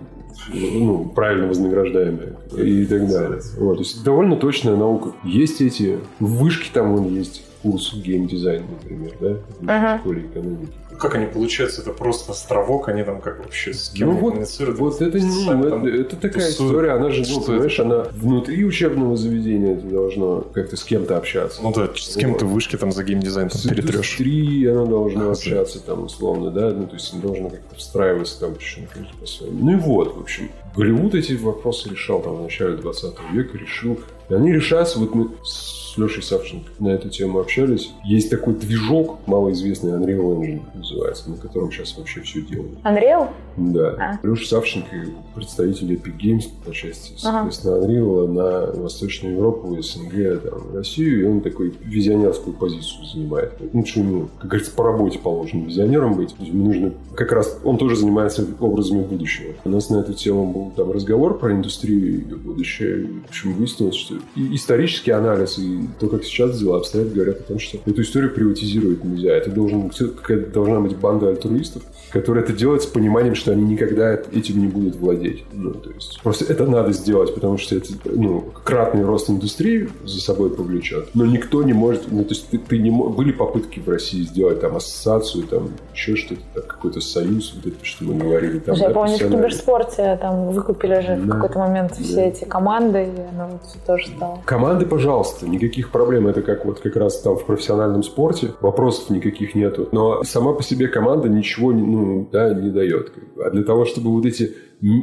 ну, 0.54 1.06
правильно 1.06 1.48
вознаграждаемые 1.48 2.36
и 2.58 2.86
так 2.86 3.08
далее. 3.08 3.42
Вот, 3.58 3.76
то 3.76 3.80
есть 3.82 4.04
довольно 4.04 4.36
точная 4.36 4.76
наука. 4.76 5.12
Есть 5.24 5.62
эти 5.62 6.00
вышки 6.20 6.70
там 6.74 6.96
вон 6.96 7.10
есть 7.10 7.46
курс 7.62 7.94
геймдизайн, 7.94 8.64
например, 8.70 9.14
да, 9.62 9.96
в 9.96 10.00
школе 10.00 10.26
экономики. 10.26 10.74
Как 11.00 11.16
они 11.16 11.26
получается? 11.26 11.82
Это 11.82 11.92
просто 11.92 12.32
островок, 12.32 12.90
они 12.90 13.04
там 13.04 13.22
как 13.22 13.40
вообще 13.40 13.74
с 13.74 13.90
кем 13.90 14.10
ну, 14.10 14.18
вот, 14.18 14.36
вот 14.78 15.02
это, 15.02 15.20
не, 15.20 15.68
это, 15.68 15.88
это 15.88 16.16
такая 16.16 16.48
тусуют. 16.50 16.72
история, 16.72 16.92
она 16.92 17.10
же, 17.10 17.24
ну, 17.30 17.42
понимаешь, 17.42 17.80
она 17.80 18.08
внутри 18.12 18.64
учебного 18.66 19.16
заведения 19.18 19.76
ты 19.76 19.88
должно 19.88 20.42
как-то 20.54 20.78
с 20.78 20.84
кем-то 20.84 21.18
общаться. 21.18 21.62
Ну 21.62 21.74
да, 21.74 21.90
с 21.96 22.16
кем 22.16 22.34
вот. 22.34 22.42
вышки 22.44 22.78
там 22.78 22.92
за 22.92 23.04
геймдизайн 23.04 23.50
там, 23.50 23.60
с 23.60 23.64
перетрешь. 23.64 23.96
индустрией 23.96 24.72
она 24.72 24.86
должна 24.86 25.30
а, 25.30 25.32
общаться 25.32 25.80
там 25.80 26.04
условно, 26.04 26.52
да, 26.52 26.72
ну 26.72 26.88
то 26.88 26.96
есть 26.96 27.14
она 27.14 27.22
должна 27.22 27.50
как-то 27.50 27.76
встраиваться 27.76 28.40
там 28.40 28.56
почему 28.56 28.88
по-своему. 29.20 29.60
Ну 29.64 29.72
и 29.74 29.76
вот, 29.76 30.16
в 30.16 30.20
общем, 30.20 30.50
Голливуд 30.76 31.14
эти 31.14 31.34
вопросы 31.34 31.90
решал 31.90 32.22
там 32.22 32.38
в 32.38 32.42
начале 32.42 32.76
20 32.78 33.16
века, 33.32 33.58
решил. 33.58 34.00
И 34.30 34.34
они 34.34 34.52
решаются, 34.52 35.00
вот 35.00 35.14
мы 35.14 35.30
с 35.44 35.83
Лешей 35.98 36.24
Савченко 36.24 36.70
на 36.80 36.90
эту 36.90 37.10
тему 37.10 37.40
общались. 37.40 37.92
Есть 38.04 38.30
такой 38.30 38.56
движок, 38.56 39.20
малоизвестный 39.28 39.92
Unreal 39.92 40.40
Engine 40.40 40.62
называется, 40.74 41.30
на 41.30 41.38
котором 41.38 41.72
сейчас 41.72 41.98
вообще 41.98 42.22
все 42.22 42.42
делают. 42.42 42.80
Unreal? 42.84 43.30
Да. 43.58 44.20
А. 44.24 44.28
Леша 44.28 44.48
Савченко, 44.48 44.88
представитель 45.36 45.94
Epic 45.94 46.18
Games 46.18 46.46
по 46.66 46.74
части, 46.74 47.14
соответственно, 47.18 47.78
ага. 47.78 47.86
Unreal 47.86 48.28
на 48.28 48.82
Восточную 48.82 49.36
Европу, 49.36 49.76
СНГ, 49.82 50.42
там, 50.42 50.76
Россию, 50.76 51.22
и 51.22 51.24
он 51.26 51.42
такой 51.42 51.74
визионерскую 51.84 52.56
позицию 52.56 53.06
занимает. 53.06 53.54
Ну, 53.74 53.86
что 53.86 54.00
ему, 54.00 54.30
как 54.40 54.50
говорится, 54.50 54.74
по 54.74 54.84
работе 54.84 55.20
положено 55.20 55.66
визионером 55.66 56.16
быть. 56.16 56.36
Ему 56.40 56.66
нужно 56.66 56.94
как 57.16 57.32
раз, 57.32 57.60
он 57.64 57.78
тоже 57.78 57.96
занимается 57.96 58.46
образами 58.60 59.04
будущего. 59.04 59.54
У 59.64 59.70
нас 59.70 59.90
на 59.90 59.98
эту 59.98 60.14
тему 60.14 60.52
был 60.52 60.72
там 60.76 60.92
разговор 60.92 61.38
про 61.38 61.52
индустрию 61.52 62.22
и 62.22 62.24
будущее. 62.24 63.08
В 63.26 63.30
общем, 63.30 63.54
выяснилось, 63.54 63.96
что 63.96 64.16
и 64.36 64.56
исторический 64.56 65.12
анализ, 65.12 65.58
и 65.60 65.83
то, 66.00 66.08
как 66.08 66.24
сейчас 66.24 66.60
дела 66.60 66.78
обстоят, 66.78 67.14
говорят 67.14 67.40
о 67.40 67.44
том, 67.44 67.60
что 67.60 67.78
эту 67.86 68.02
историю 68.02 68.34
приватизировать 68.34 69.04
нельзя. 69.04 69.32
Это 69.36 69.50
должен, 69.50 69.90
какая-то 69.90 70.52
должна 70.52 70.80
быть 70.80 70.96
банда 70.98 71.30
альтруистов, 71.30 71.84
которые 72.12 72.44
это 72.44 72.54
делают 72.54 72.84
с 72.84 72.86
пониманием, 72.86 73.36
что 73.36 73.52
они 73.52 73.64
никогда 73.64 74.14
этим 74.14 74.60
не 74.60 74.68
будут 74.68 74.96
владеть. 74.96 75.44
Ну, 75.52 75.72
то 75.72 75.90
есть 75.90 76.20
просто 76.22 76.46
это 76.46 76.66
надо 76.68 76.94
сделать, 76.94 77.34
потому 77.34 77.58
что 77.58 77.76
это 77.76 77.90
ну, 78.06 78.44
кратный 78.64 79.04
рост 79.04 79.30
индустрии 79.30 79.90
за 80.06 80.22
собой 80.22 80.52
повлечет. 80.52 81.10
Но 81.14 81.26
никто 81.26 81.64
не 81.64 81.74
может, 81.74 82.12
ну, 82.12 82.24
то 82.24 82.30
есть 82.30 82.50
ты, 82.50 82.58
ты 82.58 82.78
не 82.78 82.92
были 82.92 83.32
попытки 83.32 83.80
в 83.80 83.90
России 83.90 84.22
сделать 84.22 84.62
там 84.62 84.76
ассоциацию, 84.76 85.48
там 85.48 85.70
еще 85.94 86.16
что-то, 86.16 86.62
какой-то 86.62 87.02
союз, 87.02 87.54
вот 87.56 87.74
это, 87.74 87.84
что 87.84 88.06
мы 88.06 88.16
говорили. 88.16 88.60
Там, 88.60 88.76
Слушай, 88.76 88.82
да, 88.82 88.88
я 88.88 88.94
помню, 88.94 89.16
в 89.16 89.32
киберспорте 89.32 90.18
там 90.22 90.50
выкупили 90.52 91.02
же 91.02 91.16
да. 91.16 91.16
в 91.16 91.30
какой-то 91.30 91.60
момент 91.60 91.94
все 91.96 92.16
да. 92.16 92.22
эти 92.26 92.46
команды, 92.46 93.04
и 93.04 93.22
оно 93.36 93.60
все 93.68 93.78
тоже 93.86 94.04
что... 94.04 94.40
Команды, 94.46 94.86
пожалуйста, 94.86 95.48
никаких 95.48 95.73
проблем. 95.92 96.28
Это 96.28 96.42
как 96.42 96.66
вот 96.66 96.80
как 96.80 96.96
раз 96.96 97.22
там 97.22 97.38
в 97.38 97.46
профессиональном 97.46 98.04
спорте. 98.04 98.52
Вопросов 98.62 99.10
никаких 99.10 99.56
нету. 99.56 99.90
Но 99.92 100.24
сама 100.24 100.54
по 100.54 100.64
себе 100.64 100.88
команда 100.88 101.30
ничего 101.30 101.72
ну, 101.72 102.28
да, 102.32 102.54
не 102.54 102.70
дает. 102.70 103.12
А 103.44 103.50
для 103.50 103.64
того, 103.64 103.86
чтобы 103.86 104.12
вот 104.12 104.26
эти 104.26 104.54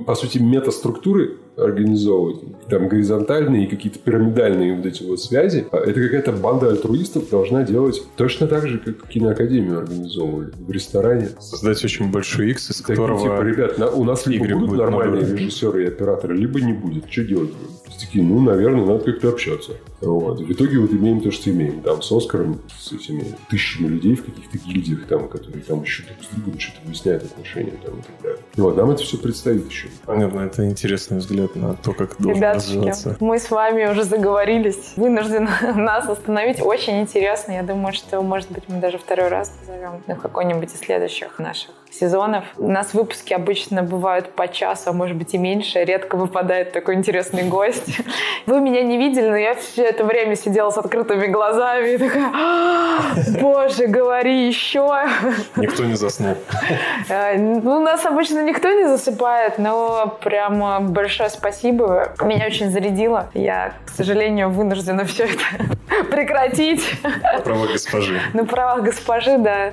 по 0.06 0.14
сути, 0.14 0.38
метаструктуры 0.38 1.38
организовывать, 1.56 2.40
там 2.68 2.88
горизонтальные 2.88 3.66
и 3.66 3.68
какие-то 3.68 3.98
пирамидальные 3.98 4.76
вот 4.76 4.86
эти 4.86 5.02
вот 5.02 5.20
связи, 5.20 5.66
а 5.72 5.76
это 5.78 6.00
какая-то 6.00 6.32
банда 6.32 6.68
альтруистов 6.68 7.28
должна 7.30 7.64
делать 7.64 8.02
точно 8.16 8.46
так 8.46 8.66
же, 8.66 8.78
как 8.78 9.06
киноакадемию 9.08 9.78
организовывали 9.78 10.52
в 10.58 10.70
ресторане. 10.70 11.30
Создать 11.38 11.84
очень 11.84 12.10
большой 12.10 12.50
X, 12.50 12.70
из 12.70 12.76
Такие, 12.78 12.96
которого... 12.96 13.20
типа, 13.20 13.42
ребят, 13.42 13.78
на, 13.78 13.90
у 13.90 14.04
нас 14.04 14.26
либо 14.26 14.46
будут 14.58 14.78
нормальные 14.78 15.22
много. 15.22 15.36
режиссеры 15.36 15.84
и 15.84 15.86
операторы, 15.88 16.36
либо 16.36 16.60
не 16.60 16.72
будет. 16.72 17.10
Что 17.10 17.24
делать? 17.24 17.50
Такие, 18.00 18.24
ну, 18.24 18.40
наверное, 18.40 18.86
надо 18.86 19.04
как-то 19.04 19.28
общаться. 19.28 19.72
Вот. 20.00 20.40
И 20.40 20.44
в 20.44 20.50
итоге 20.52 20.78
вот 20.78 20.90
имеем 20.92 21.20
то, 21.20 21.30
что 21.30 21.50
имеем. 21.50 21.82
Там 21.82 22.00
с 22.00 22.10
Оскаром, 22.10 22.60
с 22.78 22.92
этими 22.92 23.24
тысячами 23.50 23.88
людей 23.88 24.14
в 24.14 24.24
каких-то 24.24 24.56
гильдиях, 24.56 25.06
там, 25.06 25.28
которые 25.28 25.62
там 25.62 25.82
еще 25.82 26.04
друг 26.04 26.16
с 26.22 26.34
другом 26.34 26.58
что-то 26.58 26.78
выясняют 26.86 27.24
отношения 27.24 27.74
там, 27.84 27.98
и 27.98 28.02
так 28.02 28.22
далее. 28.22 28.38
Вот, 28.56 28.76
нам 28.76 28.90
это 28.90 29.02
все 29.02 29.18
предстоит 29.18 29.68
еще. 29.68 29.88
Понятно, 30.06 30.40
это 30.40 30.66
интересный 30.66 31.18
взгляд 31.18 31.39
на 31.54 31.74
то, 31.74 31.92
как 31.92 32.16
должен 32.18 32.36
Ребятушки, 32.42 32.76
развиваться. 32.76 33.16
мы 33.20 33.38
с 33.38 33.50
вами 33.50 33.86
уже 33.86 34.04
заговорились. 34.04 34.92
Вынуждены 34.96 35.48
нас 35.74 36.08
остановить. 36.08 36.60
Очень 36.62 37.00
интересно. 37.00 37.52
Я 37.52 37.62
думаю, 37.62 37.92
что, 37.92 38.20
может 38.22 38.50
быть, 38.50 38.64
мы 38.68 38.78
даже 38.80 38.98
второй 38.98 39.28
раз 39.28 39.50
позовем 39.50 40.02
на 40.06 40.14
какой-нибудь 40.16 40.72
из 40.72 40.80
следующих 40.80 41.38
наших 41.38 41.70
сезонов. 41.90 42.44
У 42.56 42.68
нас 42.68 42.94
выпуски 42.94 43.32
обычно 43.34 43.82
бывают 43.82 44.32
по 44.34 44.46
часу, 44.46 44.90
а 44.90 44.92
может 44.92 45.16
быть 45.16 45.34
и 45.34 45.38
меньше. 45.38 45.82
Редко 45.84 46.16
выпадает 46.16 46.72
такой 46.72 46.94
интересный 46.94 47.42
гость. 47.44 47.98
Вы 48.46 48.60
меня 48.60 48.82
не 48.82 48.96
видели, 48.96 49.28
но 49.28 49.36
я 49.36 49.54
все 49.56 49.84
это 49.84 50.04
время 50.04 50.36
сидела 50.36 50.70
с 50.70 50.78
открытыми 50.78 51.26
глазами 51.26 51.94
и 51.94 51.98
такая, 51.98 52.30
«А, 52.32 53.00
боже, 53.40 53.86
говори 53.88 54.46
еще. 54.46 54.88
Никто 55.56 55.84
не 55.84 55.94
заснул. 55.96 56.36
Э, 57.08 57.36
Ну, 57.36 57.78
у 57.78 57.80
нас 57.80 58.04
обычно 58.06 58.42
никто 58.44 58.70
не 58.70 58.86
засыпает, 58.86 59.58
но 59.58 60.16
прямо 60.22 60.80
большое 60.80 61.29
спасибо. 61.30 62.12
Меня 62.22 62.46
очень 62.46 62.70
зарядило. 62.70 63.30
Я, 63.34 63.74
к 63.86 63.90
сожалению, 63.90 64.50
вынуждена 64.50 65.04
все 65.04 65.24
это 65.24 66.04
прекратить. 66.10 66.82
На 67.02 67.40
правах 67.40 67.72
госпожи. 67.72 68.20
На 68.34 68.44
правах 68.44 68.82
госпожи, 68.82 69.38
да. 69.38 69.72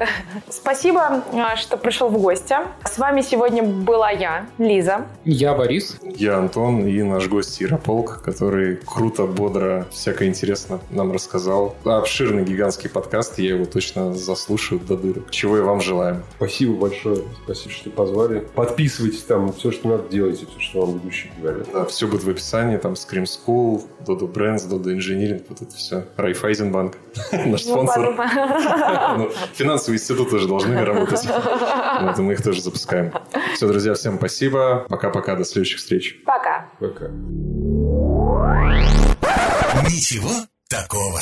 Спасибо, 0.49 1.23
э, 1.33 1.55
что 1.57 1.77
пришел 1.77 2.09
в 2.09 2.19
гости. 2.19 2.55
С 2.83 2.97
вами 2.97 3.21
сегодня 3.21 3.63
была 3.63 4.11
я, 4.11 4.45
Лиза. 4.57 5.05
Я 5.25 5.53
Борис. 5.53 5.97
Я 6.03 6.37
Антон 6.37 6.85
и 6.87 7.03
наш 7.03 7.27
гость 7.27 7.59
Ярополк, 7.61 8.21
который 8.23 8.77
круто, 8.77 9.25
бодро, 9.25 9.85
всякое 9.91 10.27
интересно 10.27 10.79
нам 10.89 11.11
рассказал. 11.11 11.75
Обширный 11.83 12.43
гигантский 12.43 12.89
подкаст, 12.89 13.39
я 13.39 13.49
его 13.55 13.65
точно 13.65 14.13
заслушаю 14.13 14.79
до 14.79 14.97
дырок. 14.97 15.31
Чего 15.31 15.57
и 15.57 15.61
вам 15.61 15.81
желаем. 15.81 16.23
Спасибо 16.37 16.73
большое. 16.73 17.23
Спасибо, 17.43 17.71
что 17.71 17.89
позвали. 17.89 18.39
Подписывайтесь 18.55 19.23
там, 19.23 19.53
все, 19.53 19.71
что 19.71 19.89
надо, 19.89 20.09
делайте, 20.09 20.45
все, 20.45 20.59
что 20.59 20.85
вам 20.85 20.95
ведущие 20.95 21.31
говорят. 21.51 21.71
Да, 21.73 21.85
все 21.85 22.07
будет 22.07 22.23
в 22.23 22.29
описании, 22.29 22.77
там 22.77 22.93
Scream 22.93 23.23
School, 23.23 23.83
Dodo 24.05 24.31
Brands, 24.31 24.67
Dodo 24.69 24.85
Engineering, 24.95 25.43
вот 25.49 25.61
это 25.61 25.75
все. 25.75 26.05
Райфайзенбанк, 26.17 26.97
наш 27.31 27.63
спонсор. 27.63 28.15
Ну, 29.17 29.31
Финансовые 29.53 29.97
институты 29.97 30.31
тоже 30.31 30.47
должны 30.47 30.83
работать. 30.83 31.25
Вот, 31.25 32.17
мы 32.19 32.33
их 32.33 32.43
тоже 32.43 32.61
запускаем. 32.61 33.13
Все, 33.55 33.67
друзья, 33.67 33.93
всем 33.93 34.17
спасибо. 34.17 34.85
Пока-пока, 34.89 35.35
до 35.35 35.43
следующих 35.43 35.77
встреч. 35.79 36.21
Пока. 36.25 36.69
Пока. 36.79 37.07
Ничего 39.89 40.31
такого. 40.69 41.19